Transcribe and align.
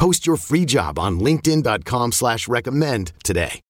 Post 0.00 0.26
your 0.26 0.38
free 0.38 0.64
job 0.64 0.98
on 0.98 1.20
linkedin.com 1.20 2.12
slash 2.12 2.48
recommend 2.48 3.12
today. 3.22 3.60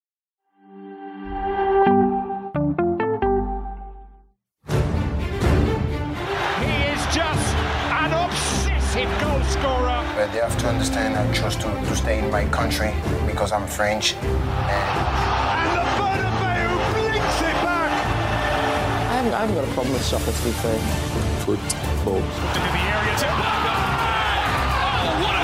He 6.61 6.71
is 6.87 7.03
just 7.13 7.57
an 7.91 8.13
obsessive 8.13 9.11
goal 9.21 9.43
scorer. 9.43 10.07
But 10.15 10.31
they 10.31 10.39
have 10.39 10.57
to 10.59 10.69
understand 10.69 11.17
I 11.17 11.33
chose 11.33 11.57
to, 11.57 11.63
to 11.65 11.97
stay 11.97 12.21
in 12.21 12.31
my 12.31 12.45
country 12.51 12.95
because 13.27 13.51
I'm 13.51 13.67
French. 13.67 14.15
And 14.15 14.23
And 14.23 15.75
the 15.75 15.83
Bernabeu 15.99 17.11
blinks 17.11 17.41
it 17.41 17.59
back. 17.67 17.91
I 19.11 19.15
haven't, 19.17 19.35
I 19.35 19.41
haven't 19.41 19.57
got 19.57 19.65
a 19.65 19.73
problem 19.73 19.95
with 19.95 20.05
soccer, 20.05 20.31
to 20.31 20.45
be 20.45 20.53
fair. 20.53 20.79
football. 21.45 22.23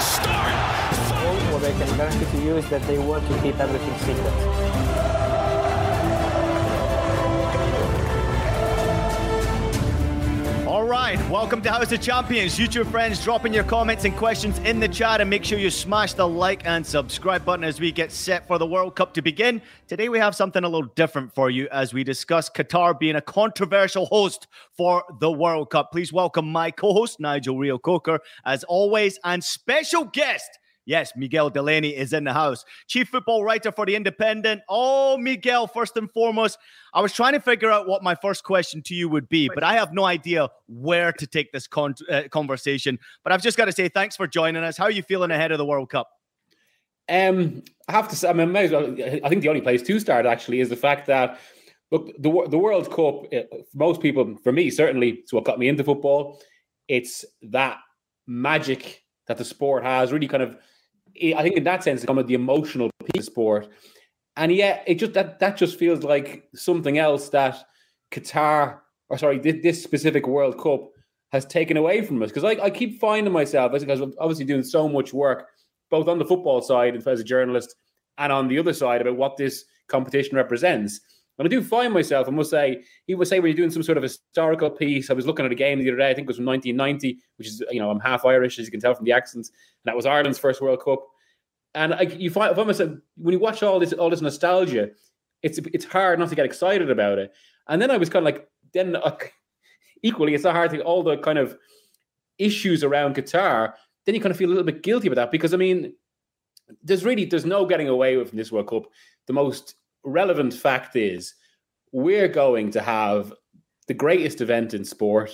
Start! 0.06 0.54
What 1.52 1.64
I 1.64 1.72
can 1.72 1.96
guarantee 1.96 2.26
to 2.30 2.44
you 2.44 2.56
is 2.56 2.68
that 2.70 2.82
they 2.82 2.98
want 2.98 3.26
to 3.28 3.42
keep 3.42 3.58
everything 3.58 3.96
secret. 3.98 4.95
Right, 11.06 11.30
welcome 11.30 11.62
to 11.62 11.70
House 11.70 11.92
of 11.92 12.00
Champions. 12.00 12.58
YouTube 12.58 12.90
friends, 12.90 13.22
dropping 13.22 13.54
your 13.54 13.62
comments 13.62 14.04
and 14.04 14.16
questions 14.16 14.58
in 14.64 14.80
the 14.80 14.88
chat 14.88 15.20
and 15.20 15.30
make 15.30 15.44
sure 15.44 15.56
you 15.56 15.70
smash 15.70 16.14
the 16.14 16.26
like 16.26 16.66
and 16.66 16.84
subscribe 16.84 17.44
button 17.44 17.62
as 17.62 17.78
we 17.78 17.92
get 17.92 18.10
set 18.10 18.44
for 18.48 18.58
the 18.58 18.66
World 18.66 18.96
Cup 18.96 19.14
to 19.14 19.22
begin. 19.22 19.62
Today 19.86 20.08
we 20.08 20.18
have 20.18 20.34
something 20.34 20.64
a 20.64 20.68
little 20.68 20.90
different 20.96 21.32
for 21.32 21.48
you 21.48 21.68
as 21.70 21.94
we 21.94 22.02
discuss 22.02 22.50
Qatar 22.50 22.98
being 22.98 23.14
a 23.14 23.20
controversial 23.20 24.06
host 24.06 24.48
for 24.76 25.04
the 25.20 25.30
World 25.30 25.70
Cup. 25.70 25.92
Please 25.92 26.12
welcome 26.12 26.50
my 26.50 26.72
co-host 26.72 27.20
Nigel 27.20 27.56
Reo-Coker 27.56 28.18
as 28.44 28.64
always 28.64 29.16
and 29.22 29.44
special 29.44 30.06
guest 30.06 30.58
Yes, 30.86 31.12
Miguel 31.16 31.50
Delaney 31.50 31.96
is 31.96 32.12
in 32.12 32.22
the 32.22 32.32
house. 32.32 32.64
Chief 32.86 33.08
football 33.08 33.42
writer 33.42 33.72
for 33.72 33.84
The 33.84 33.96
Independent. 33.96 34.62
Oh, 34.68 35.18
Miguel, 35.18 35.66
first 35.66 35.96
and 35.96 36.10
foremost, 36.12 36.58
I 36.94 37.00
was 37.02 37.12
trying 37.12 37.32
to 37.32 37.40
figure 37.40 37.72
out 37.72 37.88
what 37.88 38.04
my 38.04 38.14
first 38.14 38.44
question 38.44 38.82
to 38.82 38.94
you 38.94 39.08
would 39.08 39.28
be, 39.28 39.50
but 39.52 39.64
I 39.64 39.74
have 39.74 39.92
no 39.92 40.04
idea 40.04 40.48
where 40.68 41.10
to 41.12 41.26
take 41.26 41.50
this 41.50 41.66
con- 41.66 41.96
uh, 42.08 42.22
conversation. 42.30 43.00
But 43.24 43.32
I've 43.32 43.42
just 43.42 43.58
got 43.58 43.64
to 43.64 43.72
say 43.72 43.88
thanks 43.88 44.16
for 44.16 44.28
joining 44.28 44.62
us. 44.62 44.76
How 44.76 44.84
are 44.84 44.90
you 44.92 45.02
feeling 45.02 45.32
ahead 45.32 45.50
of 45.50 45.58
the 45.58 45.66
World 45.66 45.90
Cup? 45.90 46.08
Um, 47.08 47.64
I 47.88 47.92
have 47.92 48.08
to 48.08 48.16
say, 48.16 48.28
I 48.28 48.32
mean, 48.32 48.54
as 48.54 48.70
well, 48.70 48.96
I 49.24 49.28
think 49.28 49.42
the 49.42 49.48
only 49.48 49.60
place 49.60 49.82
to 49.82 50.00
start 50.00 50.24
actually 50.24 50.60
is 50.60 50.68
the 50.68 50.76
fact 50.76 51.06
that 51.06 51.40
look, 51.90 52.06
the 52.18 52.46
the 52.48 52.58
World 52.58 52.90
Cup, 52.90 53.32
uh, 53.32 53.42
for 53.72 53.78
most 53.78 54.00
people, 54.00 54.36
for 54.42 54.52
me 54.52 54.70
certainly, 54.70 55.10
it's 55.10 55.32
what 55.32 55.44
got 55.44 55.58
me 55.58 55.66
into 55.68 55.82
football. 55.82 56.40
It's 56.86 57.24
that 57.42 57.78
magic 58.28 59.02
that 59.26 59.36
the 59.38 59.44
sport 59.44 59.82
has, 59.82 60.12
really 60.12 60.28
kind 60.28 60.44
of. 60.44 60.56
I 61.36 61.42
think 61.42 61.56
in 61.56 61.64
that 61.64 61.84
sense, 61.84 62.00
it's 62.00 62.06
kind 62.06 62.18
of 62.18 62.26
the 62.26 62.34
emotional 62.34 62.90
piece 63.12 63.26
of 63.26 63.32
sport, 63.32 63.68
and 64.36 64.52
yet 64.52 64.84
it 64.86 64.96
just 64.96 65.14
that 65.14 65.38
that 65.40 65.56
just 65.56 65.78
feels 65.78 66.02
like 66.02 66.48
something 66.54 66.98
else 66.98 67.28
that 67.30 67.64
Qatar, 68.10 68.78
or 69.08 69.18
sorry, 69.18 69.38
this, 69.38 69.82
specific 69.82 70.26
World 70.26 70.58
Cup 70.60 70.90
has 71.32 71.44
taken 71.44 71.76
away 71.76 72.02
from 72.02 72.22
us. 72.22 72.30
Because 72.30 72.44
I, 72.44 72.62
I 72.62 72.70
keep 72.70 73.00
finding 73.00 73.32
myself, 73.32 73.72
because 73.72 74.00
I'm 74.00 74.14
obviously 74.20 74.44
doing 74.44 74.62
so 74.62 74.88
much 74.88 75.12
work, 75.12 75.48
both 75.90 76.08
on 76.08 76.18
the 76.18 76.24
football 76.24 76.62
side 76.62 76.96
as 76.96 77.20
a 77.20 77.24
journalist 77.24 77.74
and 78.18 78.32
on 78.32 78.48
the 78.48 78.58
other 78.58 78.72
side 78.72 79.00
about 79.00 79.16
what 79.16 79.36
this 79.36 79.64
competition 79.88 80.36
represents. 80.36 81.00
And 81.38 81.46
I 81.46 81.48
do 81.48 81.62
find 81.62 81.92
myself, 81.92 82.28
I 82.28 82.30
must 82.30 82.50
say, 82.50 82.82
he 83.06 83.14
would 83.14 83.28
say 83.28 83.40
when 83.40 83.48
you're 83.48 83.56
doing 83.56 83.70
some 83.70 83.82
sort 83.82 83.98
of 83.98 84.02
historical 84.02 84.70
piece. 84.70 85.10
I 85.10 85.12
was 85.12 85.26
looking 85.26 85.44
at 85.44 85.52
a 85.52 85.56
game 85.56 85.78
the 85.78 85.88
other 85.88 85.98
day, 85.98 86.10
I 86.10 86.14
think 86.14 86.24
it 86.24 86.28
was 86.28 86.36
from 86.36 86.46
1990, 86.46 87.18
which 87.36 87.48
is, 87.48 87.62
you 87.70 87.80
know, 87.80 87.90
I'm 87.90 88.00
half 88.00 88.24
Irish, 88.24 88.58
as 88.58 88.64
you 88.64 88.70
can 88.70 88.80
tell 88.80 88.94
from 88.94 89.04
the 89.04 89.12
accents. 89.12 89.50
And 89.50 89.90
that 89.90 89.96
was 89.96 90.06
Ireland's 90.06 90.38
first 90.38 90.62
World 90.62 90.82
Cup. 90.82 91.06
And 91.74 91.92
I, 91.92 92.02
you 92.02 92.30
find, 92.30 92.58
I 92.58 92.64
myself, 92.64 92.92
when 93.16 93.32
you 93.32 93.38
watch 93.38 93.62
all 93.62 93.78
this, 93.78 93.92
all 93.92 94.08
this 94.08 94.22
nostalgia, 94.22 94.90
it's 95.42 95.58
it's 95.58 95.84
hard 95.84 96.18
not 96.18 96.30
to 96.30 96.34
get 96.34 96.46
excited 96.46 96.90
about 96.90 97.18
it. 97.18 97.34
And 97.68 97.80
then 97.80 97.90
I 97.90 97.98
was 97.98 98.08
kind 98.08 98.26
of 98.26 98.32
like, 98.32 98.48
then 98.72 98.96
uh, 98.96 99.16
equally, 100.02 100.34
it's 100.34 100.44
not 100.44 100.54
hard 100.54 100.70
to 100.70 100.80
all 100.82 101.02
the 101.02 101.18
kind 101.18 101.38
of 101.38 101.56
issues 102.38 102.82
around 102.82 103.14
Qatar. 103.14 103.74
Then 104.04 104.14
you 104.14 104.20
kind 104.20 104.30
of 104.30 104.38
feel 104.38 104.48
a 104.48 104.54
little 104.54 104.64
bit 104.64 104.82
guilty 104.82 105.08
about 105.08 105.16
that 105.16 105.30
because 105.30 105.52
I 105.52 105.58
mean, 105.58 105.92
there's 106.82 107.04
really 107.04 107.24
there's 107.24 107.44
no 107.44 107.66
getting 107.66 107.88
away 107.88 108.16
with 108.16 108.32
this 108.32 108.50
World 108.50 108.68
Cup. 108.68 108.84
The 109.26 109.32
most 109.32 109.74
relevant 110.06 110.54
fact 110.54 110.96
is 110.96 111.34
we're 111.92 112.28
going 112.28 112.70
to 112.70 112.80
have 112.80 113.32
the 113.88 113.94
greatest 113.94 114.40
event 114.40 114.74
in 114.74 114.84
sport, 114.84 115.30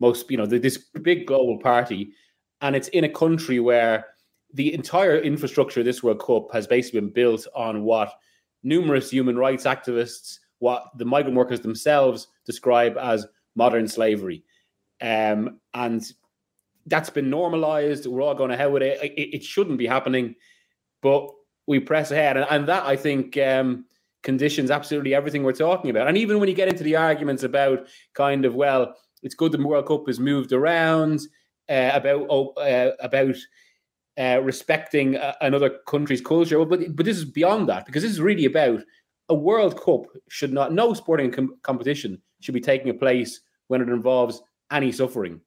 most 0.00 0.30
you 0.30 0.36
know 0.36 0.46
this 0.46 0.78
big 1.02 1.26
global 1.26 1.58
party, 1.58 2.12
and 2.60 2.74
it's 2.74 2.88
in 2.88 3.04
a 3.04 3.08
country 3.08 3.60
where 3.60 4.06
the 4.52 4.72
entire 4.72 5.18
infrastructure 5.18 5.80
of 5.80 5.86
this 5.86 6.02
World 6.02 6.20
Cup 6.20 6.52
has 6.52 6.66
basically 6.66 7.00
been 7.00 7.12
built 7.12 7.46
on 7.54 7.82
what 7.82 8.12
numerous 8.62 9.10
human 9.10 9.36
rights 9.36 9.64
activists, 9.64 10.38
what 10.58 10.86
the 10.96 11.04
migrant 11.04 11.36
workers 11.36 11.60
themselves 11.60 12.28
describe 12.46 12.96
as 12.96 13.26
modern 13.56 13.88
slavery, 13.88 14.44
um, 15.00 15.60
and 15.74 16.12
that's 16.86 17.10
been 17.10 17.30
normalized. 17.30 18.06
We're 18.06 18.22
all 18.22 18.34
going 18.34 18.50
ahead 18.50 18.72
with 18.72 18.82
it. 18.82 19.02
It, 19.02 19.36
it 19.36 19.44
shouldn't 19.44 19.78
be 19.78 19.86
happening, 19.86 20.34
but 21.02 21.30
we 21.66 21.80
press 21.80 22.10
ahead, 22.10 22.36
and, 22.36 22.46
and 22.50 22.68
that 22.68 22.84
I 22.84 22.96
think. 22.96 23.36
Um, 23.38 23.86
conditions 24.24 24.70
absolutely 24.70 25.14
everything 25.14 25.44
we're 25.44 25.52
talking 25.52 25.90
about. 25.90 26.08
And 26.08 26.18
even 26.18 26.40
when 26.40 26.48
you 26.48 26.54
get 26.54 26.68
into 26.68 26.82
the 26.82 26.96
arguments 26.96 27.44
about 27.44 27.86
kind 28.14 28.44
of, 28.44 28.54
well, 28.54 28.94
it's 29.22 29.34
good 29.34 29.52
the 29.52 29.64
World 29.64 29.86
Cup 29.86 30.06
has 30.08 30.18
moved 30.18 30.52
around, 30.52 31.20
uh, 31.68 31.90
about 31.94 32.26
oh, 32.28 32.48
uh, 32.54 32.92
about 33.00 33.36
uh, 34.18 34.40
respecting 34.42 35.16
uh, 35.16 35.34
another 35.40 35.78
country's 35.86 36.20
culture. 36.20 36.62
But 36.64 36.96
but 36.96 37.06
this 37.06 37.16
is 37.16 37.24
beyond 37.24 37.68
that 37.68 37.86
because 37.86 38.02
this 38.02 38.12
is 38.12 38.20
really 38.20 38.44
about 38.44 38.80
a 39.28 39.34
World 39.34 39.80
Cup 39.80 40.02
should 40.28 40.52
not 40.52 40.72
no 40.72 40.92
sporting 40.92 41.30
com- 41.30 41.56
competition 41.62 42.20
should 42.40 42.54
be 42.54 42.60
taking 42.60 42.90
a 42.90 42.94
place 42.94 43.40
when 43.68 43.80
it 43.80 43.88
involves 43.88 44.42
any 44.70 44.92
suffering. 44.92 45.40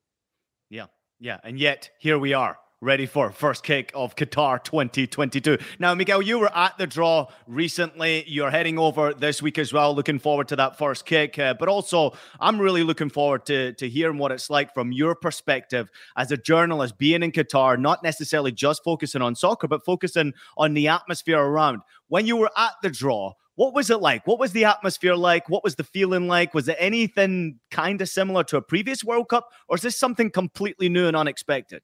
Yeah, 0.70 0.88
yeah, 1.20 1.38
and 1.44 1.60
yet 1.60 1.90
here 2.00 2.18
we 2.18 2.34
are 2.34 2.58
ready 2.80 3.08
for 3.08 3.32
first 3.32 3.64
kick 3.64 3.92
of 3.96 4.16
Qatar 4.16 4.64
2022. 4.64 5.58
Now, 5.80 5.96
Miguel, 5.96 6.22
you 6.22 6.38
were 6.38 6.56
at 6.56 6.78
the 6.78 6.86
draw 6.86 7.28
recently. 7.48 8.24
You're 8.28 8.52
heading 8.52 8.78
over 8.78 9.16
this 9.16 9.42
week 9.42 9.58
as 9.58 9.74
well. 9.74 9.96
Looking 9.96 10.20
forward 10.20 10.48
to 10.50 10.56
that 10.58 10.78
first 10.78 11.04
kick. 11.06 11.40
Uh, 11.40 11.56
but 11.56 11.70
also, 11.70 12.16
I'm 12.40 12.60
really 12.62 12.84
looking 12.84 13.10
forward 13.10 13.48
to, 13.48 13.74
to 13.74 13.90
hearing 13.90 14.20
what 14.20 14.32
it's 14.32 14.52
like 14.52 14.76
from 14.76 14.92
your 14.92 15.16
perspective 15.16 15.90
as 16.18 16.32
a 16.32 16.38
journalist 16.38 17.00
being 17.00 17.24
in 17.24 17.32
Qatar, 17.32 17.80
not 17.80 18.04
necessarily 18.04 18.52
just 18.52 18.84
focusing 18.84 19.24
on 19.24 19.34
soccer, 19.34 19.68
but 19.68 19.84
focusing 19.84 20.34
on 20.56 20.76
the 20.76 20.88
atmosphere 20.88 21.40
around. 21.40 21.82
When 22.10 22.28
you 22.28 22.38
were 22.38 22.52
at 22.56 22.74
the 22.84 22.92
draw, 22.92 23.34
what 23.56 23.74
was 23.74 23.90
it 23.90 24.02
like? 24.02 24.28
What 24.28 24.40
was 24.40 24.52
the 24.52 24.66
atmosphere 24.66 25.16
like? 25.16 25.50
What 25.50 25.64
was 25.64 25.78
the 25.78 25.84
feeling 25.84 26.28
like? 26.28 26.54
Was 26.54 26.68
it 26.68 26.78
anything 26.78 27.60
kind 27.72 28.00
of 28.04 28.08
similar 28.08 28.44
to 28.44 28.58
a 28.58 28.62
previous 28.62 29.04
World 29.04 29.30
Cup, 29.30 29.50
or 29.68 29.78
is 29.78 29.82
this 29.82 29.98
something 29.98 30.30
completely 30.30 30.90
new 30.90 31.08
and 31.08 31.18
unexpected? 31.18 31.82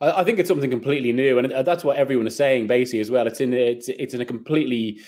I 0.00 0.24
think 0.24 0.38
it's 0.38 0.48
something 0.48 0.70
completely 0.70 1.12
new, 1.12 1.38
and 1.38 1.66
that's 1.66 1.82
what 1.82 1.96
everyone 1.96 2.26
is 2.26 2.36
saying 2.36 2.66
basically 2.66 3.00
as 3.00 3.10
well. 3.10 3.26
It's 3.26 3.40
in 3.40 3.54
it's 3.54 3.88
it's 3.88 4.14
in 4.14 4.20
a 4.20 4.26
completely 4.26 5.00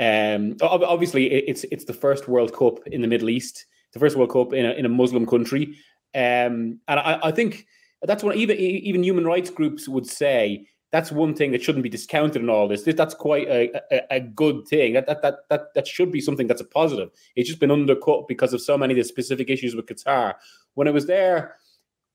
um 0.00 0.56
obviously 0.60 1.32
it's 1.32 1.64
it's 1.64 1.84
the 1.84 1.92
first 1.92 2.26
World 2.26 2.52
Cup 2.52 2.84
in 2.88 3.00
the 3.00 3.08
Middle 3.08 3.30
East, 3.30 3.66
the 3.92 4.00
first 4.00 4.16
World 4.16 4.32
Cup 4.32 4.52
in 4.52 4.66
a 4.66 4.72
in 4.72 4.86
a 4.86 4.88
Muslim 4.88 5.24
country, 5.24 5.78
um 6.14 6.80
and 6.88 7.00
I, 7.00 7.20
I 7.24 7.30
think 7.30 7.66
that's 8.02 8.24
what 8.24 8.36
even 8.36 8.56
even 8.58 9.04
human 9.04 9.24
rights 9.24 9.50
groups 9.50 9.88
would 9.88 10.06
say 10.06 10.66
that's 10.90 11.10
one 11.10 11.34
thing 11.34 11.50
that 11.50 11.62
shouldn't 11.62 11.82
be 11.82 11.88
discounted 11.88 12.40
in 12.40 12.48
all 12.48 12.68
this. 12.68 12.82
That's 12.82 13.14
quite 13.14 13.48
a, 13.48 13.68
a, 13.92 14.16
a, 14.16 14.20
good 14.20 14.68
thing. 14.68 14.92
That, 14.92 15.06
that 15.08 15.22
that 15.22 15.38
that 15.50 15.74
that 15.74 15.88
should 15.88 16.12
be 16.12 16.20
something 16.20 16.46
that's 16.46 16.60
a 16.60 16.64
positive. 16.64 17.10
It's 17.34 17.48
just 17.48 17.58
been 17.58 17.72
undercut 17.72 18.28
because 18.28 18.52
of 18.52 18.60
so 18.60 18.78
many 18.78 18.94
of 18.94 18.98
the 18.98 19.04
specific 19.04 19.50
issues 19.50 19.74
with 19.74 19.86
Qatar. 19.86 20.34
When 20.74 20.86
it 20.86 20.94
was 20.94 21.06
there, 21.06 21.56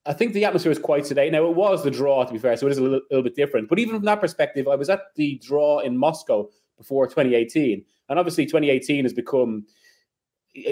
I 0.06 0.13
think 0.13 0.34
the 0.34 0.46
atmosphere 0.46 0.69
was 0.69 0.80
quite 0.80 1.06
sedate. 1.06 1.31
Now 1.31 1.46
it 1.46 1.56
was 1.56 1.84
the 1.84 1.92
draw, 1.92 2.24
to 2.24 2.34
be 2.34 2.40
fair, 2.40 2.56
so 2.56 2.68
it 2.68 2.72
is 2.72 2.78
a 2.78 2.84
little, 2.84 3.01
little 3.12 3.24
bit 3.24 3.36
different. 3.36 3.69
But 3.69 3.80
even 3.80 3.96
from 3.96 4.06
that 4.06 4.22
perspective, 4.22 4.68
I 4.68 4.75
was 4.75 4.90
at 4.90 5.13
the 5.16 5.40
draw 5.44 5.80
in 5.80 5.98
Moscow 5.98 6.50
before 6.78 7.06
2018, 7.07 7.84
and 8.10 8.19
obviously 8.19 8.46
2018 8.46 9.06
has 9.06 9.13
become. 9.13 9.66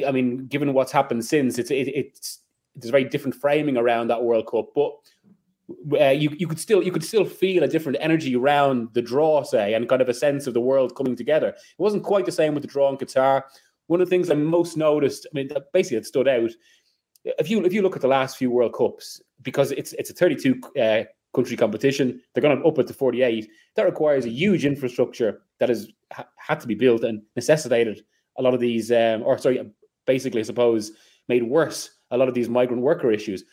I 0.06 0.12
mean, 0.12 0.48
given 0.48 0.74
what's 0.74 0.92
happened 0.92 1.24
since, 1.24 1.60
it's 1.60 1.70
it, 1.70 1.88
it's 1.90 2.40
there's 2.76 2.90
a 2.90 2.92
very 2.92 3.04
different 3.04 3.36
framing 3.36 3.78
around 3.78 4.08
that 4.08 4.24
World 4.24 4.48
Cup, 4.48 4.70
but 4.74 4.94
uh, 6.00 6.10
you 6.10 6.30
you 6.38 6.48
could 6.48 6.60
still 6.60 6.82
you 6.82 6.92
could 6.92 7.04
still 7.04 7.26
feel 7.26 7.64
a 7.64 7.68
different 7.68 7.98
energy 8.00 8.36
around 8.36 8.90
the 8.94 9.02
draw, 9.02 9.44
say, 9.44 9.74
and 9.74 9.90
kind 9.90 10.02
of 10.02 10.10
a 10.10 10.14
sense 10.14 10.48
of 10.48 10.54
the 10.54 10.62
world 10.62 10.96
coming 10.96 11.16
together. 11.16 11.50
It 11.50 11.58
wasn't 11.78 12.04
quite 12.04 12.26
the 12.26 12.32
same 12.32 12.54
with 12.54 12.64
the 12.64 12.70
draw 12.70 12.90
in 12.90 12.98
Qatar. 12.98 13.44
One 13.88 14.02
of 14.02 14.08
the 14.08 14.10
things 14.10 14.30
I 14.30 14.36
most 14.36 14.78
noticed, 14.78 15.28
I 15.32 15.34
mean, 15.34 15.50
basically 15.74 15.98
it 15.98 16.06
stood 16.06 16.28
out. 16.28 16.52
If 17.40 17.50
you 17.50 17.64
if 17.66 17.74
you 17.74 17.82
look 17.82 17.96
at 17.96 18.02
the 18.02 18.08
last 18.08 18.38
few 18.38 18.52
World 18.52 18.74
Cups, 18.74 19.22
because 19.42 19.72
it's 19.72 19.94
it's 19.94 20.10
a 20.10 20.14
32 20.14 20.62
uh, 20.80 21.04
country 21.34 21.58
competition, 21.58 22.22
they're 22.34 22.42
going 22.42 22.58
to 22.58 22.66
up 22.66 22.80
it 22.80 22.88
to 22.88 22.94
48. 22.94 23.50
That 23.76 23.86
requires 23.86 24.26
a 24.26 24.30
huge 24.30 24.66
infrastructure 24.66 25.42
that 25.60 25.70
has 25.70 25.90
ha- 26.12 26.28
had 26.38 26.60
to 26.62 26.68
be 26.68 26.76
built 26.76 27.04
and 27.04 27.22
necessitated 27.36 28.04
a 28.38 28.42
lot 28.42 28.54
of 28.54 28.60
these, 28.60 28.92
um, 28.92 29.24
or 29.24 29.38
sorry, 29.38 29.72
basically, 30.06 30.42
I 30.42 30.44
suppose, 30.44 30.92
made 31.28 31.44
worse 31.44 31.92
a 32.12 32.18
lot 32.18 32.28
of 32.28 32.34
these 32.34 32.50
migrant 32.50 32.82
worker 32.82 33.12
issues. 33.12 33.44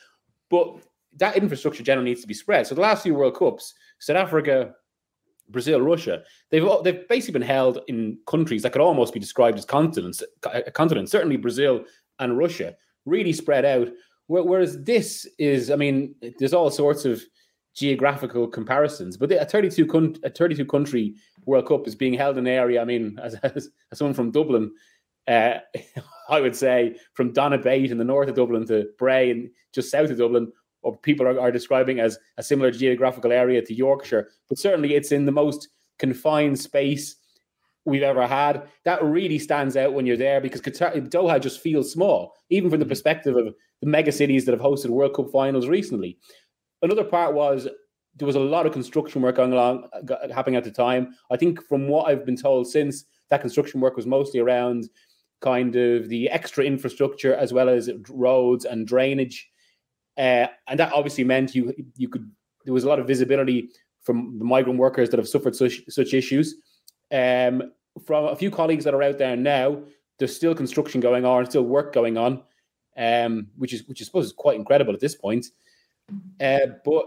But 0.50 0.76
that 1.16 1.36
infrastructure 1.36 1.82
generally 1.82 2.10
needs 2.10 2.20
to 2.22 2.28
be 2.28 2.34
spread. 2.34 2.66
So 2.66 2.74
the 2.74 2.80
last 2.80 3.02
few 3.02 3.14
World 3.14 3.36
Cups, 3.36 3.74
South 3.98 4.16
Africa, 4.16 4.74
Brazil, 5.48 5.80
Russia, 5.80 6.22
they've 6.50 6.66
they've 6.82 7.06
basically 7.08 7.38
been 7.38 7.48
held 7.48 7.80
in 7.88 8.18
countries 8.26 8.62
that 8.62 8.72
could 8.72 8.80
almost 8.80 9.12
be 9.12 9.20
described 9.20 9.58
as 9.58 9.64
continents. 9.64 10.22
A 10.44 10.70
continent, 10.70 11.10
certainly 11.10 11.36
Brazil 11.36 11.84
and 12.18 12.38
Russia, 12.38 12.74
really 13.04 13.32
spread 13.32 13.64
out. 13.64 13.88
Whereas 14.26 14.82
this 14.82 15.26
is, 15.38 15.70
I 15.70 15.76
mean, 15.76 16.14
there's 16.38 16.54
all 16.54 16.70
sorts 16.70 17.04
of 17.04 17.22
geographical 17.74 18.46
comparisons, 18.48 19.16
but 19.16 19.30
a 19.32 19.44
32 19.44 20.14
a 20.22 20.30
32 20.30 20.64
country 20.64 21.14
World 21.44 21.66
Cup 21.66 21.86
is 21.86 21.94
being 21.94 22.14
held 22.14 22.38
in 22.38 22.46
an 22.46 22.52
area. 22.52 22.80
I 22.80 22.84
mean, 22.84 23.18
as, 23.22 23.34
as, 23.42 23.68
as 23.92 23.98
someone 23.98 24.14
from 24.14 24.30
Dublin, 24.30 24.72
uh, 25.28 25.54
I 26.28 26.40
would 26.40 26.56
say 26.56 26.96
from 27.12 27.32
Donabate 27.32 27.90
in 27.90 27.98
the 27.98 28.04
north 28.04 28.28
of 28.28 28.36
Dublin 28.36 28.66
to 28.68 28.88
Bray 28.98 29.30
and 29.30 29.50
just 29.74 29.90
south 29.90 30.10
of 30.10 30.18
Dublin, 30.18 30.50
or 30.82 30.96
people 30.98 31.26
are, 31.26 31.38
are 31.38 31.52
describing 31.52 32.00
as 32.00 32.18
a 32.38 32.42
similar 32.42 32.70
geographical 32.70 33.32
area 33.32 33.60
to 33.60 33.74
Yorkshire, 33.74 34.28
but 34.48 34.58
certainly 34.58 34.94
it's 34.94 35.12
in 35.12 35.26
the 35.26 35.32
most 35.32 35.68
confined 35.98 36.58
space 36.58 37.16
we've 37.84 38.02
ever 38.02 38.26
had. 38.26 38.66
That 38.84 39.02
really 39.02 39.38
stands 39.38 39.76
out 39.76 39.92
when 39.92 40.06
you're 40.06 40.16
there 40.16 40.40
because 40.40 40.60
Qatar, 40.60 41.08
Doha 41.08 41.40
just 41.40 41.60
feels 41.60 41.92
small, 41.92 42.34
even 42.50 42.70
from 42.70 42.80
the 42.80 42.86
mm. 42.86 42.90
perspective 42.90 43.36
of 43.36 43.54
the 43.80 43.86
mega 43.86 44.12
cities 44.12 44.44
that 44.44 44.52
have 44.52 44.60
hosted 44.60 44.90
World 44.90 45.14
Cup 45.14 45.30
finals 45.30 45.68
recently. 45.68 46.18
Another 46.82 47.04
part 47.04 47.34
was 47.34 47.68
there 48.16 48.26
was 48.26 48.36
a 48.36 48.40
lot 48.40 48.66
of 48.66 48.72
construction 48.72 49.22
work 49.22 49.36
going 49.36 49.52
along 49.52 49.88
happening 50.32 50.56
at 50.56 50.64
the 50.64 50.70
time. 50.70 51.14
I 51.30 51.36
think 51.36 51.62
from 51.66 51.88
what 51.88 52.08
I've 52.08 52.24
been 52.24 52.36
told 52.36 52.68
since 52.68 53.04
that 53.30 53.40
construction 53.40 53.80
work 53.80 53.96
was 53.96 54.06
mostly 54.06 54.40
around 54.40 54.88
kind 55.40 55.76
of 55.76 56.08
the 56.08 56.30
extra 56.30 56.64
infrastructure 56.64 57.34
as 57.34 57.52
well 57.52 57.68
as 57.68 57.90
roads 58.08 58.64
and 58.64 58.86
drainage 58.86 59.50
uh, 60.16 60.46
and 60.68 60.78
that 60.78 60.92
obviously 60.92 61.24
meant 61.24 61.54
you 61.54 61.72
you 61.96 62.08
could 62.08 62.30
there 62.64 62.74
was 62.74 62.84
a 62.84 62.88
lot 62.88 62.98
of 62.98 63.06
visibility 63.06 63.68
from 64.02 64.38
the 64.38 64.44
migrant 64.44 64.78
workers 64.78 65.10
that 65.10 65.18
have 65.18 65.28
suffered 65.28 65.56
such 65.56 65.82
such 65.88 66.14
issues. 66.14 66.54
Um, 67.14 67.72
from 68.04 68.24
a 68.24 68.36
few 68.36 68.50
colleagues 68.50 68.84
that 68.84 68.94
are 68.94 69.02
out 69.02 69.18
there 69.18 69.36
now, 69.36 69.80
there's 70.18 70.34
still 70.34 70.54
construction 70.54 71.00
going 71.00 71.24
on, 71.24 71.46
still 71.46 71.62
work 71.62 71.92
going 71.92 72.16
on, 72.16 72.42
um, 72.96 73.46
which 73.56 73.72
is 73.72 73.86
which 73.86 74.02
I 74.02 74.04
suppose 74.04 74.26
is 74.26 74.32
quite 74.32 74.56
incredible 74.56 74.94
at 74.94 75.00
this 75.00 75.14
point. 75.14 75.46
Uh, 76.40 76.66
but 76.84 77.06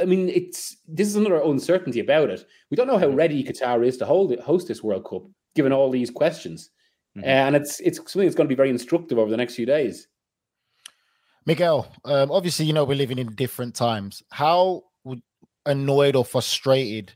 I 0.00 0.06
mean, 0.06 0.30
it's 0.30 0.78
this 0.88 1.06
is 1.06 1.16
another 1.16 1.42
uncertainty 1.42 2.00
about 2.00 2.30
it. 2.30 2.46
We 2.70 2.76
don't 2.76 2.86
know 2.86 2.98
how 2.98 3.08
ready 3.08 3.44
Qatar 3.44 3.86
is 3.86 3.98
to 3.98 4.06
hold 4.06 4.32
it, 4.32 4.40
host 4.40 4.68
this 4.68 4.82
World 4.82 5.04
Cup, 5.04 5.24
given 5.54 5.72
all 5.72 5.90
these 5.90 6.10
questions, 6.10 6.70
mm-hmm. 7.16 7.24
uh, 7.24 7.46
and 7.46 7.56
it's 7.56 7.80
it's 7.80 7.98
something 7.98 8.26
that's 8.26 8.36
going 8.36 8.48
to 8.48 8.54
be 8.54 8.56
very 8.56 8.70
instructive 8.70 9.18
over 9.18 9.30
the 9.30 9.36
next 9.36 9.54
few 9.54 9.66
days. 9.66 10.08
Miguel, 11.44 11.92
um, 12.06 12.32
obviously, 12.32 12.64
you 12.64 12.72
know, 12.72 12.84
we're 12.84 12.96
living 12.96 13.18
in 13.18 13.34
different 13.34 13.74
times. 13.74 14.22
How 14.30 14.84
annoyed 15.66 16.16
or 16.16 16.24
frustrated 16.24 17.12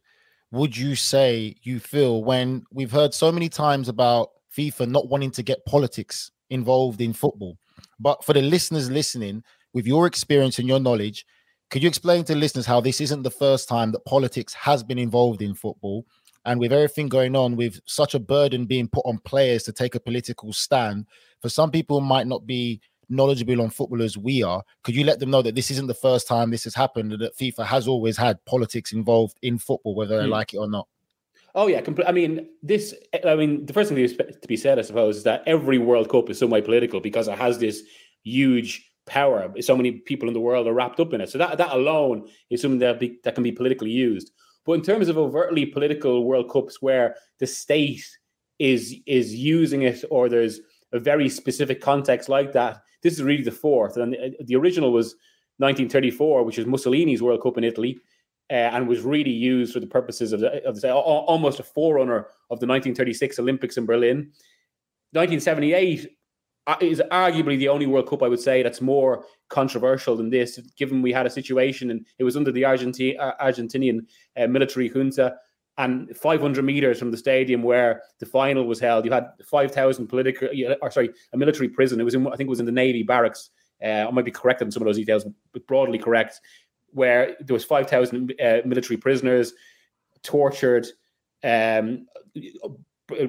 would 0.52 0.76
you 0.76 0.96
say 0.96 1.54
you 1.62 1.78
feel 1.78 2.24
when 2.24 2.64
we've 2.72 2.90
heard 2.90 3.14
so 3.14 3.30
many 3.30 3.48
times 3.48 3.88
about 3.88 4.30
FIFA 4.56 4.88
not 4.88 5.08
wanting 5.08 5.30
to 5.32 5.42
get 5.42 5.64
politics 5.64 6.30
involved 6.50 7.00
in 7.00 7.12
football? 7.12 7.56
But 7.98 8.24
for 8.24 8.32
the 8.32 8.42
listeners 8.42 8.90
listening, 8.90 9.44
with 9.72 9.86
your 9.86 10.06
experience 10.06 10.58
and 10.58 10.66
your 10.66 10.80
knowledge, 10.80 11.24
could 11.70 11.82
you 11.82 11.88
explain 11.88 12.24
to 12.24 12.34
listeners 12.34 12.66
how 12.66 12.80
this 12.80 13.00
isn't 13.00 13.22
the 13.22 13.30
first 13.30 13.68
time 13.68 13.92
that 13.92 14.04
politics 14.04 14.52
has 14.54 14.82
been 14.82 14.98
involved 14.98 15.40
in 15.40 15.54
football? 15.54 16.04
And 16.44 16.58
with 16.58 16.72
everything 16.72 17.08
going 17.08 17.36
on, 17.36 17.54
with 17.54 17.78
such 17.86 18.14
a 18.14 18.18
burden 18.18 18.64
being 18.64 18.88
put 18.88 19.04
on 19.06 19.18
players 19.18 19.62
to 19.64 19.72
take 19.72 19.94
a 19.94 20.00
political 20.00 20.52
stand, 20.52 21.06
for 21.40 21.48
some 21.48 21.70
people 21.70 22.00
might 22.00 22.26
not 22.26 22.46
be 22.46 22.80
knowledgeable 23.10 23.60
on 23.60 23.70
football 23.70 24.02
as 24.02 24.16
we 24.16 24.42
are, 24.42 24.62
could 24.82 24.94
you 24.94 25.04
let 25.04 25.18
them 25.18 25.30
know 25.30 25.42
that 25.42 25.54
this 25.54 25.70
isn't 25.70 25.88
the 25.88 25.94
first 25.94 26.26
time 26.26 26.50
this 26.50 26.64
has 26.64 26.74
happened 26.74 27.12
and 27.12 27.20
that 27.20 27.36
FIFA 27.36 27.66
has 27.66 27.86
always 27.86 28.16
had 28.16 28.42
politics 28.44 28.92
involved 28.92 29.36
in 29.42 29.58
football, 29.58 29.94
whether 29.94 30.18
they 30.18 30.26
mm. 30.26 30.30
like 30.30 30.54
it 30.54 30.58
or 30.58 30.68
not? 30.68 30.86
Oh 31.54 31.66
yeah, 31.66 31.80
compl- 31.80 32.08
I 32.08 32.12
mean 32.12 32.48
this. 32.62 32.94
I 33.26 33.34
mean 33.34 33.66
the 33.66 33.72
first 33.72 33.90
thing 33.90 34.08
to 34.08 34.48
be 34.48 34.56
said, 34.56 34.78
I 34.78 34.82
suppose, 34.82 35.18
is 35.18 35.22
that 35.24 35.42
every 35.46 35.78
World 35.78 36.08
Cup 36.08 36.30
is 36.30 36.38
some 36.38 36.50
way 36.50 36.62
political 36.62 37.00
because 37.00 37.26
it 37.26 37.36
has 37.36 37.58
this 37.58 37.82
huge 38.22 38.88
power. 39.06 39.52
So 39.60 39.76
many 39.76 39.92
people 39.92 40.28
in 40.28 40.34
the 40.34 40.40
world 40.40 40.68
are 40.68 40.72
wrapped 40.72 41.00
up 41.00 41.12
in 41.12 41.20
it. 41.20 41.28
So 41.28 41.38
that 41.38 41.58
that 41.58 41.72
alone 41.72 42.28
is 42.50 42.62
something 42.62 42.78
that 42.78 43.00
be, 43.00 43.18
that 43.24 43.34
can 43.34 43.42
be 43.42 43.52
politically 43.52 43.90
used. 43.90 44.30
But 44.64 44.74
in 44.74 44.82
terms 44.82 45.08
of 45.08 45.18
overtly 45.18 45.66
political 45.66 46.24
World 46.24 46.50
Cups 46.50 46.80
where 46.80 47.16
the 47.40 47.46
state 47.46 48.06
is 48.60 48.94
is 49.06 49.34
using 49.34 49.82
it, 49.82 50.04
or 50.10 50.28
there's 50.28 50.60
a 50.92 50.98
very 50.98 51.28
specific 51.28 51.80
context 51.80 52.28
like 52.28 52.52
that, 52.52 52.82
this 53.02 53.14
is 53.14 53.22
really 53.22 53.42
the 53.42 53.50
fourth. 53.50 53.96
And 53.96 54.12
the, 54.12 54.36
the 54.44 54.56
original 54.56 54.92
was 54.92 55.14
1934, 55.58 56.44
which 56.44 56.58
was 56.58 56.66
Mussolini's 56.66 57.22
World 57.22 57.42
Cup 57.42 57.58
in 57.58 57.64
Italy, 57.64 57.98
uh, 58.50 58.54
and 58.54 58.88
was 58.88 59.02
really 59.02 59.30
used 59.30 59.72
for 59.72 59.80
the 59.80 59.86
purposes 59.86 60.32
of, 60.32 60.40
the, 60.40 60.62
of 60.64 60.80
the, 60.80 60.92
almost 60.92 61.60
a 61.60 61.62
forerunner 61.62 62.26
of 62.50 62.58
the 62.58 62.66
1936 62.66 63.38
Olympics 63.38 63.76
in 63.76 63.86
Berlin. 63.86 64.32
1978 65.12 66.10
uh, 66.66 66.76
is 66.80 67.02
arguably 67.10 67.58
the 67.58 67.68
only 67.68 67.86
World 67.86 68.08
Cup 68.08 68.22
I 68.22 68.28
would 68.28 68.40
say 68.40 68.62
that's 68.62 68.80
more 68.80 69.24
controversial 69.48 70.16
than 70.16 70.30
this, 70.30 70.58
given 70.76 71.02
we 71.02 71.12
had 71.12 71.26
a 71.26 71.30
situation 71.30 71.90
and 71.90 72.06
it 72.18 72.24
was 72.24 72.36
under 72.36 72.52
the 72.52 72.62
Argenti- 72.62 73.18
uh, 73.18 73.32
Argentinian 73.40 74.06
uh, 74.36 74.46
military 74.46 74.88
junta 74.88 75.36
and 75.80 76.14
500 76.14 76.62
meters 76.62 76.98
from 76.98 77.10
the 77.10 77.16
stadium 77.16 77.62
where 77.62 78.02
the 78.18 78.26
final 78.26 78.64
was 78.66 78.78
held, 78.78 79.06
you 79.06 79.10
had 79.10 79.28
5,000 79.42 80.08
political, 80.08 80.48
or 80.82 80.90
sorry, 80.90 81.10
a 81.32 81.38
military 81.38 81.70
prison. 81.70 81.98
It 81.98 82.04
was 82.04 82.14
in, 82.14 82.26
I 82.26 82.36
think 82.36 82.48
it 82.48 82.50
was 82.50 82.60
in 82.60 82.66
the 82.66 82.72
Navy 82.72 83.02
barracks. 83.02 83.48
Uh, 83.82 84.06
I 84.06 84.10
might 84.10 84.26
be 84.26 84.30
corrected 84.30 84.66
on 84.66 84.72
some 84.72 84.82
of 84.82 84.86
those 84.86 84.98
details, 84.98 85.24
but 85.54 85.66
broadly 85.66 85.98
correct, 85.98 86.42
where 86.90 87.34
there 87.40 87.54
was 87.54 87.64
5,000 87.64 88.34
uh, 88.38 88.58
military 88.66 88.98
prisoners 88.98 89.54
tortured, 90.22 90.86
um, 91.42 92.06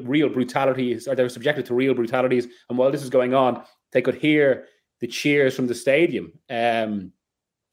real 0.01 0.27
brutalities, 0.27 1.08
or 1.08 1.15
they 1.15 1.24
were 1.24 1.29
subjected 1.29 1.65
to 1.67 1.74
real 1.74 1.93
brutalities. 1.93 2.48
And 2.70 2.77
while 2.77 2.91
this 2.91 3.01
was 3.01 3.10
going 3.10 3.34
on, 3.34 3.63
they 3.93 4.01
could 4.01 4.15
hear 4.15 4.65
the 5.00 5.08
cheers 5.08 5.55
from 5.55 5.67
the 5.67 5.75
stadium. 5.75 6.34
Um, 6.50 7.13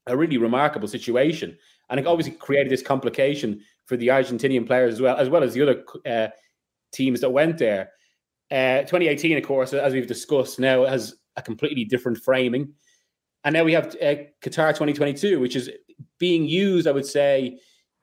a 0.07 0.15
really 0.15 0.37
remarkable 0.37 0.87
situation. 0.87 1.57
And 1.89 1.99
it 1.99 2.07
obviously 2.07 2.33
created 2.33 2.71
this 2.71 2.81
complication 2.81 3.61
for 3.89 3.97
the 3.97 4.07
Argentinian 4.07 4.67
players 4.67 4.93
as 4.93 5.01
well, 5.01 5.17
as 5.17 5.29
well 5.29 5.43
as 5.43 5.55
the 5.55 5.63
other 5.63 5.83
uh, 6.07 6.27
teams 6.93 7.21
that 7.21 7.31
went 7.31 7.57
there. 7.57 7.89
Uh, 8.51 8.81
2018, 8.81 9.35
of 9.35 9.43
course, 9.43 9.73
as 9.73 9.93
we've 9.93 10.07
discussed, 10.07 10.59
now 10.59 10.85
has 10.85 11.15
a 11.35 11.41
completely 11.41 11.83
different 11.85 12.19
framing. 12.19 12.71
And 13.43 13.53
now 13.53 13.63
we 13.63 13.73
have 13.73 13.87
uh, 13.95 14.29
Qatar 14.43 14.69
2022, 14.69 15.39
which 15.39 15.55
is 15.55 15.71
being 16.19 16.45
used, 16.45 16.87
I 16.87 16.91
would 16.91 17.05
say, 17.05 17.57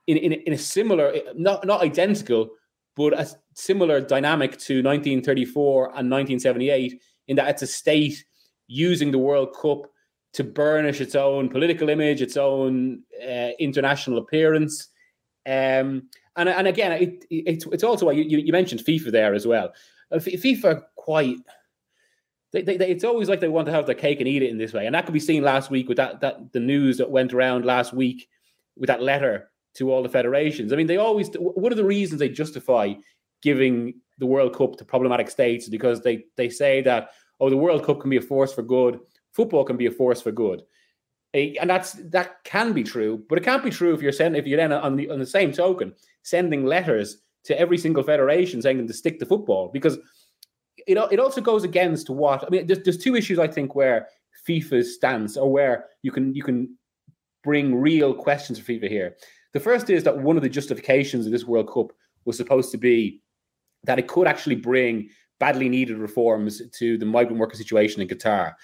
in, 0.08 0.16
in, 0.16 0.32
in 0.32 0.52
a 0.52 0.58
similar, 0.58 1.14
not, 1.36 1.64
not 1.64 1.82
identical, 1.82 2.50
but 2.96 3.12
a 3.12 3.28
similar 3.54 4.00
dynamic 4.00 4.52
to 4.52 4.82
1934 4.82 5.84
and 5.84 6.10
1978, 6.10 7.00
in 7.28 7.36
that 7.36 7.48
it's 7.48 7.62
a 7.62 7.66
state 7.66 8.24
using 8.66 9.12
the 9.12 9.18
World 9.18 9.54
Cup 9.54 9.82
to 10.32 10.42
burnish 10.42 11.00
its 11.00 11.14
own 11.14 11.48
political 11.48 11.88
image, 11.90 12.22
its 12.22 12.36
own 12.36 13.02
uh, 13.22 13.50
international 13.60 14.18
appearance. 14.18 14.88
Um, 15.46 16.08
and 16.36 16.48
and 16.48 16.66
again, 16.66 16.92
it, 16.92 17.24
it, 17.30 17.64
it's 17.72 17.84
also 17.84 18.10
you, 18.10 18.38
you 18.38 18.52
mentioned 18.52 18.82
FIFA 18.82 19.12
there 19.12 19.34
as 19.34 19.46
well. 19.46 19.72
Uh, 20.10 20.16
FIFA 20.16 20.84
quite. 20.96 21.38
They, 22.52 22.62
they, 22.62 22.76
they, 22.76 22.90
it's 22.90 23.04
always 23.04 23.28
like 23.28 23.40
they 23.40 23.48
want 23.48 23.66
to 23.66 23.72
have 23.72 23.86
their 23.86 23.94
cake 23.94 24.20
and 24.20 24.28
eat 24.28 24.42
it 24.42 24.50
in 24.50 24.58
this 24.58 24.72
way, 24.72 24.86
and 24.86 24.94
that 24.94 25.04
could 25.04 25.12
be 25.12 25.20
seen 25.20 25.42
last 25.42 25.70
week 25.70 25.88
with 25.88 25.96
that 25.96 26.20
that 26.20 26.52
the 26.52 26.60
news 26.60 26.98
that 26.98 27.10
went 27.10 27.32
around 27.32 27.64
last 27.64 27.92
week 27.92 28.28
with 28.76 28.88
that 28.88 29.02
letter 29.02 29.50
to 29.74 29.90
all 29.90 30.02
the 30.02 30.08
federations. 30.08 30.72
I 30.72 30.76
mean, 30.76 30.86
they 30.86 30.96
always 30.96 31.30
one 31.34 31.72
of 31.72 31.78
the 31.78 31.84
reasons 31.84 32.18
they 32.18 32.28
justify 32.28 32.94
giving 33.42 33.94
the 34.18 34.26
World 34.26 34.54
Cup 34.54 34.76
to 34.76 34.84
problematic 34.84 35.30
states 35.30 35.68
because 35.68 36.00
they 36.02 36.24
they 36.36 36.48
say 36.48 36.82
that 36.82 37.10
oh 37.40 37.50
the 37.50 37.56
World 37.56 37.84
Cup 37.84 38.00
can 38.00 38.10
be 38.10 38.16
a 38.16 38.22
force 38.22 38.52
for 38.52 38.62
good, 38.62 39.00
football 39.32 39.64
can 39.64 39.76
be 39.76 39.86
a 39.86 39.90
force 39.90 40.20
for 40.20 40.32
good, 40.32 40.62
and 41.36 41.68
that's 41.68 41.92
that 42.10 42.42
can 42.44 42.72
be 42.72 42.82
true, 42.82 43.22
but 43.28 43.38
it 43.38 43.44
can't 43.44 43.64
be 43.64 43.70
true 43.70 43.94
if 43.94 44.02
you're 44.02 44.12
sending 44.12 44.40
if 44.40 44.46
you're 44.46 44.56
then 44.56 44.72
on 44.72 44.96
the 44.96 45.10
on 45.10 45.18
the 45.18 45.26
same 45.26 45.52
token 45.52 45.92
sending 46.22 46.64
letters 46.64 47.18
to 47.44 47.58
every 47.58 47.78
single 47.78 48.02
federation 48.02 48.60
saying 48.60 48.78
them 48.78 48.86
to 48.86 48.92
stick 48.92 49.18
to 49.18 49.26
football 49.26 49.70
because 49.72 49.98
it 50.86 50.96
it 51.12 51.20
also 51.20 51.40
goes 51.40 51.64
against 51.64 52.10
what 52.10 52.44
I 52.44 52.48
mean. 52.50 52.66
There's, 52.66 52.82
there's 52.82 52.98
two 52.98 53.16
issues 53.16 53.38
I 53.38 53.48
think 53.48 53.74
where 53.74 54.08
FIFA's 54.48 54.94
stance 54.94 55.36
or 55.36 55.50
where 55.50 55.86
you 56.02 56.12
can 56.12 56.34
you 56.34 56.42
can 56.42 56.76
bring 57.42 57.74
real 57.74 58.14
questions 58.14 58.58
for 58.58 58.72
FIFA 58.72 58.88
here. 58.88 59.16
The 59.52 59.60
first 59.60 59.88
is 59.90 60.04
that 60.04 60.18
one 60.18 60.36
of 60.36 60.42
the 60.42 60.48
justifications 60.48 61.26
of 61.26 61.32
this 61.32 61.44
World 61.44 61.72
Cup 61.72 61.92
was 62.24 62.36
supposed 62.36 62.70
to 62.72 62.78
be 62.78 63.22
that 63.84 63.98
it 63.98 64.08
could 64.08 64.26
actually 64.26 64.56
bring 64.56 65.08
badly 65.38 65.68
needed 65.68 65.98
reforms 65.98 66.62
to 66.78 66.98
the 66.98 67.06
migrant 67.06 67.38
worker 67.38 67.56
situation 67.56 68.02
in 68.02 68.08
Qatar. 68.08 68.54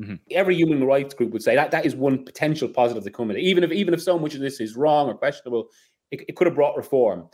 Mm-hmm. 0.00 0.14
Every 0.30 0.54
human 0.54 0.84
rights 0.84 1.14
group 1.14 1.32
would 1.32 1.42
say 1.42 1.54
that 1.54 1.70
that 1.70 1.86
is 1.86 1.96
one 1.96 2.24
potential 2.24 2.68
positive 2.68 3.04
to 3.04 3.10
come 3.10 3.30
in. 3.30 3.38
Even 3.38 3.64
if 3.64 3.72
even 3.72 3.94
if 3.94 4.02
so 4.02 4.18
much 4.18 4.34
of 4.34 4.40
this 4.40 4.60
is 4.60 4.76
wrong 4.76 5.08
or 5.08 5.14
questionable, 5.14 5.68
it, 6.10 6.24
it 6.28 6.36
could 6.36 6.46
have 6.46 6.54
brought 6.54 6.76
reform. 6.76 7.28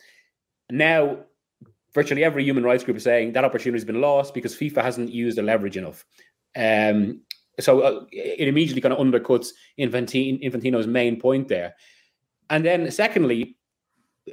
Now, 0.70 1.18
virtually 1.92 2.24
every 2.24 2.44
human 2.44 2.64
rights 2.64 2.84
group 2.84 2.96
is 2.96 3.02
saying 3.02 3.32
that 3.32 3.44
opportunity 3.44 3.76
has 3.76 3.84
been 3.84 4.00
lost 4.00 4.32
because 4.32 4.54
FIFA 4.54 4.82
hasn't 4.82 5.12
used 5.12 5.38
the 5.38 5.42
leverage 5.42 5.76
enough. 5.76 6.04
Um, 6.56 7.22
so 7.60 7.80
uh, 7.80 8.04
it 8.12 8.48
immediately 8.48 8.80
kind 8.80 8.94
of 8.94 9.00
undercuts 9.00 9.48
Infantino's 9.78 10.86
main 10.86 11.20
point 11.20 11.48
there. 11.48 11.74
And 12.48 12.64
then, 12.64 12.90
secondly, 12.90 13.56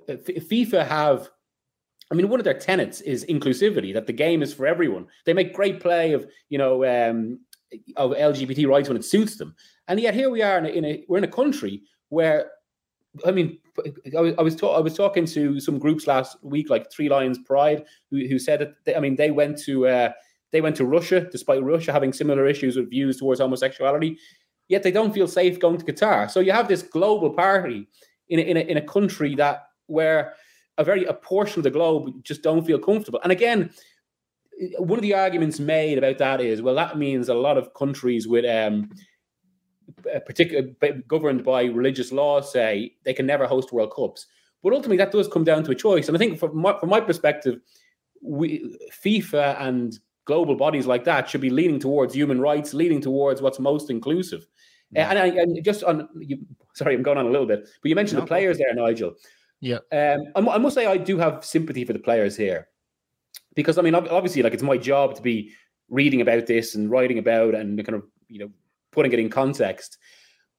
FIFA 0.07 0.87
have 0.87 1.29
I 2.11 2.15
mean, 2.15 2.29
one 2.29 2.39
of 2.39 2.43
their 2.43 2.57
tenets 2.57 3.01
is 3.01 3.25
inclusivity, 3.25 3.93
that 3.93 4.07
the 4.07 4.13
game 4.13 4.41
is 4.41 4.53
for 4.53 4.65
everyone. 4.65 5.07
They 5.25 5.33
make 5.33 5.53
great 5.53 5.79
play 5.79 6.13
of, 6.13 6.25
you 6.49 6.57
know, 6.57 6.83
um, 6.83 7.39
of 7.97 8.11
LGBT 8.11 8.67
rights 8.67 8.87
when 8.89 8.97
it 8.97 9.05
suits 9.05 9.37
them. 9.37 9.55
And 9.87 9.99
yet 9.99 10.13
here 10.13 10.29
we 10.29 10.41
are 10.41 10.57
in 10.57 10.65
a, 10.65 10.69
in 10.69 10.85
a 10.85 11.05
we're 11.07 11.17
in 11.17 11.23
a 11.23 11.27
country 11.27 11.83
where, 12.09 12.51
I 13.25 13.31
mean, 13.31 13.57
I 14.17 14.21
was 14.21 14.33
I 14.37 14.41
was, 14.41 14.55
ta- 14.55 14.75
I 14.75 14.79
was 14.79 14.95
talking 14.95 15.25
to 15.25 15.59
some 15.59 15.79
groups 15.79 16.07
last 16.07 16.37
week, 16.43 16.69
like 16.69 16.91
Three 16.91 17.09
Lions 17.09 17.39
Pride, 17.39 17.85
who, 18.11 18.25
who 18.27 18.39
said 18.39 18.59
that 18.61 18.73
they, 18.85 18.95
I 18.95 18.99
mean 18.99 19.15
they 19.15 19.31
went 19.31 19.57
to 19.63 19.87
uh, 19.87 20.11
they 20.51 20.61
went 20.61 20.75
to 20.77 20.85
Russia, 20.85 21.27
despite 21.31 21.63
Russia 21.63 21.91
having 21.91 22.13
similar 22.13 22.47
issues 22.47 22.75
with 22.75 22.89
views 22.89 23.17
towards 23.17 23.39
homosexuality, 23.39 24.17
yet 24.67 24.83
they 24.83 24.91
don't 24.91 25.13
feel 25.13 25.27
safe 25.27 25.59
going 25.59 25.77
to 25.77 25.85
Qatar. 25.85 26.29
So 26.29 26.39
you 26.39 26.51
have 26.51 26.67
this 26.67 26.81
global 26.81 27.31
party 27.31 27.87
in 28.29 28.39
a, 28.39 28.41
in 28.43 28.57
a, 28.57 28.61
in 28.61 28.77
a 28.77 28.81
country 28.81 29.35
that 29.35 29.63
where 29.87 30.33
a 30.77 30.83
very 30.83 31.03
a 31.05 31.13
portion 31.13 31.59
of 31.59 31.63
the 31.63 31.71
globe 31.71 32.23
just 32.23 32.41
don't 32.41 32.65
feel 32.65 32.79
comfortable. 32.79 33.19
And 33.23 33.31
again, 33.31 33.71
one 34.77 34.99
of 34.99 35.03
the 35.03 35.13
arguments 35.13 35.59
made 35.59 35.97
about 35.97 36.17
that 36.17 36.41
is, 36.41 36.61
well, 36.61 36.75
that 36.75 36.97
means 36.97 37.29
a 37.29 37.33
lot 37.33 37.57
of 37.57 37.73
countries 37.73 38.27
with 38.27 38.45
um, 38.45 38.89
particular 40.25 40.69
governed 41.07 41.43
by 41.43 41.63
religious 41.63 42.11
law 42.11 42.41
say 42.41 42.93
they 43.05 43.13
can 43.13 43.25
never 43.25 43.47
host 43.47 43.71
World 43.71 43.93
Cups. 43.95 44.27
But 44.61 44.73
ultimately, 44.73 44.97
that 44.97 45.11
does 45.11 45.27
come 45.29 45.45
down 45.45 45.63
to 45.63 45.71
a 45.71 45.75
choice. 45.75 46.07
And 46.07 46.17
I 46.17 46.19
think, 46.19 46.37
from 46.37 46.57
my, 46.57 46.77
from 46.77 46.89
my 46.89 46.99
perspective, 46.99 47.59
we, 48.21 48.77
FIFA 49.03 49.61
and 49.61 49.97
global 50.25 50.55
bodies 50.55 50.85
like 50.85 51.05
that 51.05 51.29
should 51.29 51.41
be 51.41 51.49
leaning 51.49 51.79
towards 51.79 52.13
human 52.13 52.41
rights, 52.41 52.73
leaning 52.73 53.01
towards 53.01 53.41
what's 53.41 53.59
most 53.59 53.89
inclusive. 53.89 54.45
Yeah. 54.91 55.09
And, 55.09 55.19
I, 55.19 55.25
and 55.27 55.63
just 55.63 55.83
on, 55.83 56.09
you, 56.19 56.39
sorry, 56.73 56.95
I'm 56.95 57.03
going 57.03 57.17
on 57.17 57.25
a 57.25 57.29
little 57.29 57.47
bit, 57.47 57.69
but 57.81 57.89
you 57.89 57.95
mentioned 57.95 58.17
no. 58.17 58.25
the 58.25 58.27
players 58.27 58.57
there, 58.57 58.73
Nigel. 58.73 59.13
Yeah. 59.61 59.77
Um, 59.91 60.47
I, 60.47 60.55
I 60.55 60.57
must 60.57 60.75
say 60.75 60.85
I 60.85 60.97
do 60.97 61.17
have 61.17 61.45
sympathy 61.45 61.85
for 61.85 61.93
the 61.93 61.99
players 61.99 62.35
here 62.35 62.68
because 63.59 63.77
I 63.77 63.81
mean, 63.81 63.95
obviously, 63.95 64.41
like 64.41 64.53
it's 64.53 64.63
my 64.63 64.77
job 64.77 65.15
to 65.15 65.21
be 65.21 65.51
reading 65.89 66.21
about 66.21 66.45
this 66.45 66.75
and 66.75 66.89
writing 66.89 67.17
about 67.17 67.55
and 67.55 67.83
kind 67.85 67.95
of 67.95 68.03
you 68.27 68.39
know 68.39 68.49
putting 68.91 69.11
it 69.11 69.19
in 69.19 69.29
context. 69.29 69.97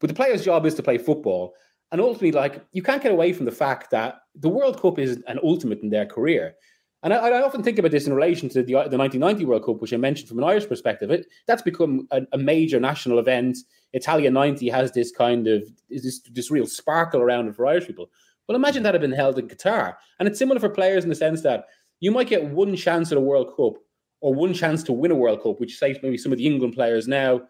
But 0.00 0.08
the 0.08 0.14
player's 0.14 0.44
job 0.44 0.66
is 0.66 0.74
to 0.74 0.82
play 0.82 0.98
football, 0.98 1.54
and 1.92 2.00
ultimately, 2.00 2.32
like 2.32 2.64
you 2.72 2.82
can't 2.82 3.02
get 3.02 3.12
away 3.12 3.32
from 3.32 3.46
the 3.46 3.52
fact 3.52 3.90
that 3.90 4.20
the 4.34 4.48
World 4.48 4.80
Cup 4.80 4.98
is 4.98 5.22
an 5.26 5.38
ultimate 5.42 5.80
in 5.80 5.90
their 5.90 6.06
career. 6.06 6.54
And 7.02 7.14
I, 7.14 7.16
I 7.16 7.42
often 7.42 7.62
think 7.62 7.78
about 7.78 7.92
this 7.92 8.06
in 8.06 8.12
relation 8.12 8.50
to 8.50 8.62
the, 8.62 8.72
the 8.72 8.98
1990 8.98 9.46
World 9.46 9.64
Cup, 9.64 9.80
which 9.80 9.94
I 9.94 9.96
mentioned 9.96 10.28
from 10.28 10.38
an 10.38 10.44
Irish 10.44 10.68
perspective. 10.68 11.10
It 11.10 11.26
that's 11.46 11.62
become 11.62 12.06
a, 12.10 12.22
a 12.32 12.38
major 12.38 12.78
national 12.78 13.18
event. 13.18 13.56
Italia 13.94 14.30
90 14.30 14.68
has 14.68 14.92
this 14.92 15.10
kind 15.10 15.48
of 15.48 15.62
this, 15.88 16.20
this 16.30 16.50
real 16.50 16.66
sparkle 16.66 17.22
around 17.22 17.48
it 17.48 17.56
for 17.56 17.66
Irish 17.66 17.86
people. 17.86 18.10
Well, 18.46 18.56
imagine 18.56 18.82
that 18.82 18.94
had 18.94 19.00
been 19.00 19.12
held 19.12 19.38
in 19.38 19.46
Qatar. 19.46 19.94
And 20.18 20.28
it's 20.28 20.38
similar 20.38 20.58
for 20.58 20.68
players 20.68 21.04
in 21.04 21.08
the 21.08 21.14
sense 21.14 21.42
that 21.42 21.66
you 22.00 22.10
might 22.10 22.28
get 22.28 22.44
one 22.44 22.74
chance 22.76 23.12
at 23.12 23.18
a 23.18 23.20
World 23.20 23.54
Cup 23.56 23.82
or 24.20 24.34
one 24.34 24.52
chance 24.52 24.82
to 24.84 24.92
win 24.92 25.10
a 25.10 25.14
World 25.14 25.42
Cup, 25.42 25.60
which 25.60 25.78
say 25.78 25.98
maybe 26.02 26.18
some 26.18 26.32
of 26.32 26.38
the 26.38 26.46
England 26.46 26.74
players 26.74 27.06
now, 27.08 27.42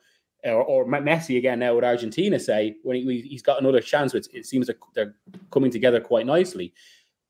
or, 0.45 0.62
or 0.62 0.87
Messi 0.87 1.38
again 1.38 1.59
now 1.59 1.75
with 1.75 1.85
Argentina 1.85 2.38
say 2.38 2.76
when 2.83 2.97
he, 2.97 3.28
has 3.33 3.42
got 3.42 3.61
another 3.61 3.80
chance. 3.80 4.14
It, 4.14 4.28
it 4.33 4.47
seems 4.47 4.69
like 4.69 4.78
they're 4.95 5.14
coming 5.50 5.71
together 5.71 6.00
quite 6.00 6.26
nicely. 6.26 6.73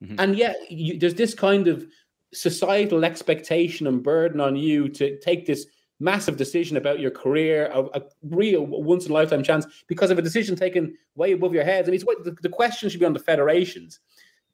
Mm-hmm. 0.02 0.16
And 0.18 0.36
yet 0.36 0.56
you, 0.70 0.98
there's 0.98 1.14
this 1.14 1.34
kind 1.34 1.68
of 1.68 1.86
societal 2.32 3.04
expectation 3.04 3.86
and 3.86 4.02
burden 4.02 4.40
on 4.40 4.56
you 4.56 4.88
to 4.88 5.18
take 5.18 5.46
this 5.46 5.66
massive 5.98 6.36
decision 6.36 6.76
about 6.76 7.00
your 7.00 7.10
career, 7.10 7.70
a, 7.74 7.84
a 7.98 8.02
real 8.22 8.64
once 8.64 9.04
in 9.04 9.10
a 9.10 9.14
lifetime 9.14 9.42
chance, 9.42 9.66
because 9.86 10.10
of 10.10 10.18
a 10.18 10.22
decision 10.22 10.56
taken 10.56 10.96
way 11.14 11.32
above 11.32 11.52
your 11.52 11.64
heads. 11.64 11.88
And 11.88 11.94
it's 11.94 12.04
what 12.04 12.24
the, 12.24 12.32
the 12.42 12.48
question 12.48 12.88
should 12.88 13.00
be 13.00 13.06
on 13.06 13.12
the 13.12 13.18
federations. 13.18 14.00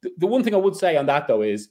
The, 0.03 0.11
the, 0.19 0.27
one 0.27 0.43
thing 0.43 0.55
I 0.55 0.59
would 0.59 0.77
say 0.77 0.97
on 0.97 1.07
that 1.07 1.29
though 1.29 1.43
is 1.43 1.69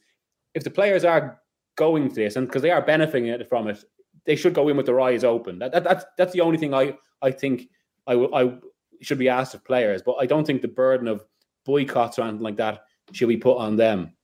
if 0.56 0.64
the 0.64 0.72
players 0.72 1.04
are 1.04 1.40
going 1.76 2.10
to 2.10 2.16
this 2.16 2.36
and 2.36 2.48
because 2.48 2.62
they 2.62 2.72
are 2.72 2.82
benefiting 2.82 3.46
from 3.48 3.68
it, 3.68 3.84
they 4.26 4.36
should 4.36 4.56
go 4.56 4.68
in 4.70 4.78
with 4.78 4.88
their 4.88 5.02
eyes 5.02 5.24
open. 5.24 5.60
That, 5.60 5.72
that, 5.74 5.84
that's 5.84 6.06
that's 6.18 6.34
the 6.34 6.42
only 6.42 6.58
thing 6.58 6.74
I 6.74 6.98
I 7.22 7.32
think 7.32 7.70
I 8.08 8.14
I 8.14 8.58
should 9.02 9.20
be 9.20 9.30
asked 9.30 9.54
of 9.54 9.64
players, 9.64 10.02
but 10.02 10.16
I 10.20 10.26
don't 10.26 10.48
think 10.48 10.62
the 10.62 10.68
burden 10.68 11.08
of 11.08 11.24
boycotts 11.66 12.18
or 12.18 12.24
anything 12.24 12.42
like 12.42 12.58
that 12.58 12.86
should 13.12 13.28
be 13.28 13.38
put 13.38 13.58
on 13.58 13.76
them. 13.76 14.15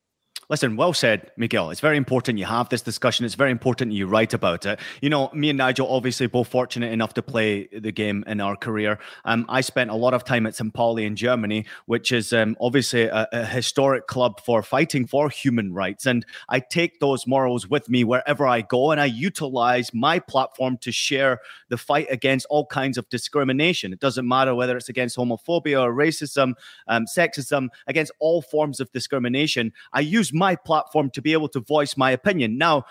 Listen, 0.50 0.76
well 0.76 0.94
said, 0.94 1.32
Miguel. 1.38 1.70
It's 1.70 1.80
very 1.80 1.98
important 1.98 2.38
you 2.38 2.46
have 2.46 2.70
this 2.70 2.82
discussion. 2.82 3.26
It's 3.26 3.36
very 3.36 3.52
important 3.52 3.94
you 3.94 4.08
write 4.08 4.34
about 4.34 4.66
it. 4.66 4.80
You 5.02 5.10
know, 5.10 5.30
me 5.34 5.50
and 5.50 5.58
Nigel 5.58 5.88
obviously 5.88 6.28
both 6.28 6.50
fortunate 6.50 6.92
enough 6.92 7.14
to 7.14 7.22
play 7.22 7.68
the 7.68 7.92
game 7.92 8.24
in 8.28 8.42
our 8.42 8.56
career. 8.56 9.00
Um, 9.24 9.46
I 9.48 9.62
spent 9.62 9.92
a 9.92 9.96
lot 9.96 10.14
of 10.14 10.26
time 10.26 10.46
at 10.46 10.56
St. 10.56 10.74
Pauli 10.74 11.06
in 11.06 11.16
Germany, 11.16 11.66
which 11.86 12.12
is 12.12 12.34
um, 12.34 12.58
obviously 12.60 13.04
a, 13.04 13.28
a 13.32 13.46
historic 13.46 14.08
club 14.08 14.42
for 14.42 14.62
fighting 14.62 15.06
for 15.06 15.30
human 15.30 15.74
rights. 15.74 16.06
And 16.06 16.26
I 16.50 16.60
take 16.60 17.00
those 17.00 17.26
morals 17.26 17.70
with 17.70 17.90
me 17.90 18.04
wherever 18.04 18.46
I 18.46 18.62
go, 18.62 18.92
and 18.92 19.00
I 19.00 19.06
utilize 19.06 19.94
my 19.94 20.20
platform 20.20 20.78
to 20.80 20.92
share 20.92 21.40
the 21.70 21.78
fight 21.78 22.08
against 22.10 22.46
all 22.50 22.66
kinds 22.66 22.98
of 22.98 23.08
discrimination. 23.10 23.94
It 23.94 24.00
doesn't 24.00 24.28
matter 24.28 24.54
whether 24.54 24.76
it's 24.76 24.90
against 24.90 25.18
homophobia 25.18 25.82
or 25.82 25.94
racism, 25.94 26.54
um, 26.88 27.06
sexism, 27.06 27.70
against 27.88 28.12
all 28.20 28.42
forms 28.42 28.80
of 28.80 28.92
discrimination. 28.92 29.72
I 29.94 30.02
use 30.02 30.34
my 30.42 30.56
platform 30.56 31.12
to 31.12 31.22
be 31.22 31.34
able 31.34 31.48
to 31.50 31.60
voice 31.60 31.96
my 31.96 32.10
opinion. 32.10 32.58
Now, 32.58 32.86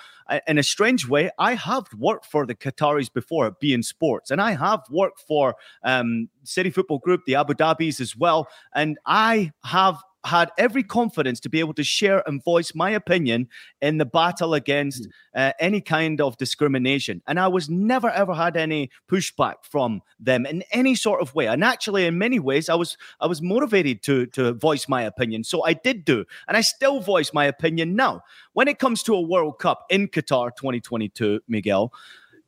in 0.46 0.56
a 0.56 0.62
strange 0.62 1.08
way, 1.08 1.30
I 1.36 1.54
have 1.54 1.86
worked 1.98 2.26
for 2.26 2.46
the 2.46 2.54
Qataris 2.54 3.12
before, 3.12 3.50
beIN 3.60 3.84
Sports, 3.84 4.30
and 4.30 4.40
I 4.40 4.52
have 4.52 4.82
worked 4.88 5.20
for 5.26 5.56
um, 5.82 6.28
City 6.44 6.70
Football 6.70 7.00
Group, 7.00 7.22
the 7.26 7.34
Abu 7.34 7.54
Dhabis 7.54 8.00
as 8.00 8.16
well, 8.16 8.46
and 8.72 8.98
I 9.04 9.50
have 9.64 9.96
had 10.24 10.50
every 10.58 10.82
confidence 10.82 11.40
to 11.40 11.48
be 11.48 11.60
able 11.60 11.74
to 11.74 11.84
share 11.84 12.22
and 12.28 12.44
voice 12.44 12.74
my 12.74 12.90
opinion 12.90 13.48
in 13.80 13.98
the 13.98 14.04
battle 14.04 14.54
against 14.54 15.04
mm. 15.04 15.10
uh, 15.34 15.52
any 15.58 15.80
kind 15.80 16.20
of 16.20 16.36
discrimination. 16.36 17.22
And 17.26 17.40
I 17.40 17.48
was 17.48 17.70
never 17.70 18.10
ever 18.10 18.34
had 18.34 18.56
any 18.56 18.90
pushback 19.08 19.54
from 19.62 20.02
them 20.18 20.46
in 20.46 20.62
any 20.72 20.94
sort 20.94 21.22
of 21.22 21.34
way. 21.34 21.46
And 21.46 21.64
actually, 21.64 22.04
in 22.04 22.18
many 22.18 22.38
ways, 22.38 22.68
I 22.68 22.74
was 22.74 22.96
I 23.20 23.26
was 23.26 23.40
motivated 23.40 24.02
to 24.02 24.26
to 24.26 24.52
voice 24.52 24.88
my 24.88 25.02
opinion. 25.02 25.44
So 25.44 25.64
I 25.64 25.72
did 25.72 26.04
do, 26.04 26.24
and 26.46 26.56
I 26.56 26.60
still 26.60 27.00
voice 27.00 27.32
my 27.32 27.46
opinion 27.46 27.96
now. 27.96 28.22
When 28.52 28.68
it 28.68 28.78
comes 28.78 29.02
to 29.04 29.14
a 29.14 29.20
World 29.20 29.58
Cup 29.58 29.86
in 29.90 30.08
Qatar 30.08 30.54
2022, 30.56 31.40
Miguel, 31.48 31.92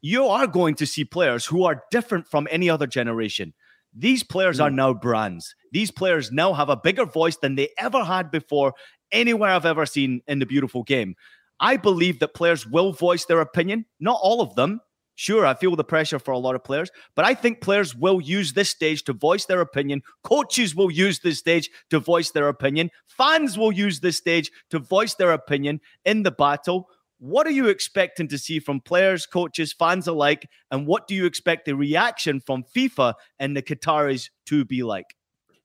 you 0.02 0.26
are 0.26 0.47
going 0.47 0.75
to 0.75 0.87
see 0.87 1.05
players 1.05 1.47
who 1.47 1.64
are 1.64 1.85
different 1.91 2.26
from 2.26 2.49
any 2.50 2.69
other 2.69 2.87
generation. 2.87 3.55
These 3.95 4.23
players 4.23 4.61
are 4.61 4.71
mm. 4.71 4.75
now 4.75 4.95
brands. 4.95 5.55
These 5.73 5.91
players 5.91 6.33
now 6.33 6.53
have 6.53 6.69
a 6.69 6.77
bigger 6.77 7.05
voice 7.05 7.37
than 7.37 7.55
they 7.55 7.71
ever 7.79 8.05
had 8.05 8.31
before 8.31 8.75
anywhere 9.11 9.51
I've 9.51 9.67
ever 9.67 9.87
seen 9.87 10.23
in 10.27 10.39
the 10.39 10.47
beautiful 10.47 10.83
game. 10.83 11.15
I 11.61 11.77
believe 11.77 12.19
that 12.21 12.35
players 12.35 12.67
will 12.67 12.93
voice 12.93 13.25
their 13.27 13.41
opinion, 13.41 13.87
not 14.01 14.19
all 14.23 14.41
of 14.41 14.55
them. 14.55 14.81
Sure, 15.15 15.45
I 15.45 15.55
feel 15.55 15.77
the 15.77 15.85
pressure 15.85 16.19
for 16.19 16.33
a 16.33 16.39
lot 16.39 16.55
of 16.55 16.65
players, 16.65 16.91
but 17.15 17.25
I 17.27 17.35
think 17.35 17.61
players 17.61 17.95
will 17.95 18.21
use 18.21 18.55
this 18.55 18.71
stage 18.71 19.05
to 19.05 19.13
voice 19.13 19.45
their 19.45 19.61
opinion. 19.61 20.03
Coaches 20.25 20.75
will 20.75 20.91
use 20.91 21.21
this 21.21 21.39
stage 21.39 21.71
to 21.91 22.01
voice 22.01 22.31
their 22.31 22.49
opinion. 22.49 22.91
Fans 23.07 23.59
will 23.59 23.73
use 23.73 24.01
this 24.01 24.17
stage 24.17 24.51
to 24.71 24.79
voice 24.79 25.15
their 25.15 25.33
opinion 25.33 25.81
in 26.05 26.23
the 26.23 26.31
battle. 26.31 26.89
What 27.23 27.47
are 27.47 27.52
you 27.52 27.69
expecting 27.69 28.26
to 28.26 28.37
see 28.37 28.59
from 28.59 28.81
players, 28.81 29.26
coaches, 29.26 29.73
fans 29.73 30.09
alike? 30.09 30.49
And 30.73 30.88
what 30.88 31.07
do 31.07 31.14
you 31.14 31.25
expect 31.25 31.67
the 31.67 31.76
reaction 31.76 32.41
from 32.41 32.64
FIFA 32.76 33.14
and 33.38 33.57
the 33.57 33.62
Qataris 33.62 34.29
to 34.47 34.64
be 34.64 34.83
like? 34.83 35.14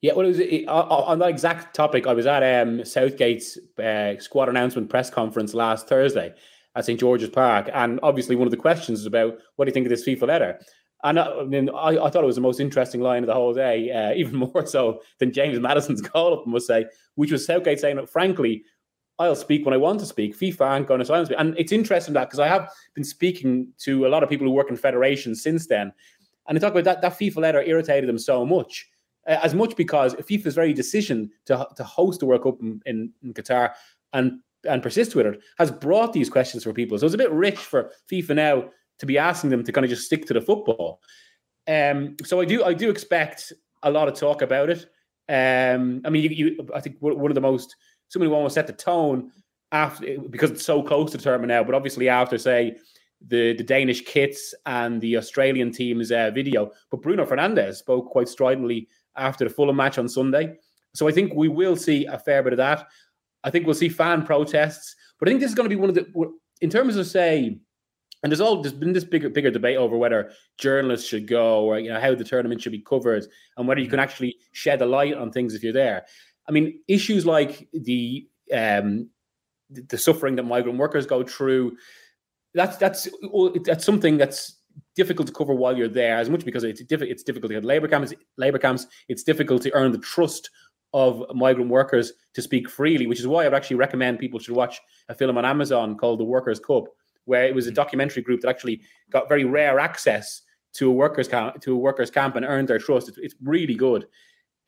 Yeah, 0.02 0.14
well, 0.14 0.28
it 0.28 0.30
was 0.30 0.40
it, 0.40 0.68
on 0.68 1.18
that 1.18 1.30
exact 1.30 1.76
topic. 1.76 2.06
I 2.06 2.14
was 2.14 2.28
at 2.28 2.44
um, 2.44 2.86
Southgate's 2.86 3.58
uh, 3.84 4.20
squad 4.20 4.50
announcement 4.50 4.92
press 4.92 5.10
conference 5.10 5.56
last 5.56 5.88
Thursday 5.88 6.32
at 6.76 6.86
St 6.86 7.00
George's 7.00 7.32
Park, 7.32 7.72
and 7.74 8.00
obviously 8.04 8.36
one 8.36 8.46
of 8.46 8.52
the 8.52 8.58
questions 8.58 9.00
is 9.00 9.08
about 9.08 9.40
what 9.56 9.66
do 9.66 9.70
you 9.70 9.74
think 9.74 9.88
of 9.88 9.90
this 9.90 10.06
FIFA 10.06 10.28
letter. 10.28 10.60
And 11.04 11.18
uh, 11.18 11.38
I, 11.42 11.44
mean, 11.44 11.72
I, 11.72 11.98
I, 11.98 12.10
thought 12.12 12.24
it 12.24 12.28
was 12.28 12.36
the 12.36 12.42
most 12.42 12.60
interesting 12.60 13.02
line 13.02 13.24
of 13.24 13.28
the 13.28 13.34
whole 13.34 13.56
day, 13.56 13.90
uh, 13.92 14.14
even 14.16 14.36
more 14.36 14.68
so 14.68 15.02
than 15.18 15.34
James 15.34 15.60
Maddison's 15.60 16.02
call 16.08 16.40
up, 16.40 16.46
must 16.46 16.68
say, 16.68 16.86
which 17.16 17.32
was 17.32 17.48
Southgate 17.48 17.80
saying, 17.80 18.06
frankly, 18.06 18.64
I'll 19.20 19.36
speak 19.36 19.66
when 19.66 19.74
I 19.74 19.78
want 19.78 20.00
to 20.02 20.06
speak. 20.06 20.38
FIFA 20.38 20.62
aren't 20.62 20.88
going 20.88 21.00
to 21.00 21.06
silence 21.06 21.30
me. 21.30 21.36
And 21.38 21.58
it's 21.58 21.72
interesting 21.72 22.14
that 22.14 22.30
because 22.30 22.40
I 22.40 22.48
have 22.48 22.70
been 22.94 23.04
speaking 23.04 23.68
to 23.80 24.06
a 24.06 24.10
lot 24.10 24.24
of 24.24 24.30
people 24.30 24.46
who 24.46 24.54
work 24.54 24.70
in 24.70 24.78
federations 24.78 25.42
since 25.42 25.68
then, 25.68 25.92
and 26.48 26.56
they 26.56 26.60
talk 26.60 26.72
about 26.72 26.84
that, 26.84 27.02
that 27.02 27.20
FIFA 27.20 27.38
letter 27.38 27.62
irritated 27.62 28.08
them 28.08 28.20
so 28.20 28.46
much. 28.46 28.90
As 29.26 29.54
much 29.54 29.76
because 29.76 30.16
FIFA's 30.16 30.56
very 30.56 30.72
decision 30.72 31.30
to, 31.46 31.68
to 31.76 31.84
host 31.84 32.22
the 32.22 32.26
World 32.26 32.44
Cup 32.44 32.62
in, 32.62 32.82
in, 32.86 33.12
in 33.22 33.34
Qatar 33.34 33.74
and 34.14 34.40
and 34.68 34.82
persist 34.82 35.16
with 35.16 35.26
it 35.26 35.40
has 35.58 35.72
brought 35.72 36.14
these 36.14 36.30
questions 36.30 36.64
for 36.64 36.74
people. 36.74 36.98
So 36.98 37.06
it's 37.06 37.16
a 37.16 37.20
bit 37.20 37.32
rich 37.32 37.58
for 37.58 37.92
FIFA 38.12 38.36
now 38.36 38.70
to 39.00 39.06
be 39.06 39.18
asking 39.18 39.50
them 39.50 39.64
to 39.64 39.72
kind 39.72 39.86
of 39.86 39.90
just 39.90 40.06
stick 40.06 40.26
to 40.28 40.34
the 40.34 40.42
football. 40.42 41.02
Um, 41.68 42.16
so 42.24 42.40
I 42.40 42.46
do 42.46 42.64
I 42.64 42.74
do 42.74 42.90
expect 42.90 43.54
a 43.84 43.92
lot 43.92 44.08
of 44.08 44.16
talk 44.16 44.42
about 44.42 44.70
it. 44.70 44.86
Um, 45.30 46.02
I 46.06 46.10
mean, 46.10 46.24
you, 46.24 46.30
you, 46.30 46.70
I 46.74 46.80
think 46.80 46.98
one 47.00 47.30
of 47.30 47.36
the 47.36 47.42
most 47.42 47.76
somebody 48.10 48.30
who 48.30 48.36
almost 48.36 48.56
set 48.56 48.68
the 48.68 48.74
tone 48.74 49.32
after 49.72 50.18
because 50.30 50.52
it's 50.52 50.66
so 50.66 50.82
close 50.82 51.12
to 51.12 51.18
the 51.18 51.24
tournament 51.24 51.50
now. 51.50 51.64
But 51.64 51.76
obviously, 51.76 52.10
after 52.10 52.38
say 52.38 52.78
the 53.26 53.54
the 53.54 53.64
Danish 53.64 54.02
kits 54.06 54.54
and 54.66 55.02
the 55.02 55.18
Australian 55.18 55.72
team's 55.72 56.12
uh, 56.12 56.32
video, 56.34 56.72
but 56.92 57.02
Bruno 57.02 57.26
Fernandes 57.26 57.76
spoke 57.76 58.10
quite 58.10 58.28
stridently 58.28 58.88
after 59.16 59.44
the 59.44 59.54
Fulham 59.54 59.76
match 59.76 59.98
on 59.98 60.08
Sunday. 60.08 60.58
So 60.94 61.08
I 61.08 61.12
think 61.12 61.34
we 61.34 61.48
will 61.48 61.76
see 61.76 62.06
a 62.06 62.18
fair 62.18 62.44
bit 62.44 62.54
of 62.54 62.58
that. 62.58 62.88
I 63.44 63.50
think 63.50 63.66
we'll 63.66 63.76
see 63.76 63.90
fan 63.90 64.26
protests, 64.26 64.96
but 65.20 65.28
I 65.28 65.32
think 65.32 65.42
this 65.42 65.50
is 65.50 65.56
going 65.56 65.70
to 65.70 65.76
be 65.76 65.80
one 65.80 65.90
of 65.90 65.96
the 65.96 66.32
in 66.62 66.70
terms 66.70 66.96
of 66.96 67.06
say 67.06 67.60
and 68.24 68.32
there's 68.32 68.42
all 68.42 68.62
there's 68.62 68.74
been 68.74 68.94
this 68.94 69.04
bigger 69.04 69.30
bigger 69.30 69.52
debate 69.52 69.78
over 69.78 69.98
whether 69.98 70.32
journalists 70.58 71.08
should 71.08 71.28
go 71.28 71.64
or 71.64 71.80
you 71.80 71.90
know 71.90 72.00
how 72.00 72.16
the 72.16 72.24
tournament 72.24 72.62
should 72.62 72.72
be 72.72 72.82
covered 72.82 73.26
and 73.58 73.68
whether 73.68 73.82
you 73.82 73.90
can 73.90 74.00
actually 74.00 74.36
shed 74.54 74.82
a 74.82 74.86
light 74.86 75.14
on 75.14 75.32
things 75.32 75.54
if 75.54 75.64
you're 75.64 75.74
there. 75.74 76.06
I 76.48 76.52
mean, 76.52 76.80
issues 76.88 77.26
like 77.26 77.68
the 77.74 78.28
um, 78.54 79.10
the 79.70 79.98
suffering 79.98 80.36
that 80.36 80.44
migrant 80.44 80.78
workers 80.78 81.06
go 81.06 81.24
through. 81.24 81.78
That's 82.54 82.78
that's 82.78 83.08
that's 83.66 83.86
something 83.86 84.18
that's 84.18 84.56
difficult 84.96 85.28
to 85.28 85.34
cover 85.34 85.54
while 85.54 85.78
you're 85.78 85.88
there, 85.88 86.18
as 86.18 86.30
much 86.30 86.46
because 86.46 86.64
it's 86.64 86.82
difficult. 86.84 87.12
It's 87.12 87.24
difficult 87.24 87.52
to 87.52 87.56
get 87.56 87.66
labor 87.66 87.88
camps. 87.88 88.14
Labor 88.38 88.60
camps. 88.60 88.88
It's 89.10 89.24
difficult 89.24 89.62
to 89.64 89.74
earn 89.74 89.92
the 89.92 90.00
trust 90.00 90.50
of 90.94 91.24
migrant 91.36 91.70
workers 91.70 92.14
to 92.34 92.42
speak 92.42 92.70
freely, 92.70 93.08
which 93.08 93.20
is 93.20 93.28
why 93.28 93.46
I'd 93.46 93.54
actually 93.54 93.76
recommend 93.76 94.20
people 94.20 94.40
should 94.40 94.56
watch 94.56 94.80
a 95.10 95.16
film 95.16 95.38
on 95.38 95.46
Amazon 95.46 95.98
called 95.98 96.20
The 96.20 96.24
Workers' 96.24 96.60
Cup, 96.60 96.86
where 97.26 97.46
it 97.46 97.54
was 97.54 97.68
a 97.68 97.72
documentary 97.72 98.24
group 98.24 98.42
that 98.42 98.50
actually 98.50 98.82
got 99.10 99.28
very 99.28 99.44
rare 99.44 99.80
access 99.80 100.42
to 100.74 100.90
a 100.90 100.94
workers 100.94 101.28
camp 101.28 101.60
to 101.62 101.74
a 101.74 101.78
workers 101.78 102.10
camp 102.10 102.36
and 102.36 102.46
earned 102.46 102.68
their 102.68 102.80
trust. 102.80 103.10
It's, 103.10 103.18
it's 103.18 103.36
really 103.42 103.76
good. 103.76 104.08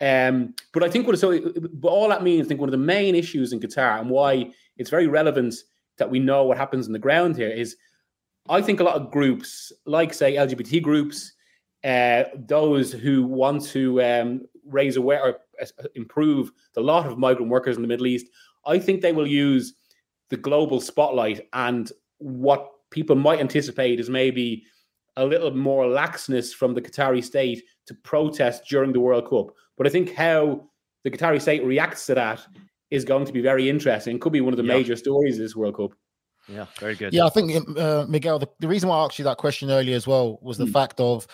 Um, 0.01 0.53
but 0.73 0.83
I 0.83 0.89
think 0.89 1.07
what 1.07 1.19
so 1.19 1.39
but 1.73 1.89
all 1.89 2.07
that 2.09 2.23
means, 2.23 2.45
I 2.45 2.47
think 2.47 2.59
one 2.59 2.69
of 2.69 2.71
the 2.71 2.77
main 2.77 3.15
issues 3.15 3.51
in 3.51 3.59
Qatar 3.59 3.99
and 3.99 4.09
why 4.09 4.51
it's 4.77 4.89
very 4.89 5.07
relevant 5.07 5.55
that 5.97 6.09
we 6.09 6.19
know 6.19 6.45
what 6.45 6.57
happens 6.57 6.87
on 6.87 6.93
the 6.93 6.99
ground 6.99 7.35
here 7.35 7.49
is 7.49 7.75
I 8.47 8.61
think 8.61 8.79
a 8.79 8.83
lot 8.83 8.95
of 8.95 9.11
groups, 9.11 9.71
like 9.85 10.13
say 10.13 10.35
LGBT 10.35 10.81
groups, 10.81 11.33
uh, 11.83 12.23
those 12.35 12.91
who 12.91 13.23
want 13.23 13.63
to 13.65 14.01
um, 14.01 14.41
raise 14.65 14.97
aware 14.97 15.21
or 15.21 15.37
uh, 15.61 15.87
improve 15.95 16.51
the 16.73 16.81
lot 16.81 17.05
of 17.05 17.17
migrant 17.17 17.51
workers 17.51 17.75
in 17.75 17.81
the 17.81 17.87
Middle 17.87 18.07
East, 18.07 18.27
I 18.65 18.79
think 18.79 19.01
they 19.01 19.11
will 19.11 19.27
use 19.27 19.73
the 20.29 20.37
global 20.37 20.79
spotlight 20.81 21.47
and 21.53 21.91
what 22.17 22.69
people 22.91 23.15
might 23.15 23.39
anticipate 23.39 23.99
is 23.99 24.09
maybe 24.09 24.63
a 25.15 25.25
little 25.25 25.51
more 25.51 25.85
laxness 25.85 26.53
from 26.53 26.73
the 26.73 26.81
Qatari 26.81 27.23
state 27.23 27.63
to 27.89 27.95
protest 27.95 28.65
during 28.69 28.93
the 28.93 28.99
World 28.99 29.29
Cup. 29.29 29.53
But 29.77 29.87
I 29.87 29.89
think 29.89 30.13
how 30.13 30.69
the 31.03 31.11
Qatari 31.11 31.41
state 31.41 31.63
reacts 31.65 32.05
to 32.05 32.15
that 32.15 32.45
is 32.91 33.03
going 33.03 33.25
to 33.25 33.33
be 33.33 33.41
very 33.41 33.67
interesting. 33.67 34.19
Could 34.19 34.31
be 34.31 34.41
one 34.41 34.53
of 34.53 34.57
the 34.57 34.63
yeah. 34.63 34.75
major 34.75 34.95
stories 34.95 35.35
of 35.35 35.41
this 35.41 35.55
World 35.55 35.75
Cup. 35.75 35.91
Yeah, 36.47 36.65
very 36.79 36.95
good. 36.95 37.13
Yeah, 37.13 37.25
I 37.25 37.29
think 37.29 37.51
uh, 37.77 38.05
Miguel. 38.07 38.39
The, 38.39 38.47
the, 38.59 38.67
reason 38.67 38.89
why 38.89 38.97
I 38.97 39.05
asked 39.05 39.19
you 39.19 39.25
that 39.25 39.37
question 39.37 39.71
earlier 39.71 39.95
as 39.95 40.07
well 40.07 40.39
was 40.41 40.57
the 40.57 40.65
mm. 40.65 40.73
fact 40.73 40.99
of 40.99 41.27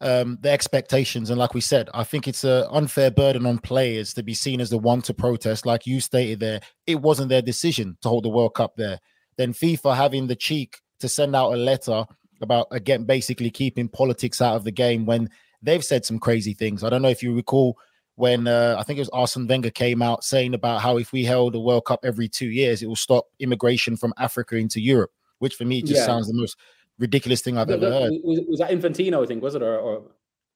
um, 0.00 0.38
the 0.40 0.50
expectations, 0.50 1.30
and 1.30 1.38
like 1.38 1.54
we 1.54 1.60
said, 1.60 1.88
I 1.94 2.04
think 2.04 2.26
it's 2.26 2.44
an 2.44 2.64
unfair 2.70 3.10
burden 3.10 3.46
on 3.46 3.58
players 3.58 4.14
to 4.14 4.22
be 4.22 4.34
seen 4.34 4.60
as 4.60 4.70
the 4.70 4.78
one 4.78 5.02
to 5.02 5.14
protest. 5.14 5.64
Like 5.64 5.86
you 5.86 6.00
stated 6.00 6.40
there, 6.40 6.60
it 6.86 7.00
wasn't 7.00 7.28
their 7.28 7.42
decision 7.42 7.96
to 8.02 8.08
hold 8.08 8.24
the 8.24 8.30
World 8.30 8.54
Cup 8.54 8.76
there. 8.76 8.98
Then 9.36 9.52
FIFA 9.52 9.96
having 9.96 10.26
the 10.26 10.36
cheek 10.36 10.80
to 11.00 11.08
send 11.08 11.36
out 11.36 11.52
a 11.52 11.56
letter 11.56 12.04
about 12.40 12.66
again 12.70 13.04
basically 13.04 13.50
keeping 13.50 13.88
politics 13.88 14.40
out 14.40 14.56
of 14.56 14.64
the 14.64 14.70
game 14.70 15.06
when 15.06 15.30
they've 15.62 15.84
said 15.84 16.04
some 16.04 16.18
crazy 16.18 16.54
things. 16.54 16.84
I 16.84 16.90
don't 16.90 17.02
know 17.02 17.08
if 17.08 17.22
you 17.22 17.34
recall 17.34 17.78
when 18.18 18.48
uh, 18.48 18.74
I 18.76 18.82
think 18.82 18.98
it 18.98 19.02
was 19.02 19.10
Arsene 19.10 19.46
Wenger 19.46 19.70
came 19.70 20.02
out 20.02 20.24
saying 20.24 20.54
about 20.54 20.80
how 20.80 20.98
if 20.98 21.12
we 21.12 21.24
held 21.24 21.54
a 21.54 21.60
World 21.60 21.84
Cup 21.84 22.00
every 22.04 22.28
two 22.28 22.48
years, 22.48 22.82
it 22.82 22.86
will 22.86 22.96
stop 22.96 23.26
immigration 23.38 23.96
from 23.96 24.12
Africa 24.18 24.56
into 24.56 24.80
Europe, 24.80 25.12
which 25.38 25.54
for 25.54 25.64
me 25.64 25.82
just 25.82 26.00
yeah. 26.00 26.06
sounds 26.06 26.26
the 26.26 26.34
most 26.34 26.56
ridiculous 26.98 27.42
thing 27.42 27.56
I've 27.56 27.70
ever 27.70 27.88
heard. 27.88 28.12
Was, 28.24 28.40
was, 28.48 28.58
that 28.58 28.70
Infantino? 28.70 29.22
I 29.22 29.26
think 29.26 29.40
was 29.40 29.54
it 29.54 29.62
or, 29.62 29.78
or 29.78 30.02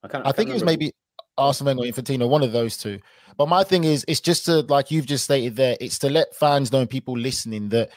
I 0.03 0.09
can't. 0.09 0.25
I, 0.25 0.29
I 0.29 0.31
think 0.33 0.49
it 0.49 0.53
was 0.53 0.65
maybe 0.65 0.93
Arsene 1.37 1.65
Wenger 1.65 1.83
or 1.83 1.85
Infantino, 1.85 2.27
one 2.27 2.43
of 2.43 2.51
those 2.51 2.77
two. 2.77 2.99
But 3.37 3.47
my 3.47 3.63
thing 3.63 3.85
is, 3.85 4.03
it's 4.09 4.19
just 4.19 4.45
to 4.45 4.59
like 4.61 4.91
you've 4.91 5.05
just 5.05 5.23
stated 5.23 5.55
there, 5.55 5.77
it's 5.79 5.99
to 5.99 6.09
let 6.09 6.35
fans 6.35 6.71
know 6.71 6.81
and 6.81 6.89
people 6.89 7.17
listening 7.17 7.69
that 7.69 7.91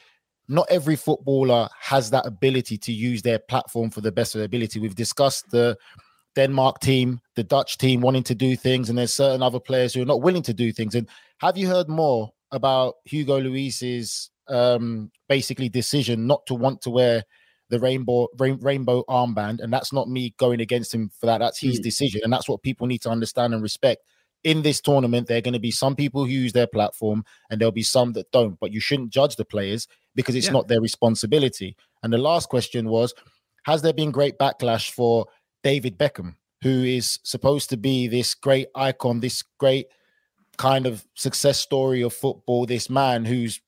not 0.49 0.66
every 0.71 0.95
footballer 0.95 1.69
has 1.81 2.11
that 2.11 2.25
ability 2.25 2.79
to 2.79 2.92
use 2.92 3.23
their 3.23 3.40
platform 3.40 3.90
for 3.90 4.01
the 4.01 4.12
best 4.12 4.35
of 4.35 4.38
their 4.38 4.47
ability. 4.47 4.79
We've 4.79 4.95
discussed 4.95 5.51
the 5.51 5.77
Denmark 6.37 6.81
team, 6.81 7.20
the 7.35 7.42
Dutch 7.42 7.79
team 7.79 8.03
wanting 8.03 8.22
to 8.25 8.35
do 8.35 8.55
things, 8.57 8.88
and 8.88 8.96
there's 8.96 9.12
certain 9.12 9.42
other 9.42 9.59
players 9.59 9.94
who 9.94 10.03
are 10.03 10.07
not 10.07 10.22
willing 10.22 10.42
to 10.42 10.55
do 10.55 10.70
things. 10.70 10.94
And 10.94 11.09
have 11.38 11.57
you 11.57 11.66
heard 11.66 11.88
more 11.88 12.31
about 12.53 12.96
Hugo 13.05 13.40
Lloris's 13.40 14.31
um, 14.49 15.11
basically 15.29 15.68
decision 15.68 16.27
not 16.27 16.46
to 16.46 16.55
want 16.55 16.83
to 16.83 16.90
wear 16.90 17.25
the 17.70 17.81
rainbow 17.81 18.29
rain, 18.38 18.59
rainbow 18.61 19.03
armband? 19.09 19.61
And 19.61 19.72
that's 19.72 19.92
not 19.92 20.09
me 20.11 20.35
going 20.38 20.61
against 20.61 20.94
him 20.94 21.11
for 21.18 21.27
that. 21.27 21.38
That's 21.38 21.59
his 21.59 21.81
mm. 21.81 21.83
decision, 21.83 22.20
and 22.22 22.33
that's 22.33 22.49
what 22.49 22.62
people 22.62 22.87
need 22.87 23.03
to 23.03 23.11
understand 23.11 23.55
and 23.55 23.62
respect. 23.62 24.03
In 24.44 24.62
this 24.62 24.81
tournament, 24.81 25.27
there 25.27 25.38
are 25.38 25.40
going 25.40 25.55
to 25.55 25.59
be 25.59 25.72
some 25.72 25.96
people 25.96 26.25
who 26.25 26.31
use 26.31 26.53
their 26.53 26.68
platform, 26.68 27.25
and 27.51 27.59
there'll 27.59 27.72
be 27.72 27.83
some 27.83 28.12
that 28.12 28.31
don't. 28.31 28.61
But 28.61 28.72
you 28.72 28.81
shouldn't 28.81 29.11
judge 29.11 29.37
the 29.37 29.44
players 29.44 29.88
because 30.14 30.35
it's 30.35 30.46
yeah. 30.46 30.53
not 30.53 30.68
their 30.68 30.83
responsibility. 30.83 31.77
And 32.03 32.12
the 32.12 32.18
last 32.18 32.51
question 32.51 32.88
was, 32.88 33.14
has 33.64 33.83
there 33.83 33.94
been 33.94 34.12
great 34.12 34.38
backlash 34.38 34.90
for 34.90 35.27
David 35.66 35.98
Beckham, 35.98 36.37
who 36.62 36.85
is 36.85 37.18
supposed 37.24 37.70
to 37.70 37.76
be 37.76 38.07
this 38.07 38.37
great 38.37 38.68
icon, 38.76 39.18
this 39.18 39.42
great 39.59 39.88
kind 40.59 40.87
of 40.87 41.05
success 41.14 41.59
story 41.59 42.02
of 42.02 42.14
football, 42.14 42.66
this 42.66 42.88
man 42.88 43.24
who's 43.24 43.61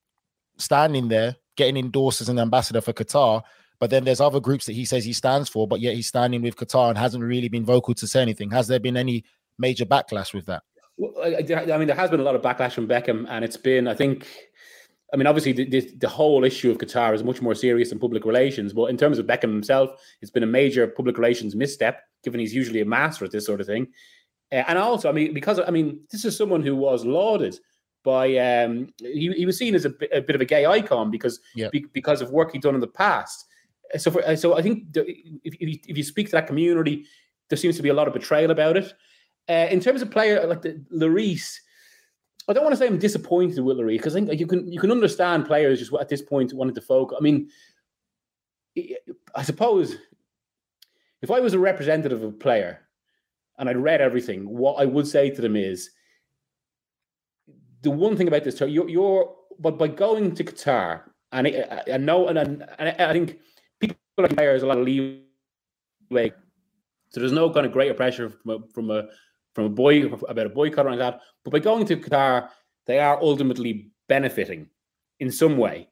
standing 0.58 1.08
there 1.08 1.34
getting 1.56 1.76
endorsed 1.76 2.20
as 2.20 2.28
an 2.28 2.38
ambassador 2.38 2.80
for 2.80 2.92
Qatar. 2.92 3.42
But 3.80 3.90
then 3.90 4.04
there's 4.04 4.20
other 4.20 4.38
groups 4.38 4.66
that 4.66 4.74
he 4.74 4.84
says 4.84 5.04
he 5.04 5.12
stands 5.12 5.48
for, 5.48 5.66
but 5.66 5.80
yet 5.80 5.96
he's 5.96 6.06
standing 6.06 6.40
with 6.40 6.54
Qatar 6.54 6.88
and 6.88 6.96
hasn't 6.96 7.24
really 7.24 7.48
been 7.48 7.64
vocal 7.64 7.94
to 7.94 8.06
say 8.06 8.22
anything. 8.22 8.52
Has 8.52 8.68
there 8.68 8.78
been 8.78 8.96
any 8.96 9.24
major 9.58 9.84
backlash 9.84 10.32
with 10.32 10.46
that? 10.46 10.62
Well, 10.98 11.12
I, 11.20 11.38
I 11.38 11.78
mean, 11.78 11.88
there 11.88 11.96
has 11.96 12.10
been 12.10 12.20
a 12.20 12.22
lot 12.22 12.36
of 12.36 12.42
backlash 12.42 12.74
from 12.74 12.86
Beckham, 12.86 13.26
and 13.28 13.44
it's 13.44 13.56
been, 13.56 13.88
I 13.88 13.94
think, 13.94 14.47
I 15.12 15.16
mean, 15.16 15.26
obviously, 15.26 15.52
the, 15.52 15.64
the, 15.64 15.80
the, 15.96 16.08
whole 16.08 16.44
issue 16.44 16.70
of 16.70 16.78
Qatar 16.78 17.14
is 17.14 17.24
much 17.24 17.40
more 17.40 17.54
serious 17.54 17.88
than 17.88 17.98
public 17.98 18.26
relations. 18.26 18.74
But 18.74 18.86
in 18.86 18.98
terms 18.98 19.18
of 19.18 19.26
Beckham 19.26 19.52
himself, 19.52 19.90
it's 20.20 20.30
been 20.30 20.42
a 20.42 20.46
major 20.46 20.86
public 20.86 21.16
relations 21.16 21.54
misstep, 21.54 22.02
given 22.22 22.40
he's 22.40 22.54
usually 22.54 22.82
a 22.82 22.84
master 22.84 23.24
at 23.24 23.30
this 23.30 23.46
sort 23.46 23.60
of 23.60 23.66
thing. 23.66 23.88
Uh, 24.52 24.64
and 24.68 24.78
also, 24.78 25.08
I 25.08 25.12
mean, 25.12 25.32
because 25.32 25.60
I 25.60 25.70
mean, 25.70 26.00
this 26.10 26.24
is 26.24 26.36
someone 26.36 26.62
who 26.62 26.76
was 26.76 27.06
lauded 27.06 27.58
by 28.04 28.36
um, 28.36 28.88
he, 28.98 29.32
he 29.32 29.46
was 29.46 29.58
seen 29.58 29.74
as 29.74 29.84
a, 29.84 29.92
a 30.12 30.20
bit 30.20 30.34
of 30.34 30.40
a 30.40 30.44
gay 30.44 30.66
icon 30.66 31.10
because 31.10 31.40
be, 31.54 31.86
because 31.92 32.20
of 32.20 32.30
work 32.30 32.52
he'd 32.52 32.62
done 32.62 32.74
in 32.74 32.80
the 32.80 32.86
past. 32.86 33.46
So, 33.96 34.10
for, 34.10 34.36
so 34.36 34.56
I 34.56 34.62
think 34.62 34.92
the, 34.92 35.08
if, 35.42 35.54
if 35.54 35.68
you, 35.68 35.78
if 35.88 35.96
you 35.96 36.04
speak 36.04 36.26
to 36.26 36.32
that 36.32 36.46
community, 36.46 37.06
there 37.48 37.56
seems 37.56 37.76
to 37.76 37.82
be 37.82 37.88
a 37.88 37.94
lot 37.94 38.08
of 38.08 38.14
betrayal 38.14 38.50
about 38.50 38.76
it. 38.76 38.92
Uh, 39.48 39.68
in 39.70 39.80
terms 39.80 40.02
of 40.02 40.10
player 40.10 40.46
like 40.46 40.60
the 40.60 40.82
Lloris, 40.92 41.56
I 42.48 42.54
don't 42.54 42.64
want 42.64 42.72
to 42.72 42.78
say 42.78 42.86
I'm 42.86 42.98
disappointed 42.98 43.60
with 43.60 43.76
Lloris 43.76 43.98
because 43.98 44.16
I 44.16 44.20
think 44.24 44.40
you 44.40 44.46
can 44.46 44.70
you 44.72 44.80
can 44.80 44.90
understand 44.90 45.46
players 45.46 45.78
just 45.78 45.92
at 46.00 46.08
this 46.08 46.22
point 46.22 46.52
wanted 46.54 46.74
to 46.76 46.80
focus. 46.80 47.18
I 47.20 47.22
mean, 47.22 47.50
I 49.34 49.42
suppose 49.42 49.96
if 51.20 51.30
I 51.30 51.40
was 51.40 51.52
a 51.54 51.58
representative 51.58 52.22
of 52.22 52.30
a 52.30 52.36
player 52.36 52.80
and 53.58 53.68
I'd 53.68 53.76
read 53.76 54.00
everything, 54.00 54.48
what 54.48 54.80
I 54.80 54.86
would 54.86 55.06
say 55.06 55.30
to 55.30 55.42
them 55.42 55.56
is 55.56 55.90
the 57.82 57.90
one 57.90 58.16
thing 58.16 58.28
about 58.28 58.44
this, 58.44 58.60
you're, 58.60 58.88
you're 58.88 59.34
but 59.58 59.78
by 59.78 59.88
going 59.88 60.34
to 60.34 60.44
Qatar 60.44 61.02
and 61.32 61.46
I, 61.46 61.82
I 61.92 61.96
know 61.96 62.28
and, 62.28 62.38
and, 62.38 62.64
and 62.78 62.88
I 63.00 63.12
think 63.12 63.38
people 63.80 63.96
like 64.16 64.34
players 64.34 64.62
a 64.62 64.66
lot 64.66 64.78
of 64.78 64.84
leeway, 64.84 66.32
so 67.10 67.20
there's 67.20 67.32
no 67.32 67.50
kind 67.50 67.66
of 67.66 67.72
greater 67.72 67.94
pressure 67.94 68.30
from 68.30 68.50
a, 68.50 68.68
from 68.72 68.90
a 68.90 69.08
from 69.58 69.66
a 69.66 69.70
boy 69.70 70.04
about 70.06 70.46
a 70.46 70.50
boycott 70.50 70.86
or 70.86 70.90
like 70.90 71.00
that. 71.00 71.20
But 71.42 71.50
by 71.50 71.58
going 71.58 71.84
to 71.86 71.96
Qatar, 71.96 72.48
they 72.86 73.00
are 73.00 73.20
ultimately 73.20 73.90
benefiting 74.08 74.68
in 75.18 75.32
some 75.32 75.56
way. 75.56 75.88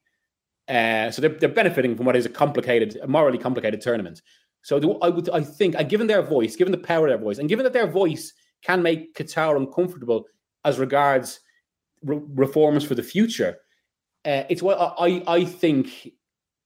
Uh, 0.68 1.10
so 1.10 1.20
they're, 1.20 1.30
they're 1.30 1.48
benefiting 1.48 1.96
from 1.96 2.06
what 2.06 2.14
is 2.14 2.26
a 2.26 2.28
complicated, 2.28 2.96
a 3.02 3.08
morally 3.08 3.38
complicated 3.38 3.80
tournament. 3.80 4.22
So 4.62 4.78
do, 4.78 4.92
I 5.00 5.08
would, 5.08 5.28
I 5.30 5.40
think, 5.40 5.74
and 5.76 5.88
given 5.88 6.06
their 6.06 6.22
voice, 6.22 6.54
given 6.54 6.70
the 6.70 6.78
power 6.78 7.08
of 7.08 7.10
their 7.10 7.18
voice, 7.18 7.38
and 7.38 7.48
given 7.48 7.64
that 7.64 7.72
their 7.72 7.88
voice 7.88 8.32
can 8.62 8.84
make 8.84 9.16
Qatar 9.16 9.56
uncomfortable 9.56 10.26
as 10.64 10.78
regards 10.78 11.40
re- 12.04 12.20
reforms 12.34 12.84
for 12.84 12.94
the 12.94 13.02
future, 13.02 13.56
uh, 14.24 14.44
it's 14.48 14.62
what 14.62 14.78
I, 14.78 15.24
I 15.26 15.44
think. 15.44 16.12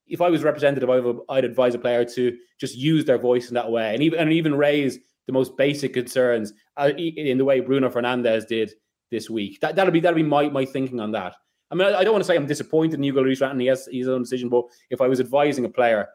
If 0.07 0.21
I 0.21 0.29
was 0.29 0.43
representative, 0.43 0.91
I 0.91 0.99
would, 0.99 1.21
I'd 1.29 1.45
advise 1.45 1.75
a 1.77 1.79
player 1.79 2.05
to 2.05 2.37
just 2.59 2.77
use 2.77 3.05
their 3.05 3.17
voice 3.17 3.49
in 3.49 3.55
that 3.55 3.71
way, 3.71 3.95
and 3.95 4.03
even 4.03 4.19
and 4.19 4.33
even 4.33 4.57
raise 4.57 4.99
the 5.27 5.33
most 5.33 5.57
basic 5.57 5.95
concerns 5.95 6.53
Uh, 6.81 6.89
in 6.97 7.37
the 7.37 7.45
way 7.45 7.61
Bruno 7.61 7.91
Fernandes 7.91 8.47
did 8.47 8.73
this 9.11 9.29
week. 9.29 9.61
That 9.61 9.77
that'll 9.77 9.93
be 9.93 10.01
that'll 10.01 10.17
be 10.17 10.23
my 10.23 10.49
my 10.49 10.65
thinking 10.65 11.01
on 11.01 11.13
that. 11.13 11.35
I 11.71 11.75
mean, 11.75 11.87
I 11.95 12.03
don't 12.03 12.13
want 12.13 12.25
to 12.25 12.27
say 12.27 12.37
I'm 12.37 12.47
disappointed 12.47 12.95
in 12.95 13.03
Hugo 13.05 13.23
Lloris 13.23 13.49
and 13.49 13.61
he 13.61 13.69
has 13.69 13.89
his 13.91 14.09
own 14.09 14.23
decision, 14.23 14.49
but 14.49 14.65
if 14.91 15.01
I 15.01 15.07
was 15.07 15.21
advising 15.21 15.65
a 15.65 15.69
player, 15.69 16.09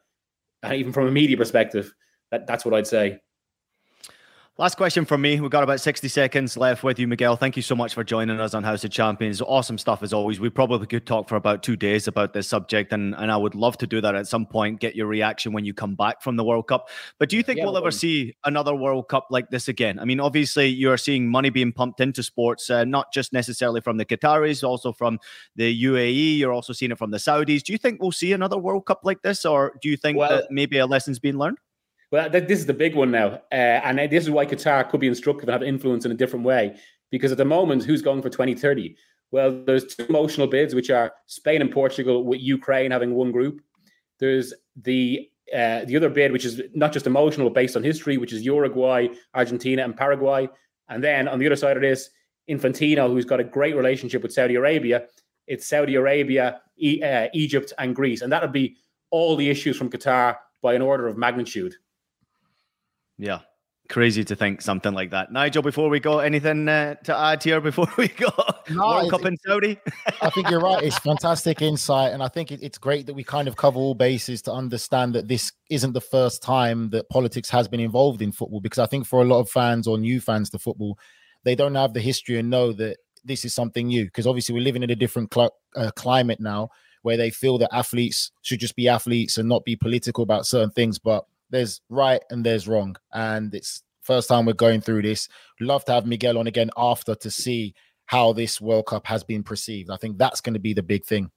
and 0.64 0.74
even 0.74 0.92
from 0.92 1.08
a 1.08 1.12
media 1.12 1.38
perspective, 1.38 1.94
that, 2.32 2.46
that's 2.46 2.66
what 2.66 2.74
I'd 2.74 2.88
say. 2.88 3.22
Last 4.58 4.78
question 4.78 5.04
from 5.04 5.20
me. 5.20 5.38
We've 5.42 5.52
got 5.52 5.64
about 5.64 5.82
60 5.82 6.08
seconds 6.08 6.56
left 6.56 6.82
with 6.82 6.98
you, 6.98 7.10
Miguel. 7.10 7.36
Thank 7.36 7.58
you 7.58 7.62
so 7.62 7.76
much 7.76 7.94
for 7.94 8.06
joining 8.06 8.40
us 8.40 8.54
on 8.54 8.64
House 8.64 8.86
of 8.86 8.90
Champions. 8.92 9.42
Awesome 9.42 9.78
stuff 9.78 10.02
as 10.02 10.14
always. 10.14 10.40
We 10.40 10.50
probably 10.50 10.88
could 10.88 11.06
talk 11.06 11.28
for 11.28 11.36
about 11.36 11.62
two 11.62 11.76
days 11.76 12.08
about 12.08 12.32
this 12.32 12.48
subject, 12.48 12.94
and, 12.94 13.14
and 13.16 13.34
I 13.34 13.36
would 13.36 13.54
love 13.54 13.78
to 13.80 13.86
do 13.86 14.00
that 14.00 14.16
at 14.16 14.28
some 14.28 14.46
point, 14.46 14.80
get 14.80 14.96
your 14.96 15.08
reaction 15.08 15.52
when 15.52 15.66
you 15.66 15.74
come 15.74 15.96
back 15.96 16.22
from 16.22 16.38
the 16.38 16.44
World 16.46 16.70
Cup. 16.70 16.88
But 17.20 17.28
do 17.28 17.36
you 17.36 17.44
think 17.44 17.58
yeah, 17.58 17.66
we'll 17.66 17.76
ever 17.76 17.92
see 17.92 18.38
another 18.46 18.74
World 18.74 19.10
Cup 19.10 19.28
like 19.30 19.50
this 19.50 19.68
again? 19.68 20.00
I 20.00 20.06
mean, 20.06 20.22
obviously, 20.22 20.68
you're 20.68 20.96
seeing 20.96 21.28
money 21.30 21.50
being 21.50 21.74
pumped 21.74 22.00
into 22.00 22.24
sports, 22.24 22.70
uh, 22.70 22.86
not 22.86 23.12
just 23.12 23.34
necessarily 23.34 23.82
from 23.82 23.98
the 23.98 24.06
Qataris, 24.06 24.64
also 24.66 24.94
from 24.94 25.20
the 25.58 25.84
UAE. 25.84 26.38
You're 26.38 26.54
also 26.54 26.72
seeing 26.72 26.94
it 26.94 26.98
from 26.98 27.12
the 27.12 27.18
Saudis. 27.18 27.62
Do 27.62 27.74
you 27.74 27.78
think 27.78 28.02
we'll 28.02 28.14
see 28.14 28.32
another 28.32 28.58
World 28.58 28.86
Cup 28.86 29.02
like 29.04 29.22
this, 29.22 29.44
or 29.44 29.74
do 29.82 29.90
you 29.90 29.98
think 29.98 30.18
well, 30.18 30.30
that 30.30 30.46
maybe 30.50 30.78
a 30.78 30.86
lesson's 30.86 31.20
been 31.20 31.38
learned? 31.38 31.58
Well, 32.16 32.30
this 32.30 32.60
is 32.60 32.66
the 32.66 32.74
big 32.74 32.96
one 32.96 33.12
now, 33.12 33.42
uh, 33.52 33.82
and 33.84 34.00
this 34.00 34.24
is 34.24 34.30
why 34.30 34.46
Qatar 34.46 34.90
could 34.90 35.02
be 35.02 35.08
instructive 35.10 35.50
and 35.50 35.52
have 35.52 35.62
influence 35.62 36.06
in 36.06 36.14
a 36.14 36.16
different 36.16 36.46
way. 36.46 36.78
Because 37.12 37.34
at 37.34 37.38
the 37.38 37.44
moment, 37.44 37.84
who's 37.84 38.02
going 38.02 38.22
for 38.22 38.30
2030? 38.30 38.96
Well, 39.32 39.66
there's 39.66 39.84
two 39.84 40.06
emotional 40.06 40.48
bids, 40.48 40.74
which 40.74 40.90
are 40.90 41.12
Spain 41.26 41.60
and 41.60 41.70
Portugal, 41.70 42.24
with 42.24 42.40
Ukraine 42.40 42.92
having 42.92 43.16
one 43.16 43.34
group. 43.34 43.60
There's 44.18 44.54
the 44.82 45.30
uh, 45.54 45.84
the 45.84 45.98
other 45.98 46.08
bid, 46.08 46.32
which 46.32 46.46
is 46.46 46.62
not 46.74 46.94
just 46.94 47.06
emotional, 47.06 47.50
based 47.50 47.76
on 47.76 47.84
history, 47.84 48.16
which 48.16 48.32
is 48.32 48.46
Uruguay, 48.46 49.10
Argentina, 49.34 49.84
and 49.84 49.94
Paraguay. 49.94 50.48
And 50.88 51.04
then 51.04 51.28
on 51.28 51.38
the 51.38 51.48
other 51.48 51.58
side 51.58 51.76
of 51.76 51.84
this, 51.84 52.12
Infantino, 52.50 53.10
who's 53.10 53.26
got 53.26 53.42
a 53.42 53.44
great 53.44 53.76
relationship 53.76 54.24
with 54.24 54.32
Saudi 54.32 54.56
Arabia. 54.56 55.08
It's 55.48 55.68
Saudi 55.68 55.96
Arabia, 55.96 56.62
e- 56.78 57.04
uh, 57.04 57.28
Egypt, 57.34 57.74
and 57.78 57.94
Greece, 57.94 58.22
and 58.22 58.32
that 58.32 58.42
would 58.42 58.54
be 58.54 58.78
all 59.12 59.36
the 59.36 59.50
issues 59.50 59.76
from 59.76 59.90
Qatar 59.90 60.38
by 60.62 60.76
an 60.76 60.82
order 60.82 61.10
of 61.10 61.18
magnitude. 61.18 61.76
Yeah. 63.18 63.40
Crazy 63.88 64.24
to 64.24 64.36
think 64.36 64.64
something 64.64 64.96
like 64.96 65.12
that. 65.12 65.32
Nigel, 65.32 65.62
before 65.62 65.90
we 65.90 66.00
go, 66.00 66.18
anything 66.18 66.68
uh, 66.68 66.96
to 67.04 67.16
add 67.16 67.44
here 67.44 67.62
before 67.62 67.88
we 67.98 68.08
go? 68.08 68.32
No, 68.72 68.88
World 68.88 69.12
Cup 69.12 69.26
in 69.26 69.38
Saudi? 69.46 69.78
I 70.24 70.32
think 70.32 70.50
you're 70.50 70.60
right. 70.60 70.84
It's 70.84 70.98
fantastic 71.12 71.62
insight. 71.62 72.12
And 72.12 72.24
I 72.24 72.28
think 72.28 72.52
it, 72.52 72.64
it's 72.64 72.80
great 72.80 73.06
that 73.06 73.14
we 73.14 73.24
kind 73.24 73.48
of 73.48 73.58
cover 73.58 73.78
all 73.78 73.94
bases 73.94 74.42
to 74.44 74.52
understand 74.52 75.14
that 75.14 75.28
this 75.28 75.52
isn't 75.70 75.94
the 75.94 76.02
first 76.02 76.42
time 76.42 76.90
that 76.90 77.10
politics 77.10 77.48
has 77.52 77.68
been 77.68 77.80
involved 77.80 78.24
in 78.24 78.32
football. 78.32 78.60
Because 78.60 78.80
I 78.80 78.88
think 78.88 79.06
for 79.06 79.22
a 79.22 79.26
lot 79.26 79.40
of 79.40 79.52
fans 79.52 79.88
or 79.88 80.00
new 80.00 80.20
fans 80.20 80.50
to 80.50 80.60
football, 80.60 80.98
they 81.44 81.54
don't 81.54 81.76
have 81.76 81.94
the 81.94 82.02
history 82.02 82.40
and 82.40 82.50
know 82.50 82.74
that 82.74 82.98
this 83.24 83.46
is 83.46 83.54
something 83.54 83.86
new. 83.88 84.06
Because 84.06 84.26
obviously, 84.26 84.56
we're 84.56 84.64
living 84.64 84.82
in 84.82 84.90
a 84.90 84.96
different 84.96 85.32
cl- 85.32 85.56
uh, 85.76 85.92
climate 85.96 86.40
now 86.40 86.70
where 87.04 87.18
they 87.18 87.30
feel 87.30 87.60
that 87.60 87.70
athletes 87.72 88.32
should 88.42 88.60
just 88.60 88.76
be 88.76 88.88
athletes 88.88 89.38
and 89.38 89.48
not 89.48 89.64
be 89.64 89.76
political 89.76 90.24
about 90.24 90.48
certain 90.48 90.72
things. 90.72 90.98
But 90.98 91.24
there's 91.56 91.82
right 91.90 92.22
and 92.30 92.46
there's 92.46 92.68
wrong, 92.68 92.96
and 93.14 93.54
it's 93.54 93.82
first 94.02 94.30
time 94.30 94.46
we're 94.46 94.54
going 94.54 94.82
through 94.82 95.02
this. 95.02 95.28
Love 95.60 95.86
to 95.86 95.94
have 95.94 96.06
Miguel 96.06 96.38
on 96.38 96.48
again 96.48 96.70
after 96.78 97.16
to 97.16 97.32
see 97.32 97.74
how 98.06 98.34
this 98.34 98.62
World 98.62 98.86
Cup 98.86 99.08
has 99.08 99.24
been 99.24 99.44
perceived. 99.44 99.90
I 99.90 99.98
think 99.98 100.18
that's 100.18 100.42
going 100.42 100.54
to 100.54 100.60
be 100.60 100.74
the 100.74 100.84
big 100.84 101.06
thing. 101.06 101.32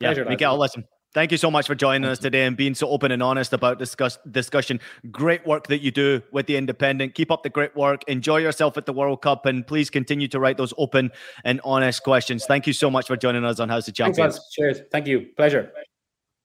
Yeah, 0.00 0.08
Pleasure, 0.08 0.24
Miguel, 0.26 0.58
listen. 0.58 0.84
Thank 1.14 1.32
you 1.32 1.38
so 1.38 1.50
much 1.50 1.66
for 1.66 1.74
joining 1.74 2.06
us 2.08 2.18
today 2.18 2.44
and 2.44 2.54
being 2.54 2.74
so 2.74 2.88
open 2.90 3.10
and 3.10 3.22
honest 3.22 3.54
about 3.54 3.78
discuss 3.78 4.18
discussion. 4.30 4.78
Great 5.10 5.46
work 5.46 5.66
that 5.68 5.80
you 5.80 5.90
do 5.90 6.20
with 6.32 6.46
the 6.46 6.56
Independent. 6.56 7.14
Keep 7.14 7.30
up 7.30 7.42
the 7.42 7.48
great 7.48 7.74
work. 7.74 8.04
Enjoy 8.08 8.36
yourself 8.36 8.76
at 8.76 8.84
the 8.84 8.92
World 8.92 9.22
Cup, 9.22 9.46
and 9.46 9.66
please 9.66 9.88
continue 9.88 10.28
to 10.28 10.38
write 10.38 10.58
those 10.58 10.74
open 10.76 11.10
and 11.44 11.62
honest 11.64 12.02
questions. 12.02 12.44
Thank 12.44 12.66
you 12.66 12.74
so 12.74 12.90
much 12.90 13.06
for 13.06 13.16
joining 13.16 13.44
us 13.46 13.58
on 13.58 13.70
House 13.70 13.88
of 13.88 13.94
Champions. 13.94 14.34
Thanks, 14.34 14.52
Cheers. 14.52 14.80
Thank 14.92 15.06
you. 15.06 15.28
Pleasure. 15.36 15.72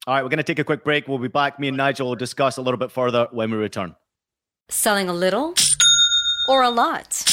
All 0.06 0.14
right, 0.14 0.22
we're 0.22 0.30
going 0.30 0.38
to 0.38 0.44
take 0.44 0.60
a 0.60 0.66
quick 0.66 0.84
break. 0.84 1.08
We'll 1.08 1.18
be 1.18 1.30
back. 1.30 1.60
Me 1.62 1.70
and 1.70 1.78
Nigel 1.78 2.10
will 2.10 2.16
discuss 2.16 2.58
a 2.58 2.62
little 2.62 2.78
bit 2.78 2.92
further 2.92 3.30
when 3.32 3.50
we 3.52 3.58
return. 3.58 3.96
Selling 4.70 5.08
a 5.08 5.14
little 5.14 5.54
or 6.50 6.62
a 6.62 6.70
lot? 6.70 7.33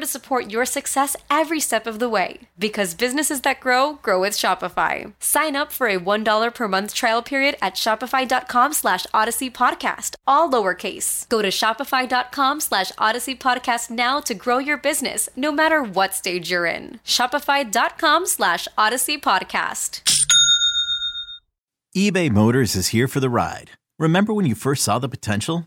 to 0.00 0.06
support 0.06 0.50
your 0.50 0.66
success 0.66 1.14
every 1.30 1.60
step 1.60 1.86
of 1.86 2.00
the 2.00 2.08
way. 2.08 2.40
Because 2.58 2.94
businesses 2.94 3.42
that 3.42 3.60
grow, 3.60 4.00
grow 4.02 4.20
with 4.20 4.32
Shopify. 4.32 5.12
Sign 5.20 5.54
up 5.54 5.70
for 5.70 5.86
a 5.86 6.00
$1 6.00 6.54
per 6.54 6.66
month 6.66 6.92
trial 6.92 7.22
period 7.22 7.54
at 7.62 7.68
at 7.68 7.74
shopify.com 7.74 8.72
slash 8.72 9.06
odyssey 9.12 9.50
podcast, 9.50 10.14
all 10.26 10.50
lowercase. 10.50 11.28
Go 11.28 11.42
to 11.42 11.48
shopify.com 11.48 12.60
slash 12.60 12.90
odyssey 12.96 13.36
podcast 13.36 13.90
now 13.90 14.20
to 14.20 14.34
grow 14.34 14.58
your 14.58 14.78
business 14.78 15.28
no 15.36 15.52
matter 15.52 15.82
what 15.82 16.14
stage 16.14 16.50
you're 16.50 16.66
in. 16.66 16.98
Shopify.com 17.04 18.26
slash 18.26 18.66
odyssey 18.78 19.18
podcast. 19.18 20.00
eBay 21.96 22.30
Motors 22.30 22.74
is 22.74 22.88
here 22.88 23.08
for 23.08 23.20
the 23.20 23.30
ride. 23.30 23.72
Remember 23.98 24.32
when 24.32 24.46
you 24.46 24.54
first 24.54 24.82
saw 24.82 24.98
the 24.98 25.08
potential? 25.08 25.66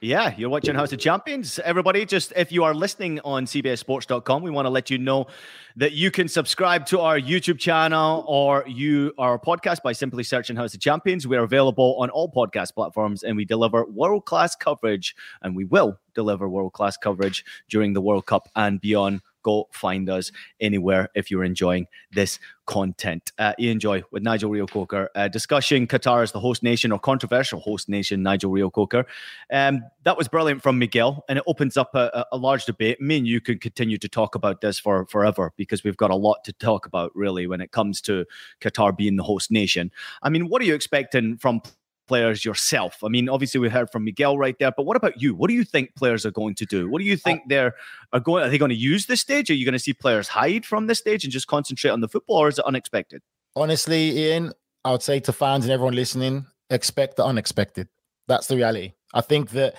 Yeah, 0.00 0.32
you're 0.36 0.48
watching 0.48 0.76
House 0.76 0.92
of 0.92 1.00
Champions. 1.00 1.58
Everybody, 1.58 2.06
just 2.06 2.32
if 2.36 2.52
you 2.52 2.62
are 2.62 2.72
listening 2.72 3.18
on 3.24 3.46
CBSSports.com, 3.46 4.44
we 4.44 4.50
want 4.50 4.66
to 4.66 4.70
let 4.70 4.90
you 4.90 4.98
know 4.98 5.26
that 5.74 5.90
you 5.90 6.12
can 6.12 6.28
subscribe 6.28 6.86
to 6.86 7.00
our 7.00 7.18
YouTube 7.18 7.58
channel 7.58 8.24
or 8.28 8.64
you 8.68 9.12
our 9.18 9.40
podcast 9.40 9.82
by 9.82 9.90
simply 9.90 10.22
searching 10.22 10.54
House 10.54 10.72
of 10.72 10.78
Champions. 10.78 11.26
We're 11.26 11.42
available 11.42 11.96
on 11.98 12.10
all 12.10 12.30
podcast 12.30 12.74
platforms 12.74 13.24
and 13.24 13.36
we 13.36 13.44
deliver 13.44 13.86
world 13.86 14.24
class 14.24 14.54
coverage, 14.54 15.16
and 15.42 15.56
we 15.56 15.64
will 15.64 15.98
deliver 16.14 16.48
world 16.48 16.74
class 16.74 16.96
coverage 16.96 17.44
during 17.68 17.92
the 17.92 18.00
World 18.00 18.26
Cup 18.26 18.48
and 18.54 18.80
beyond 18.80 19.20
go 19.48 19.68
find 19.72 20.10
us 20.10 20.30
anywhere 20.60 21.08
if 21.14 21.30
you're 21.30 21.44
enjoying 21.44 21.86
this 22.12 22.38
content. 22.66 23.32
Uh, 23.38 23.54
Ian 23.58 23.80
Joy 23.80 24.02
with 24.10 24.22
Nigel 24.22 24.50
Reo-Coker 24.50 25.08
uh, 25.14 25.28
discussing 25.28 25.86
Qatar 25.86 26.22
as 26.22 26.32
the 26.32 26.40
host 26.40 26.62
nation 26.62 26.92
or 26.92 26.98
controversial 26.98 27.60
host 27.60 27.88
nation, 27.88 28.22
Nigel 28.22 28.50
Reo-Coker. 28.50 29.06
Um, 29.50 29.82
that 30.04 30.18
was 30.18 30.28
brilliant 30.28 30.62
from 30.62 30.78
Miguel, 30.78 31.24
and 31.28 31.38
it 31.38 31.44
opens 31.46 31.78
up 31.78 31.94
a, 31.94 32.26
a, 32.30 32.36
large 32.36 32.66
debate. 32.66 33.00
Me 33.00 33.16
and 33.16 33.26
you 33.26 33.40
can 33.40 33.58
continue 33.58 33.98
to 33.98 34.08
talk 34.08 34.34
about 34.34 34.60
this 34.60 34.78
for 34.78 35.06
forever 35.06 35.52
because 35.56 35.82
we've 35.82 35.96
got 35.96 36.10
a 36.10 36.16
lot 36.16 36.44
to 36.44 36.52
talk 36.52 36.84
about, 36.84 37.10
really, 37.14 37.46
when 37.46 37.62
it 37.62 37.72
comes 37.72 38.02
to 38.02 38.26
Qatar 38.60 38.94
being 38.94 39.16
the 39.16 39.22
host 39.22 39.50
nation. 39.50 39.90
I 40.22 40.28
mean, 40.28 40.48
what 40.48 40.60
are 40.60 40.66
you 40.66 40.74
expecting 40.74 41.38
from 41.38 41.62
players 42.08 42.44
yourself? 42.44 43.04
I 43.04 43.08
mean, 43.08 43.28
obviously 43.28 43.60
we 43.60 43.68
heard 43.68 43.90
from 43.90 44.04
Miguel 44.04 44.36
right 44.36 44.56
there, 44.58 44.72
but 44.76 44.84
what 44.86 44.96
about 44.96 45.20
you? 45.20 45.34
What 45.34 45.48
do 45.48 45.54
you 45.54 45.64
think 45.64 45.94
players 45.94 46.26
are 46.26 46.30
going 46.30 46.54
to 46.56 46.66
do? 46.66 46.88
What 46.88 46.98
do 47.00 47.04
you 47.04 47.16
think 47.16 47.42
they're 47.46 47.74
are 48.12 48.20
going? 48.20 48.44
Are 48.44 48.48
they 48.48 48.58
going 48.58 48.70
to 48.70 48.74
use 48.74 49.06
this 49.06 49.20
stage? 49.20 49.50
Are 49.50 49.54
you 49.54 49.64
going 49.64 49.74
to 49.74 49.78
see 49.78 49.92
players 49.92 50.28
hide 50.28 50.66
from 50.66 50.86
this 50.86 50.98
stage 50.98 51.22
and 51.24 51.32
just 51.32 51.46
concentrate 51.46 51.90
on 51.90 52.00
the 52.00 52.08
football, 52.08 52.38
or 52.38 52.48
is 52.48 52.58
it 52.58 52.64
unexpected? 52.64 53.22
Honestly, 53.54 54.18
Ian, 54.18 54.52
I 54.84 54.92
would 54.92 55.02
say 55.02 55.20
to 55.20 55.32
fans 55.32 55.64
and 55.64 55.72
everyone 55.72 55.94
listening, 55.94 56.46
expect 56.70 57.16
the 57.16 57.24
unexpected. 57.24 57.88
That's 58.26 58.46
the 58.46 58.56
reality. 58.56 58.92
I 59.14 59.20
think 59.20 59.50
that 59.50 59.76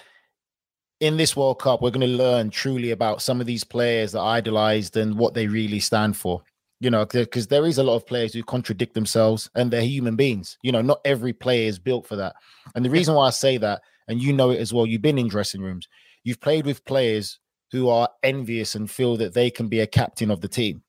in 1.00 1.18
this 1.18 1.36
World 1.36 1.60
Cup, 1.60 1.82
we're 1.82 1.92
going 1.92 2.02
to 2.02 2.08
learn 2.08 2.50
truly 2.50 2.92
about 2.92 3.22
some 3.22 3.40
of 3.40 3.48
these 3.48 3.64
players 3.64 4.12
that 4.12 4.22
idolized 4.22 4.98
and 4.98 5.18
what 5.18 5.34
they 5.34 5.48
really 5.48 5.80
stand 5.80 6.18
for 6.18 6.44
you 6.80 6.90
know, 6.90 7.06
because 7.06 7.48
there 7.48 7.66
is 7.66 7.78
a 7.78 7.84
lot 7.84 7.96
of 7.96 8.08
players 8.08 8.34
who 8.34 8.44
contradict 8.44 8.94
themselves 8.94 9.50
and 9.56 9.72
they're 9.72 9.82
human 9.82 10.16
beings. 10.16 10.58
You 10.62 10.72
know, 10.72 10.82
not 10.82 11.02
every 11.04 11.34
player 11.34 11.68
is 11.68 11.80
built 11.80 12.08
for 12.08 12.16
that. 12.16 12.36
And 12.76 12.86
the 12.86 12.90
reason 12.90 13.16
why 13.16 13.28
I 13.28 13.32
say 13.32 13.58
that, 13.58 13.82
and 14.08 14.22
you 14.22 14.34
know 14.34 14.52
it 14.52 14.60
as 14.60 14.74
well, 14.74 14.86
you've 14.86 15.02
been 15.02 15.20
in 15.20 15.28
dressing 15.28 15.62
rooms, 15.62 15.88
you've 16.24 16.40
played 16.40 16.66
with 16.66 16.86
players 16.86 17.40
who 17.72 17.90
are 17.90 18.10
envious 18.24 18.76
and 18.76 18.90
feel 18.90 19.18
that 19.18 19.34
they 19.34 19.50
can 19.50 19.68
be 19.68 19.82
a 19.82 19.88
captain 19.88 20.32
of 20.32 20.42
the 20.42 20.48
team. 20.48 20.82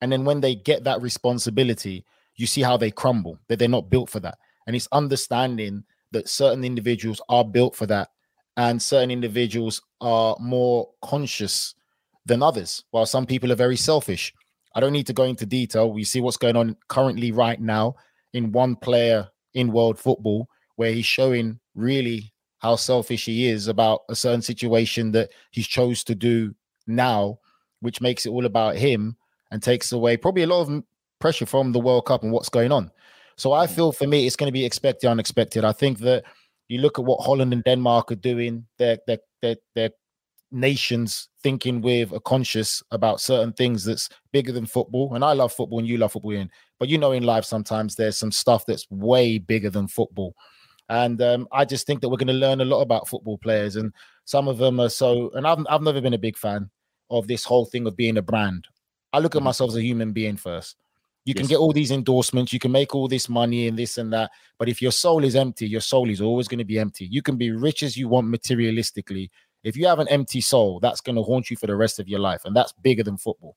And 0.00 0.12
then 0.12 0.24
when 0.24 0.40
they 0.40 0.54
get 0.54 0.84
that 0.84 1.02
responsibility, 1.02 2.04
you 2.36 2.46
see 2.46 2.62
how 2.62 2.76
they 2.76 2.90
crumble, 2.90 3.38
that 3.48 3.58
they're 3.58 3.68
not 3.68 3.90
built 3.90 4.08
for 4.08 4.20
that. 4.20 4.38
And 4.66 4.76
it's 4.76 4.88
understanding 4.92 5.84
that 6.12 6.28
certain 6.28 6.64
individuals 6.64 7.20
are 7.28 7.44
built 7.44 7.74
for 7.74 7.86
that 7.86 8.10
and 8.56 8.80
certain 8.80 9.10
individuals 9.10 9.82
are 10.00 10.36
more 10.38 10.90
conscious 11.02 11.74
than 12.26 12.42
others, 12.42 12.84
while 12.90 13.06
some 13.06 13.26
people 13.26 13.50
are 13.50 13.56
very 13.56 13.76
selfish. 13.76 14.34
I 14.74 14.80
don't 14.80 14.92
need 14.92 15.06
to 15.08 15.12
go 15.12 15.24
into 15.24 15.46
detail. 15.46 15.92
We 15.92 16.04
see 16.04 16.20
what's 16.20 16.36
going 16.36 16.56
on 16.56 16.76
currently 16.88 17.32
right 17.32 17.60
now 17.60 17.96
in 18.32 18.52
one 18.52 18.76
player 18.76 19.28
in 19.54 19.72
world 19.72 19.98
football 19.98 20.48
where 20.76 20.92
he's 20.92 21.06
showing 21.06 21.58
really 21.74 22.32
how 22.58 22.76
selfish 22.76 23.24
he 23.24 23.48
is 23.48 23.68
about 23.68 24.02
a 24.08 24.14
certain 24.14 24.42
situation 24.42 25.12
that 25.12 25.30
he's 25.50 25.66
chose 25.66 26.04
to 26.04 26.14
do 26.14 26.54
now, 26.86 27.38
which 27.80 28.00
makes 28.00 28.26
it 28.26 28.30
all 28.30 28.46
about 28.46 28.76
him 28.76 29.16
and 29.50 29.62
takes 29.62 29.92
away 29.92 30.16
probably 30.16 30.42
a 30.42 30.46
lot 30.46 30.68
of 30.68 30.82
pressure 31.18 31.46
from 31.46 31.72
the 31.72 31.80
World 31.80 32.06
Cup 32.06 32.22
and 32.22 32.32
what's 32.32 32.48
going 32.48 32.70
on. 32.70 32.90
So 33.36 33.52
I 33.52 33.66
mm. 33.66 33.70
feel 33.70 33.92
for 33.92 34.06
me, 34.06 34.26
it's 34.26 34.36
going 34.36 34.48
to 34.48 34.52
be 34.52 34.64
expected, 34.64 35.08
unexpected. 35.08 35.64
I 35.64 35.72
think 35.72 35.98
that 36.00 36.24
you 36.68 36.78
look 36.78 36.98
at 36.98 37.04
what 37.04 37.24
Holland 37.24 37.52
and 37.52 37.64
Denmark 37.64 38.12
are 38.12 38.16
doing; 38.16 38.66
they're 38.78 38.98
they're 39.06 39.18
they're, 39.42 39.56
they're 39.74 39.90
nations 40.52 41.28
thinking 41.42 41.80
with 41.80 42.12
a 42.12 42.20
conscious 42.20 42.82
about 42.90 43.20
certain 43.20 43.52
things 43.52 43.84
that's 43.84 44.08
bigger 44.32 44.52
than 44.52 44.66
football. 44.66 45.14
And 45.14 45.24
I 45.24 45.32
love 45.32 45.52
football 45.52 45.78
and 45.78 45.88
you 45.88 45.96
love 45.96 46.12
football, 46.12 46.32
in, 46.32 46.50
but 46.78 46.88
you 46.88 46.98
know, 46.98 47.12
in 47.12 47.22
life 47.22 47.44
sometimes 47.44 47.94
there's 47.94 48.18
some 48.18 48.32
stuff 48.32 48.66
that's 48.66 48.90
way 48.90 49.38
bigger 49.38 49.70
than 49.70 49.86
football. 49.86 50.34
And 50.88 51.22
um, 51.22 51.46
I 51.52 51.64
just 51.64 51.86
think 51.86 52.00
that 52.00 52.08
we're 52.08 52.16
going 52.16 52.26
to 52.26 52.32
learn 52.32 52.60
a 52.60 52.64
lot 52.64 52.80
about 52.80 53.06
football 53.06 53.38
players, 53.38 53.76
and 53.76 53.92
some 54.24 54.48
of 54.48 54.58
them 54.58 54.80
are 54.80 54.88
so. 54.88 55.30
And 55.34 55.46
I've 55.46 55.64
I've 55.68 55.82
never 55.82 56.00
been 56.00 56.14
a 56.14 56.18
big 56.18 56.36
fan 56.36 56.68
of 57.10 57.28
this 57.28 57.44
whole 57.44 57.64
thing 57.64 57.86
of 57.86 57.96
being 57.96 58.16
a 58.16 58.22
brand. 58.22 58.66
I 59.12 59.20
look 59.20 59.36
at 59.36 59.38
mm-hmm. 59.38 59.44
myself 59.46 59.70
as 59.70 59.76
a 59.76 59.82
human 59.82 60.12
being 60.12 60.36
first. 60.36 60.76
You 61.26 61.34
yes. 61.36 61.42
can 61.42 61.48
get 61.48 61.58
all 61.58 61.72
these 61.72 61.90
endorsements, 61.90 62.52
you 62.52 62.58
can 62.58 62.72
make 62.72 62.94
all 62.94 63.06
this 63.06 63.28
money 63.28 63.68
and 63.68 63.78
this 63.78 63.98
and 63.98 64.12
that, 64.12 64.30
but 64.58 64.68
if 64.68 64.80
your 64.80 64.90
soul 64.90 65.22
is 65.22 65.36
empty, 65.36 65.68
your 65.68 65.82
soul 65.82 66.08
is 66.08 66.20
always 66.20 66.48
going 66.48 66.58
to 66.58 66.64
be 66.64 66.78
empty. 66.78 67.06
You 67.10 67.20
can 67.20 67.36
be 67.36 67.50
rich 67.50 67.82
as 67.82 67.96
you 67.96 68.08
want 68.08 68.26
materialistically, 68.26 69.28
if 69.62 69.76
you 69.76 69.86
have 69.86 69.98
an 69.98 70.08
empty 70.08 70.40
soul, 70.40 70.80
that's 70.80 71.00
going 71.00 71.16
to 71.16 71.22
haunt 71.22 71.50
you 71.50 71.56
for 71.56 71.66
the 71.66 71.76
rest 71.76 71.98
of 71.98 72.08
your 72.08 72.20
life, 72.20 72.42
and 72.44 72.54
that's 72.56 72.72
bigger 72.72 73.02
than 73.02 73.16
football. 73.16 73.56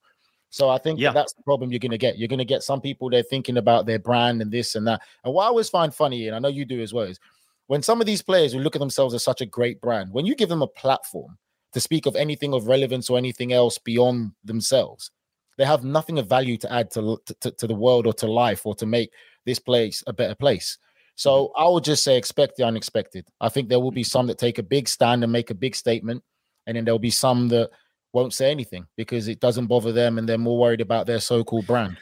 So 0.50 0.70
I 0.70 0.78
think 0.78 1.00
yeah. 1.00 1.10
that 1.10 1.16
that's 1.16 1.34
the 1.34 1.42
problem 1.42 1.72
you're 1.72 1.80
going 1.80 1.92
to 1.92 1.98
get. 1.98 2.20
You're 2.20 2.28
going 2.28 2.38
to 2.38 2.46
get 2.46 2.62
some 2.62 2.80
people 2.80 3.10
they're 3.10 3.24
thinking 3.24 3.58
about 3.58 3.88
their 3.88 3.98
brand 3.98 4.42
and 4.42 4.52
this 4.52 4.76
and 4.76 4.86
that. 4.88 5.02
And 5.24 5.34
what 5.34 5.46
I 5.46 5.48
always 5.48 5.70
find 5.70 5.94
funny, 5.94 6.28
and 6.28 6.36
I 6.36 6.40
know 6.40 6.48
you 6.48 6.64
do 6.64 6.82
as 6.82 6.94
well, 6.94 7.06
is 7.06 7.20
when 7.68 7.82
some 7.82 8.00
of 8.00 8.06
these 8.06 8.22
players 8.22 8.54
who 8.54 8.60
look 8.60 8.76
at 8.76 8.80
themselves 8.80 9.16
as 9.16 9.24
such 9.24 9.42
a 9.42 9.48
great 9.48 9.82
brand, 9.82 10.12
when 10.12 10.28
you 10.28 10.36
give 10.36 10.50
them 10.50 10.62
a 10.62 10.68
platform 10.68 11.38
to 11.74 11.80
speak 11.80 12.06
of 12.06 12.16
anything 12.16 12.54
of 12.54 12.68
relevance 12.68 13.10
or 13.10 13.18
anything 13.18 13.52
else 13.52 13.80
beyond 13.80 14.32
themselves, 14.44 15.10
they 15.58 15.66
have 15.66 15.84
nothing 15.84 16.20
of 16.20 16.28
value 16.28 16.58
to 16.58 16.72
add 16.72 16.92
to, 16.92 17.18
to, 17.42 17.50
to 17.50 17.66
the 17.66 17.74
world 17.74 18.06
or 18.06 18.14
to 18.14 18.28
life 18.28 18.66
or 18.66 18.76
to 18.76 18.86
make 18.86 19.12
this 19.46 19.60
place 19.60 20.04
a 20.06 20.14
better 20.14 20.36
place. 20.36 20.78
So 21.16 21.48
mm-hmm. 21.48 21.62
I 21.64 21.68
would 21.70 21.84
just 21.84 22.04
say 22.04 22.18
expect 22.18 22.58
the 22.58 22.64
unexpected. 22.64 23.26
I 23.40 23.50
think 23.50 23.70
there 23.70 23.80
will 23.80 23.92
be 23.92 24.04
some 24.04 24.28
that 24.28 24.38
take 24.38 24.58
a 24.58 24.64
big 24.64 24.88
stand 24.88 25.24
and 25.24 25.32
make 25.32 25.50
a 25.50 25.56
big 25.56 25.76
statement, 25.76 26.24
and 26.68 26.78
then 26.78 26.86
there'll 26.86 27.00
be 27.00 27.10
some 27.10 27.50
that 27.50 27.70
won't 28.14 28.34
say 28.34 28.52
anything 28.52 28.86
because 28.96 29.28
it 29.28 29.40
doesn't 29.40 29.68
bother 29.68 29.92
them 29.92 30.18
and 30.18 30.30
they're 30.30 30.38
more 30.38 30.58
worried 30.58 30.82
about 30.82 31.08
their 31.08 31.20
so-called 31.20 31.66
brand. 31.66 31.98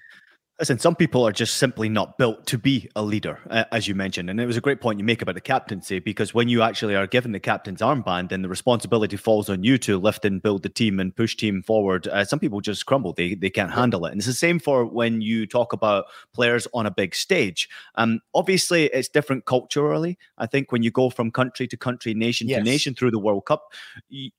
Listen, 0.61 0.77
some 0.77 0.95
people 0.95 1.27
are 1.27 1.31
just 1.31 1.57
simply 1.57 1.89
not 1.89 2.19
built 2.19 2.45
to 2.45 2.55
be 2.55 2.87
a 2.95 3.01
leader, 3.01 3.39
uh, 3.49 3.63
as 3.71 3.87
you 3.87 3.95
mentioned. 3.95 4.29
And 4.29 4.39
it 4.39 4.45
was 4.45 4.57
a 4.57 4.61
great 4.61 4.79
point 4.79 4.99
you 4.99 5.03
make 5.03 5.23
about 5.23 5.33
the 5.33 5.41
captaincy, 5.41 5.97
because 5.97 6.35
when 6.35 6.49
you 6.49 6.61
actually 6.61 6.95
are 6.95 7.07
given 7.07 7.31
the 7.31 7.39
captain's 7.39 7.81
armband 7.81 8.31
and 8.31 8.43
the 8.43 8.47
responsibility 8.47 9.17
falls 9.17 9.49
on 9.49 9.63
you 9.63 9.79
to 9.79 9.97
lift 9.97 10.23
and 10.23 10.39
build 10.39 10.61
the 10.61 10.69
team 10.69 10.99
and 10.99 11.15
push 11.15 11.35
team 11.35 11.63
forward, 11.63 12.07
uh, 12.07 12.23
some 12.23 12.37
people 12.37 12.61
just 12.61 12.85
crumble. 12.85 13.11
They, 13.11 13.33
they 13.33 13.49
can't 13.49 13.71
handle 13.71 14.05
it. 14.05 14.11
And 14.11 14.19
it's 14.19 14.27
the 14.27 14.33
same 14.33 14.59
for 14.59 14.85
when 14.85 15.21
you 15.21 15.47
talk 15.47 15.73
about 15.73 16.05
players 16.31 16.67
on 16.75 16.85
a 16.85 16.91
big 16.91 17.15
stage. 17.15 17.67
Um, 17.95 18.19
obviously, 18.35 18.85
it's 18.85 19.09
different 19.09 19.45
culturally. 19.45 20.19
I 20.37 20.45
think 20.45 20.71
when 20.71 20.83
you 20.83 20.91
go 20.91 21.09
from 21.09 21.31
country 21.31 21.67
to 21.69 21.75
country, 21.75 22.13
nation 22.13 22.47
yes. 22.47 22.59
to 22.59 22.63
nation 22.63 22.93
through 22.93 23.09
the 23.09 23.17
World 23.17 23.45
Cup, 23.47 23.73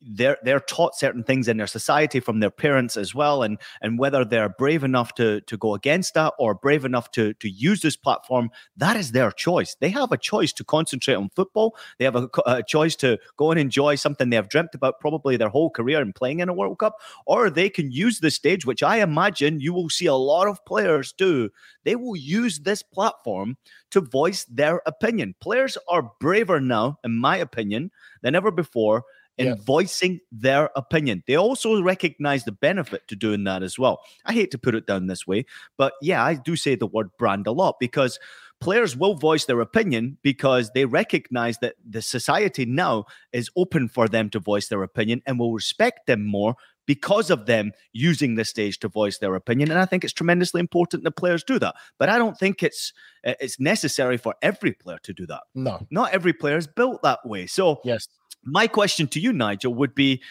they're, 0.00 0.38
they're 0.44 0.60
taught 0.60 0.94
certain 0.94 1.24
things 1.24 1.48
in 1.48 1.56
their 1.56 1.66
society 1.66 2.20
from 2.20 2.38
their 2.38 2.50
parents 2.52 2.96
as 2.96 3.12
well. 3.12 3.42
And, 3.42 3.58
and 3.80 3.98
whether 3.98 4.24
they're 4.24 4.50
brave 4.50 4.84
enough 4.84 5.14
to, 5.14 5.40
to 5.40 5.56
go 5.56 5.74
against 5.74 6.11
or 6.38 6.54
brave 6.54 6.84
enough 6.84 7.10
to, 7.12 7.34
to 7.34 7.48
use 7.48 7.80
this 7.80 7.96
platform, 7.96 8.50
that 8.76 8.96
is 8.96 9.12
their 9.12 9.30
choice. 9.30 9.76
They 9.80 9.90
have 9.90 10.12
a 10.12 10.16
choice 10.16 10.52
to 10.54 10.64
concentrate 10.64 11.14
on 11.14 11.30
football. 11.34 11.76
They 11.98 12.04
have 12.04 12.16
a, 12.16 12.28
a 12.46 12.62
choice 12.62 12.96
to 12.96 13.18
go 13.36 13.50
and 13.50 13.60
enjoy 13.60 13.96
something 13.96 14.30
they 14.30 14.36
have 14.36 14.48
dreamt 14.48 14.74
about 14.74 15.00
probably 15.00 15.36
their 15.36 15.48
whole 15.48 15.70
career 15.70 16.00
in 16.00 16.12
playing 16.12 16.40
in 16.40 16.48
a 16.48 16.54
World 16.54 16.78
Cup, 16.78 16.96
or 17.26 17.50
they 17.50 17.68
can 17.68 17.90
use 17.90 18.20
the 18.20 18.30
stage, 18.30 18.66
which 18.66 18.82
I 18.82 18.98
imagine 18.98 19.60
you 19.60 19.72
will 19.72 19.90
see 19.90 20.06
a 20.06 20.14
lot 20.14 20.48
of 20.48 20.64
players 20.64 21.12
do. 21.12 21.50
They 21.84 21.96
will 21.96 22.16
use 22.16 22.60
this 22.60 22.82
platform 22.82 23.56
to 23.90 24.00
voice 24.00 24.44
their 24.44 24.82
opinion. 24.86 25.34
Players 25.40 25.76
are 25.88 26.10
braver 26.20 26.60
now, 26.60 26.98
in 27.04 27.16
my 27.18 27.36
opinion, 27.36 27.90
than 28.22 28.34
ever 28.34 28.50
before 28.50 29.04
in 29.42 29.48
yeah. 29.48 29.54
voicing 29.64 30.20
their 30.30 30.70
opinion. 30.76 31.22
They 31.26 31.36
also 31.36 31.82
recognize 31.82 32.44
the 32.44 32.52
benefit 32.52 33.08
to 33.08 33.16
doing 33.16 33.44
that 33.44 33.62
as 33.62 33.78
well. 33.78 34.00
I 34.24 34.32
hate 34.32 34.50
to 34.52 34.58
put 34.58 34.74
it 34.74 34.86
down 34.86 35.06
this 35.06 35.26
way, 35.26 35.46
but 35.76 35.94
yeah, 36.00 36.24
I 36.24 36.34
do 36.34 36.56
say 36.56 36.74
the 36.74 36.86
word 36.86 37.10
brand 37.18 37.46
a 37.46 37.52
lot 37.52 37.76
because 37.80 38.18
players 38.60 38.96
will 38.96 39.14
voice 39.14 39.44
their 39.46 39.60
opinion 39.60 40.16
because 40.22 40.70
they 40.70 40.84
recognize 40.84 41.58
that 41.58 41.74
the 41.84 42.00
society 42.00 42.64
now 42.64 43.04
is 43.32 43.50
open 43.56 43.88
for 43.88 44.06
them 44.08 44.30
to 44.30 44.38
voice 44.38 44.68
their 44.68 44.84
opinion 44.84 45.20
and 45.26 45.38
will 45.38 45.52
respect 45.52 46.06
them 46.06 46.24
more 46.24 46.54
because 46.86 47.30
of 47.30 47.46
them 47.46 47.72
using 47.92 48.34
the 48.34 48.44
stage 48.44 48.78
to 48.78 48.88
voice 48.88 49.18
their 49.18 49.34
opinion 49.34 49.70
and 49.70 49.80
i 49.80 49.84
think 49.84 50.04
it's 50.04 50.12
tremendously 50.12 50.60
important 50.60 51.04
that 51.04 51.12
players 51.12 51.44
do 51.44 51.58
that 51.58 51.74
but 51.98 52.08
i 52.08 52.18
don't 52.18 52.38
think 52.38 52.62
it's 52.62 52.92
it's 53.24 53.60
necessary 53.60 54.16
for 54.16 54.34
every 54.42 54.72
player 54.72 54.98
to 55.02 55.12
do 55.12 55.26
that 55.26 55.42
no 55.54 55.86
not 55.90 56.12
every 56.12 56.32
player 56.32 56.56
is 56.56 56.66
built 56.66 57.02
that 57.02 57.24
way 57.24 57.46
so 57.46 57.80
yes 57.84 58.08
my 58.44 58.66
question 58.66 59.06
to 59.08 59.20
you, 59.20 59.32
Nigel, 59.32 59.74
would 59.74 59.94
be 59.94 60.22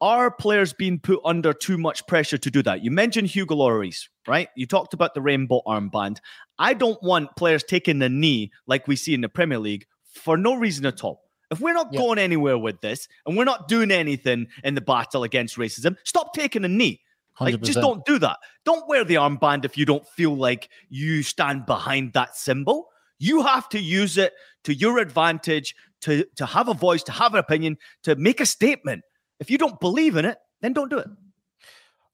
are 0.00 0.30
players 0.30 0.72
being 0.72 0.98
put 0.98 1.20
under 1.24 1.52
too 1.52 1.78
much 1.78 2.06
pressure 2.06 2.38
to 2.38 2.50
do 2.50 2.62
that? 2.62 2.84
You 2.84 2.90
mentioned 2.90 3.28
Hugo 3.28 3.56
Lloris, 3.56 4.08
right? 4.26 4.48
You 4.54 4.66
talked 4.66 4.92
about 4.92 5.14
the 5.14 5.22
rainbow 5.22 5.62
armband. 5.66 6.18
I 6.58 6.74
don't 6.74 7.02
want 7.02 7.34
players 7.36 7.64
taking 7.64 7.98
the 7.98 8.08
knee 8.08 8.52
like 8.66 8.86
we 8.86 8.96
see 8.96 9.14
in 9.14 9.22
the 9.22 9.28
Premier 9.28 9.58
League 9.58 9.86
for 10.04 10.36
no 10.36 10.54
reason 10.54 10.84
at 10.86 11.02
all. 11.02 11.22
If 11.50 11.60
we're 11.60 11.74
not 11.74 11.92
yeah. 11.92 12.00
going 12.00 12.18
anywhere 12.18 12.58
with 12.58 12.80
this 12.80 13.08
and 13.24 13.36
we're 13.36 13.44
not 13.44 13.68
doing 13.68 13.90
anything 13.90 14.48
in 14.64 14.74
the 14.74 14.80
battle 14.80 15.22
against 15.22 15.56
racism, 15.56 15.96
stop 16.04 16.34
taking 16.34 16.64
a 16.64 16.68
knee. 16.68 17.00
Like, 17.38 17.60
just 17.60 17.80
don't 17.80 18.02
do 18.06 18.18
that. 18.20 18.38
Don't 18.64 18.88
wear 18.88 19.04
the 19.04 19.16
armband 19.16 19.66
if 19.66 19.76
you 19.76 19.84
don't 19.84 20.06
feel 20.08 20.34
like 20.34 20.70
you 20.88 21.22
stand 21.22 21.66
behind 21.66 22.14
that 22.14 22.34
symbol. 22.34 22.88
You 23.18 23.42
have 23.42 23.68
to 23.70 23.80
use 23.80 24.18
it 24.18 24.32
to 24.64 24.74
your 24.74 24.98
advantage, 24.98 25.74
to, 26.02 26.24
to 26.36 26.46
have 26.46 26.68
a 26.68 26.74
voice, 26.74 27.02
to 27.04 27.12
have 27.12 27.34
an 27.34 27.40
opinion, 27.40 27.78
to 28.02 28.16
make 28.16 28.40
a 28.40 28.46
statement. 28.46 29.02
If 29.40 29.50
you 29.50 29.58
don't 29.58 29.80
believe 29.80 30.16
in 30.16 30.24
it, 30.24 30.38
then 30.60 30.72
don't 30.72 30.90
do 30.90 30.98
it. 30.98 31.08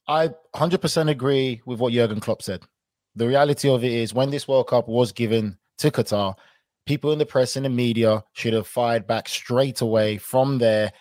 I 0.08 0.30
100% 0.54 1.10
agree 1.10 1.60
with 1.64 1.78
what 1.78 1.92
Jurgen 1.92 2.20
Klopp 2.20 2.42
said. 2.42 2.62
The 3.14 3.28
reality 3.28 3.68
of 3.68 3.84
it 3.84 3.92
is, 3.92 4.14
when 4.14 4.30
this 4.30 4.48
World 4.48 4.68
Cup 4.68 4.88
was 4.88 5.12
given 5.12 5.58
to 5.78 5.90
Qatar, 5.90 6.34
people 6.86 7.12
in 7.12 7.18
the 7.18 7.26
press 7.26 7.56
and 7.56 7.64
the 7.64 7.70
media 7.70 8.24
should 8.32 8.54
have 8.54 8.66
fired 8.66 9.06
back 9.06 9.28
straight 9.28 9.80
away 9.80 10.18
from 10.18 10.58
there 10.58 10.92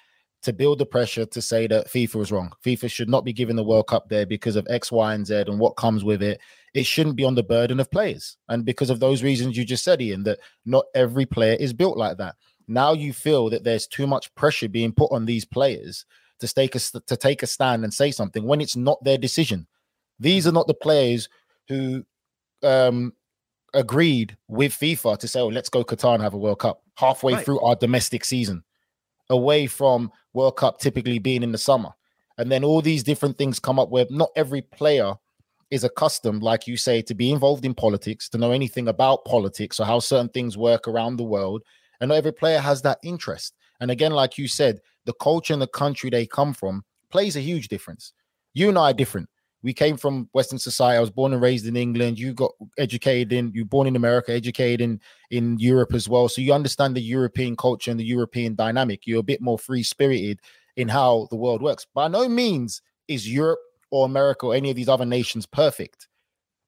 to 0.44 0.54
build 0.54 0.80
the 0.80 0.86
pressure 0.86 1.26
to 1.26 1.42
say 1.42 1.68
that 1.68 1.88
FIFA 1.88 2.16
was 2.16 2.32
wrong. 2.32 2.52
FIFA 2.66 2.90
should 2.90 3.10
not 3.10 3.24
be 3.24 3.34
giving 3.34 3.56
the 3.56 3.64
World 3.64 3.88
Cup 3.88 4.10
there 4.10 4.26
because 4.26 4.56
of 4.56 4.66
X, 4.70 4.92
Y, 4.92 5.14
and 5.14 5.26
Z 5.26 5.44
and 5.48 5.60
what 5.60 5.76
comes 5.78 6.04
with 6.04 6.24
it. 6.24 6.40
It 6.74 6.86
shouldn't 6.86 7.16
be 7.16 7.24
on 7.24 7.36
the 7.36 7.44
burden 7.44 7.80
of 7.80 7.92
players. 7.92 8.38
And 8.50 8.66
because 8.66 8.90
of 8.90 9.00
those 9.00 9.22
reasons 9.22 9.56
you 9.56 9.66
just 9.66 9.84
said, 9.84 10.02
Ian, 10.02 10.24
that 10.24 10.40
not 10.66 10.86
every 10.96 11.26
player 11.26 11.56
is 11.60 11.74
built 11.74 11.98
like 11.98 12.18
that. 12.18 12.36
Now 12.68 12.94
you 12.94 13.14
feel 13.14 13.50
that 13.50 13.64
there's 13.64 13.88
too 13.88 14.08
much 14.08 14.34
pressure 14.36 14.70
being 14.70 14.94
put 14.94 15.12
on 15.12 15.26
these 15.26 15.46
players 15.46 16.06
to 16.40 16.52
take 16.52 16.76
a, 16.76 16.80
to 16.80 17.18
take 17.18 17.44
a 17.44 17.48
stand 17.48 17.84
and 17.84 17.94
say 17.94 18.12
something 18.12 18.44
when 18.44 18.62
it's 18.62 18.76
not 18.76 19.04
their 19.04 19.18
decision. 19.18 19.68
These 20.20 20.48
are 20.48 20.52
not 20.52 20.68
the 20.68 20.74
players 20.74 21.30
who 21.68 22.04
um, 22.64 23.14
agreed 23.74 24.38
with 24.48 24.74
FIFA 24.74 25.18
to 25.20 25.28
say, 25.28 25.40
"Oh, 25.40 25.48
let's 25.48 25.70
go 25.70 25.84
Qatar 25.84 26.16
and 26.16 26.24
have 26.24 26.34
a 26.34 26.38
World 26.38 26.60
Cup 26.60 26.82
halfway 26.96 27.34
right. 27.34 27.46
through 27.46 27.60
our 27.62 27.76
domestic 27.76 28.26
season." 28.26 28.64
Away 29.32 29.66
from 29.66 30.12
World 30.34 30.58
Cup 30.58 30.80
typically 30.80 31.18
being 31.18 31.42
in 31.42 31.52
the 31.52 31.58
summer. 31.58 31.90
And 32.38 32.52
then 32.52 32.64
all 32.64 32.82
these 32.82 33.04
different 33.04 33.38
things 33.38 33.60
come 33.60 33.80
up 33.80 33.90
where 33.90 34.06
not 34.10 34.30
every 34.36 34.62
player 34.62 35.16
is 35.72 35.84
accustomed, 35.84 36.44
like 36.44 36.68
you 36.68 36.78
say, 36.78 37.02
to 37.02 37.16
be 37.16 37.32
involved 37.32 37.66
in 37.66 37.74
politics, 37.74 38.30
to 38.30 38.38
know 38.38 38.52
anything 38.52 38.90
about 38.90 39.26
politics 39.26 39.80
or 39.80 39.86
how 39.86 40.00
certain 40.00 40.30
things 40.30 40.58
work 40.58 40.88
around 40.88 41.16
the 41.18 41.24
world. 41.24 41.64
And 42.00 42.10
not 42.10 42.16
every 42.16 42.34
player 42.34 42.60
has 42.60 42.82
that 42.84 43.00
interest. 43.04 43.56
And 43.80 43.90
again, 43.90 44.12
like 44.12 44.38
you 44.38 44.48
said, 44.48 44.80
the 45.06 45.14
culture 45.14 45.54
and 45.54 45.62
the 45.62 45.68
country 45.68 46.10
they 46.10 46.26
come 46.26 46.54
from 46.54 46.84
plays 47.10 47.36
a 47.36 47.42
huge 47.42 47.68
difference. 47.70 48.14
You 48.54 48.70
and 48.70 48.78
I 48.78 48.92
are 48.92 48.94
different 48.94 49.30
we 49.64 49.74
came 49.74 49.98
from 49.98 50.28
Western 50.34 50.58
society. 50.58 50.98
I 50.98 51.02
was 51.02 51.12
born 51.12 51.34
and 51.34 51.42
raised 51.42 51.68
in 51.68 51.76
England. 51.76 52.18
You 52.18 52.34
got 52.34 52.52
educated 52.78 53.32
in, 53.32 53.52
you 53.54 53.64
born 53.64 53.88
in 53.88 53.96
America, 53.96 54.34
educated 54.34 54.82
in, 54.82 55.00
in 55.30 55.58
Europe 55.60 55.94
as 55.94 56.10
well. 56.10 56.28
So 56.30 56.42
you 56.42 56.54
understand 56.54 56.96
the 56.96 57.02
European 57.02 57.56
culture 57.56 57.92
and 57.92 58.00
the 58.00 58.06
European 58.06 58.56
dynamic. 58.56 59.06
You're 59.06 59.20
a 59.20 59.24
bit 59.24 59.42
more 59.42 59.60
free 59.60 59.84
spirited 59.84 60.40
in 60.78 60.88
how 60.88 61.28
the 61.30 61.36
world 61.36 61.62
works. 61.62 61.86
By 61.94 62.08
no 62.08 62.28
means 62.28 62.82
is 63.08 63.32
Europe 63.32 63.60
or 63.92 64.06
America 64.06 64.48
or 64.48 64.56
any 64.56 64.70
of 64.70 64.76
these 64.76 64.90
other 64.90 65.06
nations 65.06 65.46
perfect, 65.46 66.08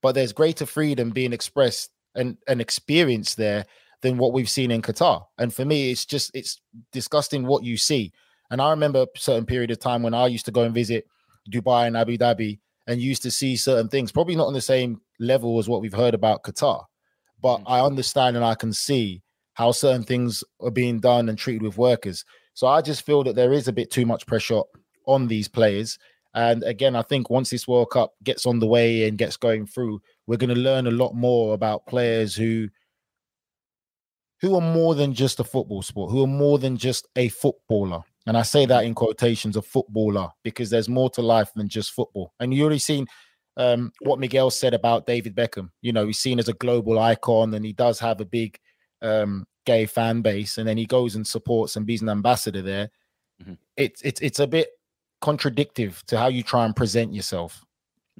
but 0.02 0.14
there's 0.14 0.34
greater 0.34 0.66
freedom 0.66 1.10
being 1.10 1.34
expressed 1.34 1.90
and, 2.16 2.38
and 2.48 2.62
experienced 2.62 3.38
there 3.38 3.66
than 4.02 4.18
what 4.18 4.34
we've 4.34 4.50
seen 4.50 4.70
in 4.70 4.82
Qatar. 4.82 5.26
And 5.40 5.54
for 5.54 5.66
me, 5.66 5.90
it's 5.90 6.06
just, 6.06 6.30
it's 6.36 6.60
disgusting 6.92 7.48
what 7.48 7.64
you 7.64 7.78
see. 7.78 8.12
And 8.52 8.62
I 8.62 8.70
remember 8.70 9.04
a 9.04 9.20
certain 9.20 9.46
period 9.46 9.72
of 9.72 9.80
time 9.80 10.04
when 10.04 10.14
I 10.14 10.28
used 10.28 10.46
to 10.46 10.52
go 10.52 10.64
and 10.64 10.76
visit 10.76 11.08
Dubai 11.50 11.88
and 11.88 11.98
Abu 11.98 12.18
Dhabi 12.18 12.60
and 12.88 13.02
used 13.02 13.24
to 13.24 13.32
see 13.32 13.56
certain 13.56 13.88
things, 13.88 14.12
probably 14.12 14.36
not 14.36 14.48
on 14.48 14.54
the 14.54 14.62
same 14.62 15.02
level 15.19 15.60
as 15.60 15.69
what 15.69 15.82
we've 15.82 15.93
heard 15.93 16.13
about 16.13 16.43
Qatar. 16.43 16.84
But 17.41 17.60
mm. 17.60 17.63
I 17.67 17.82
understand 17.82 18.36
and 18.36 18.46
I 18.46 18.56
can 18.56 18.74
see 18.74 19.22
how 19.54 19.72
certain 19.72 20.04
things 20.04 20.43
are 20.60 20.72
being 20.72 21.00
done 21.00 21.30
and 21.30 21.38
treated 21.38 21.62
with 21.62 21.78
workers. 21.78 22.26
So 22.54 22.67
I 22.67 22.82
just 22.82 23.06
feel 23.06 23.24
that 23.24 23.36
there 23.36 23.54
is 23.54 23.67
a 23.67 23.74
bit 23.74 23.91
too 23.91 24.06
much 24.06 24.26
pressure 24.26 24.62
on 25.06 25.28
these 25.28 25.48
players. 25.48 25.98
And 26.34 26.63
again, 26.63 26.96
I 26.96 27.04
think 27.04 27.30
once 27.30 27.50
this 27.50 27.67
World 27.67 27.91
Cup 27.91 28.13
gets 28.24 28.46
on 28.46 28.60
the 28.60 28.67
way 28.67 29.08
and 29.08 29.17
gets 29.17 29.38
going 29.38 29.67
through, 29.67 30.02
we're 30.26 30.38
going 30.38 30.54
to 30.54 30.60
learn 30.60 30.88
a 30.88 30.91
lot 30.91 31.13
more 31.13 31.54
about 31.54 31.86
players 31.86 32.36
who 32.36 32.69
who 34.41 34.56
are 34.56 34.62
more 34.62 34.93
than 34.93 35.13
just 35.13 35.39
a 35.39 35.43
football 35.43 35.82
sport, 35.82 36.12
who 36.12 36.22
are 36.22 36.28
more 36.28 36.60
than 36.60 36.76
just 36.76 37.08
a 37.15 37.30
footballer. 37.30 38.04
And 38.26 38.38
I 38.38 38.42
say 38.44 38.66
that 38.66 38.86
in 38.86 38.94
quotations 38.96 39.56
of 39.58 39.66
footballer 39.66 40.30
because 40.44 40.70
there's 40.70 40.88
more 40.88 41.10
to 41.12 41.22
life 41.22 41.52
than 41.56 41.68
just 41.68 41.92
football. 41.92 42.34
And 42.40 42.54
you 42.54 42.64
already 42.64 42.80
seen 42.80 43.06
um, 43.58 43.92
what 44.02 44.20
Miguel 44.20 44.50
said 44.50 44.74
about 44.74 45.06
David 45.06 45.36
Beckham. 45.36 45.70
You 45.82 45.92
know, 45.92 46.08
he's 46.08 46.20
seen 46.20 46.40
as 46.40 46.48
a 46.48 46.54
global 46.54 47.00
icon 47.00 47.54
and 47.54 47.66
he 47.66 47.74
does 47.74 48.00
have 48.00 48.22
a 48.22 48.26
big 48.26 48.58
um, 49.02 49.46
gay 49.66 49.86
fan 49.86 50.22
base. 50.22 50.58
And 50.58 50.68
then 50.68 50.78
he 50.78 50.86
goes 50.86 51.16
and 51.16 51.28
supports 51.28 51.76
and 51.76 51.86
be 51.86 51.98
an 52.02 52.10
ambassador 52.10 52.62
there. 52.62 52.90
Mm-hmm. 53.42 53.54
It's 53.76 54.02
it's 54.04 54.22
it's 54.22 54.40
a 54.40 54.48
bit 54.48 54.70
contradictive 55.22 56.04
to 56.08 56.18
how 56.18 56.28
you 56.28 56.44
try 56.44 56.66
and 56.66 56.76
present 56.76 57.14
yourself. 57.14 57.64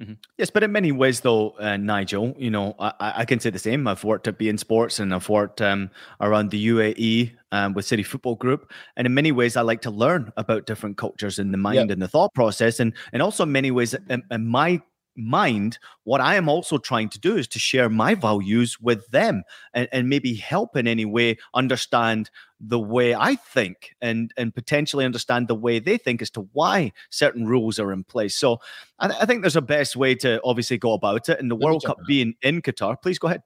Mm-hmm. 0.00 0.14
Yes, 0.38 0.50
but 0.50 0.64
in 0.64 0.72
many 0.72 0.90
ways, 0.90 1.20
though, 1.20 1.50
uh, 1.50 1.76
Nigel, 1.76 2.34
you 2.36 2.50
know, 2.50 2.74
I, 2.80 3.12
I, 3.18 3.24
can 3.24 3.38
say 3.38 3.50
the 3.50 3.60
same. 3.60 3.86
I've 3.86 4.02
worked 4.02 4.26
at 4.26 4.38
beIN 4.40 4.58
Sports 4.58 4.98
and 4.98 5.14
I've 5.14 5.28
worked 5.28 5.62
um, 5.62 5.88
around 6.20 6.50
the 6.50 6.66
UAE 6.66 7.32
um, 7.52 7.74
with 7.74 7.84
City 7.84 8.02
Football 8.02 8.34
Group, 8.34 8.72
and 8.96 9.06
in 9.06 9.14
many 9.14 9.30
ways, 9.30 9.56
I 9.56 9.60
like 9.60 9.82
to 9.82 9.92
learn 9.92 10.32
about 10.36 10.66
different 10.66 10.96
cultures 10.96 11.38
in 11.38 11.52
the 11.52 11.58
mind 11.58 11.76
yep. 11.76 11.90
and 11.90 12.02
the 12.02 12.08
thought 12.08 12.34
process, 12.34 12.80
and 12.80 12.92
and 13.12 13.22
also 13.22 13.44
in 13.44 13.52
many 13.52 13.70
ways, 13.70 13.94
in, 14.10 14.24
in 14.32 14.46
my 14.48 14.82
mind, 15.16 15.78
what 16.04 16.20
I 16.20 16.36
am 16.36 16.48
also 16.48 16.78
trying 16.78 17.08
to 17.10 17.18
do 17.18 17.36
is 17.36 17.48
to 17.48 17.58
share 17.58 17.88
my 17.88 18.14
values 18.14 18.80
with 18.80 19.06
them 19.08 19.44
and, 19.72 19.88
and 19.92 20.08
maybe 20.08 20.34
help 20.34 20.76
in 20.76 20.86
any 20.86 21.04
way 21.04 21.38
understand 21.54 22.30
the 22.60 22.78
way 22.78 23.14
I 23.14 23.36
think 23.36 23.94
and 24.00 24.32
and 24.36 24.54
potentially 24.54 25.04
understand 25.04 25.48
the 25.48 25.54
way 25.54 25.78
they 25.78 25.98
think 25.98 26.22
as 26.22 26.30
to 26.30 26.48
why 26.52 26.92
certain 27.10 27.46
rules 27.46 27.78
are 27.78 27.92
in 27.92 28.04
place. 28.04 28.34
So 28.34 28.60
I, 28.98 29.08
I 29.08 29.26
think 29.26 29.42
there's 29.42 29.56
a 29.56 29.62
best 29.62 29.96
way 29.96 30.14
to 30.16 30.40
obviously 30.44 30.78
go 30.78 30.92
about 30.92 31.28
it. 31.28 31.38
And 31.38 31.50
the 31.50 31.56
Let 31.56 31.64
World 31.64 31.84
Cup 31.84 31.98
being 32.06 32.34
in 32.42 32.62
Qatar, 32.62 33.00
please 33.00 33.18
go 33.18 33.28
ahead. 33.28 33.42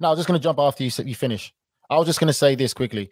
No, 0.00 0.08
I 0.08 0.10
was 0.10 0.18
just 0.18 0.28
going 0.28 0.38
to 0.38 0.42
jump 0.42 0.58
after 0.58 0.84
you 0.84 0.90
you 1.04 1.14
finish. 1.14 1.52
I 1.88 1.96
was 1.96 2.06
just 2.06 2.20
going 2.20 2.28
to 2.28 2.34
say 2.34 2.54
this 2.54 2.74
quickly. 2.74 3.10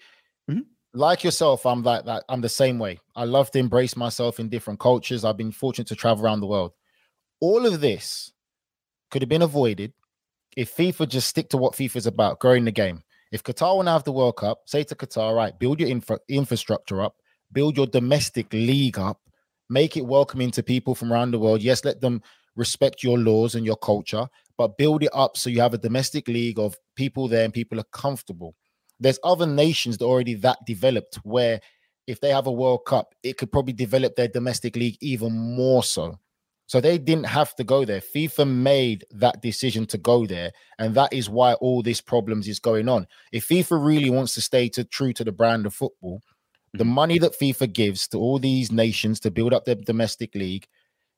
Mm-hmm. 0.50 0.60
Like 0.94 1.22
yourself, 1.22 1.66
I'm 1.66 1.82
like 1.82 2.04
that. 2.06 2.24
I'm 2.28 2.40
the 2.40 2.48
same 2.48 2.78
way. 2.78 2.98
I 3.14 3.24
love 3.24 3.50
to 3.52 3.58
embrace 3.58 3.96
myself 3.96 4.40
in 4.40 4.48
different 4.48 4.80
cultures. 4.80 5.24
I've 5.24 5.36
been 5.36 5.52
fortunate 5.52 5.88
to 5.88 5.96
travel 5.96 6.24
around 6.24 6.40
the 6.40 6.46
world 6.46 6.72
all 7.40 7.66
of 7.66 7.80
this 7.80 8.32
could 9.10 9.22
have 9.22 9.28
been 9.28 9.42
avoided 9.42 9.92
if 10.56 10.76
FIFA 10.76 11.08
just 11.08 11.28
stick 11.28 11.48
to 11.50 11.56
what 11.56 11.74
FIFA 11.74 11.96
is 11.96 12.06
about, 12.06 12.40
growing 12.40 12.64
the 12.64 12.72
game. 12.72 13.02
If 13.30 13.42
Qatar 13.42 13.76
want 13.76 13.86
to 13.86 13.92
have 13.92 14.04
the 14.04 14.12
World 14.12 14.36
Cup, 14.36 14.62
say 14.66 14.82
to 14.84 14.94
Qatar, 14.94 15.36
right, 15.36 15.58
build 15.58 15.80
your 15.80 15.88
infra- 15.88 16.20
infrastructure 16.28 17.02
up, 17.02 17.16
build 17.52 17.76
your 17.76 17.86
domestic 17.86 18.52
league 18.52 18.98
up, 18.98 19.20
make 19.68 19.96
it 19.96 20.06
welcoming 20.06 20.50
to 20.52 20.62
people 20.62 20.94
from 20.94 21.12
around 21.12 21.30
the 21.30 21.38
world. 21.38 21.62
Yes, 21.62 21.84
let 21.84 22.00
them 22.00 22.22
respect 22.56 23.02
your 23.02 23.18
laws 23.18 23.54
and 23.54 23.64
your 23.64 23.76
culture, 23.76 24.26
but 24.56 24.78
build 24.78 25.02
it 25.02 25.10
up 25.12 25.36
so 25.36 25.50
you 25.50 25.60
have 25.60 25.74
a 25.74 25.78
domestic 25.78 26.26
league 26.26 26.58
of 26.58 26.76
people 26.96 27.28
there 27.28 27.44
and 27.44 27.54
people 27.54 27.78
are 27.78 27.86
comfortable. 27.92 28.56
There's 28.98 29.20
other 29.22 29.46
nations 29.46 29.98
that 29.98 30.06
already 30.06 30.34
that 30.34 30.58
developed 30.66 31.16
where 31.22 31.60
if 32.06 32.20
they 32.20 32.30
have 32.30 32.46
a 32.46 32.52
World 32.52 32.86
Cup, 32.86 33.14
it 33.22 33.36
could 33.36 33.52
probably 33.52 33.74
develop 33.74 34.16
their 34.16 34.28
domestic 34.28 34.74
league 34.74 34.96
even 35.00 35.32
more 35.32 35.84
so. 35.84 36.18
So 36.68 36.82
they 36.82 36.98
didn't 36.98 37.24
have 37.24 37.56
to 37.56 37.64
go 37.64 37.86
there. 37.86 38.00
FIFA 38.00 38.46
made 38.46 39.06
that 39.10 39.40
decision 39.40 39.86
to 39.86 39.96
go 39.96 40.26
there, 40.26 40.52
and 40.78 40.94
that 40.94 41.14
is 41.14 41.30
why 41.30 41.54
all 41.54 41.82
these 41.82 42.02
problems 42.02 42.46
is 42.46 42.58
going 42.58 42.90
on. 42.90 43.06
If 43.32 43.48
FIFA 43.48 43.84
really 43.84 44.10
wants 44.10 44.34
to 44.34 44.42
stay 44.42 44.68
to, 44.70 44.84
true 44.84 45.14
to 45.14 45.24
the 45.24 45.32
brand 45.32 45.64
of 45.64 45.72
football, 45.72 46.20
the 46.74 46.84
mm-hmm. 46.84 46.92
money 46.92 47.18
that 47.20 47.40
FIFA 47.40 47.72
gives 47.72 48.06
to 48.08 48.18
all 48.18 48.38
these 48.38 48.70
nations 48.70 49.18
to 49.20 49.30
build 49.30 49.54
up 49.54 49.64
their 49.64 49.76
domestic 49.76 50.34
league, 50.34 50.66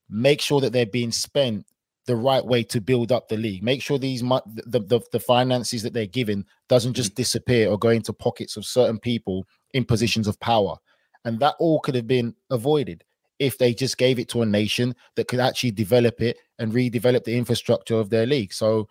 make 0.09 0.41
sure 0.41 0.61
that 0.61 0.73
they're 0.73 0.87
being 0.87 1.11
spent 1.11 1.67
the 2.07 2.15
right 2.15 2.47
way 2.47 2.63
to 2.63 2.81
build 2.81 3.11
up 3.11 3.29
the 3.29 3.37
league. 3.37 3.65
Make 3.65 3.83
sure 3.83 3.99
these 3.99 4.23
the, 4.23 4.85
the, 4.87 5.01
the 5.11 5.21
finances 5.21 5.83
that 5.83 5.93
they're 5.93 6.07
given 6.07 6.47
doesn't 6.69 6.95
just 6.95 7.11
mm-hmm. 7.11 7.23
disappear 7.23 7.71
or 7.71 7.77
go 7.77 7.89
into 7.89 8.13
pockets 8.13 8.57
of 8.57 8.65
certain 8.65 9.01
people 9.01 9.45
in 9.75 9.85
positions 9.85 10.29
of 10.29 10.39
power. 10.39 10.77
And 11.25 11.41
that 11.41 11.57
all 11.59 11.81
could 11.81 11.97
have 11.97 12.07
been 12.07 12.37
avoided 12.51 13.03
if 13.41 13.59
they 13.59 13.75
just 13.75 13.99
gave 13.99 14.21
it 14.21 14.29
to 14.29 14.43
a 14.43 14.47
nation 14.47 14.95
that 15.17 15.27
could 15.27 15.41
actually 15.41 15.73
develop 15.73 16.21
it 16.21 16.37
and 16.61 16.73
redevelop 16.73 17.25
the 17.25 17.37
infrastructure 17.37 17.97
of 17.97 18.11
their 18.11 18.27
league. 18.27 18.53
So 18.53 18.87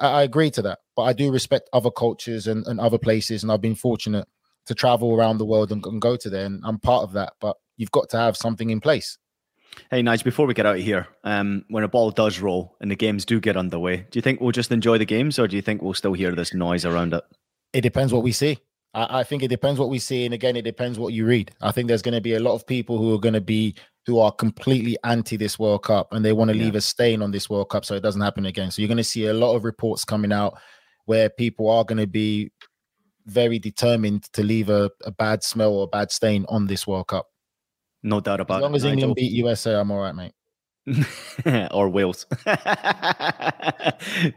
I, 0.00 0.06
I 0.06 0.22
agree 0.22 0.50
to 0.52 0.62
that, 0.62 0.78
but 0.96 1.02
I 1.02 1.12
do 1.12 1.30
respect 1.30 1.68
other 1.74 1.90
cultures 1.90 2.46
and, 2.46 2.66
and 2.66 2.80
other 2.80 2.98
places, 2.98 3.42
and 3.42 3.52
I've 3.52 3.60
been 3.60 3.74
fortunate 3.74 4.26
to 4.66 4.74
travel 4.74 5.14
around 5.14 5.38
the 5.38 5.44
world 5.44 5.72
and, 5.72 5.84
and 5.84 6.00
go 6.00 6.16
to 6.16 6.30
there, 6.30 6.46
and 6.46 6.62
I'm 6.64 6.78
part 6.78 7.02
of 7.02 7.12
that. 7.12 7.34
But 7.40 7.56
you've 7.76 7.90
got 7.90 8.08
to 8.10 8.16
have 8.16 8.36
something 8.36 8.70
in 8.70 8.80
place. 8.80 9.18
Hey, 9.90 10.02
Nige, 10.02 10.24
before 10.24 10.46
we 10.46 10.54
get 10.54 10.66
out 10.66 10.76
of 10.76 10.82
here, 10.82 11.08
um, 11.24 11.64
when 11.68 11.84
a 11.84 11.88
ball 11.88 12.10
does 12.10 12.40
roll 12.40 12.76
and 12.80 12.90
the 12.90 12.96
games 12.96 13.24
do 13.24 13.40
get 13.40 13.56
underway, 13.56 14.06
do 14.10 14.18
you 14.18 14.22
think 14.22 14.40
we'll 14.40 14.50
just 14.50 14.72
enjoy 14.72 14.98
the 14.98 15.04
games 15.04 15.38
or 15.38 15.46
do 15.46 15.56
you 15.56 15.62
think 15.62 15.80
we'll 15.80 15.94
still 15.94 16.12
hear 16.12 16.34
this 16.34 16.52
noise 16.52 16.84
around 16.84 17.14
it? 17.14 17.22
It 17.72 17.82
depends 17.82 18.12
what 18.12 18.24
we 18.24 18.32
see. 18.32 18.58
I, 18.94 19.20
I 19.20 19.22
think 19.24 19.42
it 19.42 19.48
depends 19.48 19.78
what 19.78 19.88
we 19.88 19.98
see, 19.98 20.24
and 20.24 20.34
again, 20.34 20.56
it 20.56 20.62
depends 20.62 20.98
what 20.98 21.12
you 21.12 21.26
read. 21.26 21.52
I 21.60 21.72
think 21.72 21.88
there's 21.88 22.02
going 22.02 22.14
to 22.14 22.20
be 22.20 22.34
a 22.34 22.40
lot 22.40 22.54
of 22.54 22.66
people 22.66 22.98
who 22.98 23.14
are 23.14 23.18
going 23.18 23.34
to 23.34 23.40
be 23.40 23.74
who 24.06 24.18
are 24.18 24.32
completely 24.32 24.96
anti 25.04 25.36
this 25.36 25.58
World 25.58 25.84
Cup, 25.84 26.12
and 26.12 26.24
they 26.24 26.32
want 26.32 26.50
to 26.50 26.56
yeah. 26.56 26.64
leave 26.64 26.74
a 26.74 26.80
stain 26.80 27.22
on 27.22 27.30
this 27.30 27.48
World 27.48 27.70
Cup 27.70 27.84
so 27.84 27.94
it 27.94 28.02
doesn't 28.02 28.20
happen 28.20 28.46
again. 28.46 28.70
So 28.70 28.82
you're 28.82 28.88
going 28.88 28.98
to 28.98 29.04
see 29.04 29.26
a 29.26 29.34
lot 29.34 29.54
of 29.54 29.64
reports 29.64 30.04
coming 30.04 30.32
out 30.32 30.58
where 31.06 31.28
people 31.28 31.70
are 31.70 31.84
going 31.84 31.98
to 31.98 32.06
be 32.06 32.50
very 33.26 33.58
determined 33.58 34.24
to 34.32 34.42
leave 34.42 34.70
a, 34.70 34.90
a 35.04 35.10
bad 35.10 35.42
smell 35.42 35.72
or 35.72 35.84
a 35.84 35.88
bad 35.88 36.10
stain 36.10 36.44
on 36.48 36.66
this 36.66 36.86
World 36.86 37.08
Cup. 37.08 37.26
No 38.02 38.20
doubt 38.20 38.40
about 38.40 38.54
it. 38.54 38.58
As 38.58 38.62
long 38.62 38.72
it, 38.72 38.76
as 38.76 38.84
England 38.84 39.14
beat 39.14 39.32
USA, 39.32 39.74
I'm 39.74 39.90
all 39.90 39.98
right, 39.98 40.14
mate. 40.14 40.32
or 41.72 41.88
Wales. 41.88 42.26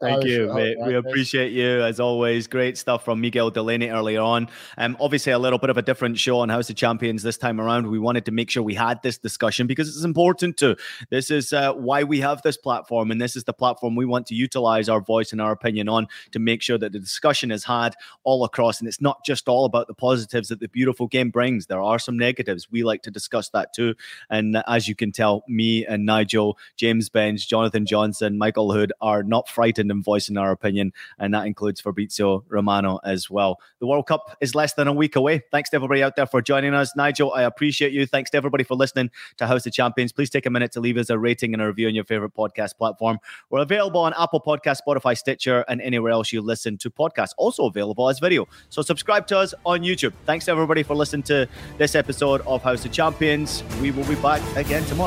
Thank 0.00 0.24
Irish, 0.24 0.24
you, 0.24 0.50
Irish, 0.50 0.54
mate. 0.54 0.76
We 0.84 0.94
Irish. 0.94 1.06
appreciate 1.06 1.52
you 1.52 1.82
as 1.82 2.00
always. 2.00 2.46
Great 2.48 2.76
stuff 2.76 3.04
from 3.04 3.20
Miguel 3.20 3.50
Delaney 3.50 3.88
earlier 3.88 4.20
on. 4.20 4.48
Um, 4.78 4.96
obviously, 5.00 5.32
a 5.32 5.38
little 5.38 5.58
bit 5.58 5.70
of 5.70 5.78
a 5.78 5.82
different 5.82 6.18
show 6.18 6.40
on 6.40 6.48
House 6.48 6.68
of 6.70 6.76
Champions 6.76 7.22
this 7.22 7.38
time 7.38 7.60
around. 7.60 7.86
We 7.86 7.98
wanted 7.98 8.24
to 8.26 8.32
make 8.32 8.50
sure 8.50 8.62
we 8.62 8.74
had 8.74 9.02
this 9.02 9.16
discussion 9.18 9.66
because 9.66 9.88
it's 9.88 10.04
important 10.04 10.56
to. 10.58 10.76
This 11.10 11.30
is 11.30 11.52
uh, 11.52 11.72
why 11.74 12.02
we 12.02 12.20
have 12.20 12.42
this 12.42 12.56
platform, 12.56 13.10
and 13.10 13.20
this 13.20 13.36
is 13.36 13.44
the 13.44 13.52
platform 13.52 13.94
we 13.94 14.06
want 14.06 14.26
to 14.28 14.34
utilize 14.34 14.88
our 14.88 15.00
voice 15.00 15.32
and 15.32 15.40
our 15.40 15.52
opinion 15.52 15.88
on 15.88 16.08
to 16.32 16.40
make 16.40 16.62
sure 16.62 16.78
that 16.78 16.92
the 16.92 16.98
discussion 16.98 17.52
is 17.52 17.64
had 17.64 17.94
all 18.24 18.44
across. 18.44 18.80
And 18.80 18.88
it's 18.88 19.00
not 19.00 19.24
just 19.24 19.48
all 19.48 19.64
about 19.64 19.86
the 19.86 19.94
positives 19.94 20.48
that 20.48 20.58
the 20.58 20.68
beautiful 20.68 21.06
game 21.06 21.30
brings. 21.30 21.66
There 21.66 21.80
are 21.82 21.98
some 22.00 22.18
negatives. 22.18 22.70
We 22.70 22.82
like 22.82 23.02
to 23.02 23.10
discuss 23.10 23.50
that 23.50 23.72
too. 23.72 23.94
And 24.28 24.62
as 24.66 24.88
you 24.88 24.96
can 24.96 25.11
tell, 25.12 25.44
me 25.48 25.86
and 25.86 26.06
Nigel, 26.06 26.58
James 26.76 27.08
Benge, 27.08 27.46
Jonathan 27.46 27.86
Johnson, 27.86 28.38
Michael 28.38 28.72
Hood 28.72 28.92
are 29.00 29.22
not 29.22 29.48
frightened 29.48 29.90
in 29.90 30.02
voicing 30.02 30.36
our 30.36 30.50
opinion, 30.50 30.92
and 31.18 31.34
that 31.34 31.46
includes 31.46 31.80
Fabrizio 31.80 32.44
Romano 32.48 32.98
as 33.04 33.30
well. 33.30 33.60
The 33.80 33.86
World 33.86 34.06
Cup 34.06 34.36
is 34.40 34.54
less 34.54 34.74
than 34.74 34.88
a 34.88 34.92
week 34.92 35.16
away. 35.16 35.42
Thanks 35.50 35.70
to 35.70 35.76
everybody 35.76 36.02
out 36.02 36.16
there 36.16 36.26
for 36.26 36.42
joining 36.42 36.74
us. 36.74 36.94
Nigel, 36.96 37.32
I 37.32 37.42
appreciate 37.42 37.92
you. 37.92 38.06
Thanks 38.06 38.30
to 38.30 38.36
everybody 38.36 38.64
for 38.64 38.74
listening 38.74 39.10
to 39.38 39.46
House 39.46 39.66
of 39.66 39.72
Champions. 39.72 40.12
Please 40.12 40.30
take 40.30 40.46
a 40.46 40.50
minute 40.50 40.72
to 40.72 40.80
leave 40.80 40.96
us 40.96 41.10
a 41.10 41.18
rating 41.18 41.52
and 41.52 41.62
a 41.62 41.66
review 41.66 41.88
on 41.88 41.94
your 41.94 42.04
favorite 42.04 42.34
podcast 42.34 42.76
platform. 42.76 43.18
We're 43.50 43.60
available 43.60 44.00
on 44.00 44.14
Apple 44.18 44.40
Podcast, 44.40 44.78
Spotify, 44.86 45.16
Stitcher, 45.16 45.64
and 45.68 45.80
anywhere 45.80 46.12
else 46.12 46.32
you 46.32 46.40
listen 46.40 46.78
to 46.78 46.90
podcasts. 46.90 47.34
Also 47.36 47.66
available 47.66 48.08
as 48.08 48.18
video. 48.18 48.46
So 48.68 48.82
subscribe 48.82 49.26
to 49.28 49.38
us 49.38 49.54
on 49.64 49.80
YouTube. 49.80 50.12
Thanks 50.26 50.46
to 50.46 50.50
everybody 50.52 50.82
for 50.82 50.94
listening 50.94 51.22
to 51.24 51.48
this 51.78 51.94
episode 51.94 52.40
of 52.42 52.62
House 52.62 52.84
of 52.84 52.92
Champions. 52.92 53.62
We 53.80 53.90
will 53.90 54.06
be 54.06 54.14
back 54.16 54.40
again 54.56 54.84
tomorrow. 54.84 55.01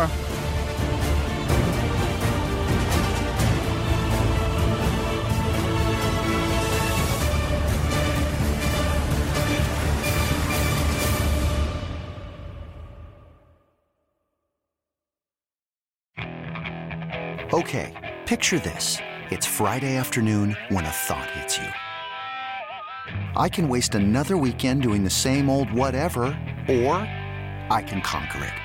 Okay, 17.54 17.94
picture 18.26 18.60
this. 18.60 18.98
It's 19.32 19.46
Friday 19.46 19.96
afternoon 19.96 20.58
when 20.68 20.84
a 20.84 20.90
thought 20.90 21.32
hits 21.32 21.58
you. 21.58 21.72
I 23.38 23.48
can 23.48 23.70
waste 23.70 23.96
another 23.96 24.36
weekend 24.36 24.82
doing 24.82 25.06
the 25.06 25.10
same 25.10 25.50
old 25.50 25.72
whatever, 25.72 26.38
or 26.68 26.98
I 27.70 27.82
can 27.88 28.02
conquer 28.02 28.44
it. 28.44 28.65